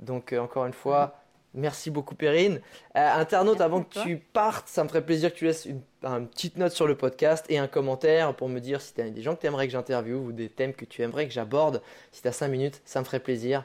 [0.00, 1.18] Donc euh, encore une fois,
[1.54, 2.60] merci beaucoup Perrine.
[2.96, 4.02] Euh, internaute, Merci avant que toi.
[4.02, 6.96] tu partes, ça me ferait plaisir que tu laisses une, une petite note sur le
[6.96, 9.66] podcast et un commentaire pour me dire si tu as des gens que tu aimerais
[9.66, 11.82] que j'interviewe ou des thèmes que tu aimerais que j'aborde.
[12.12, 13.64] Si tu as 5 minutes, ça me ferait plaisir.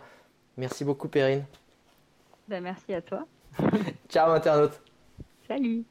[0.58, 1.46] Merci beaucoup Perrine.
[2.48, 3.26] Bah, merci à toi.
[4.10, 4.80] Ciao internaute.
[5.48, 5.84] Salut.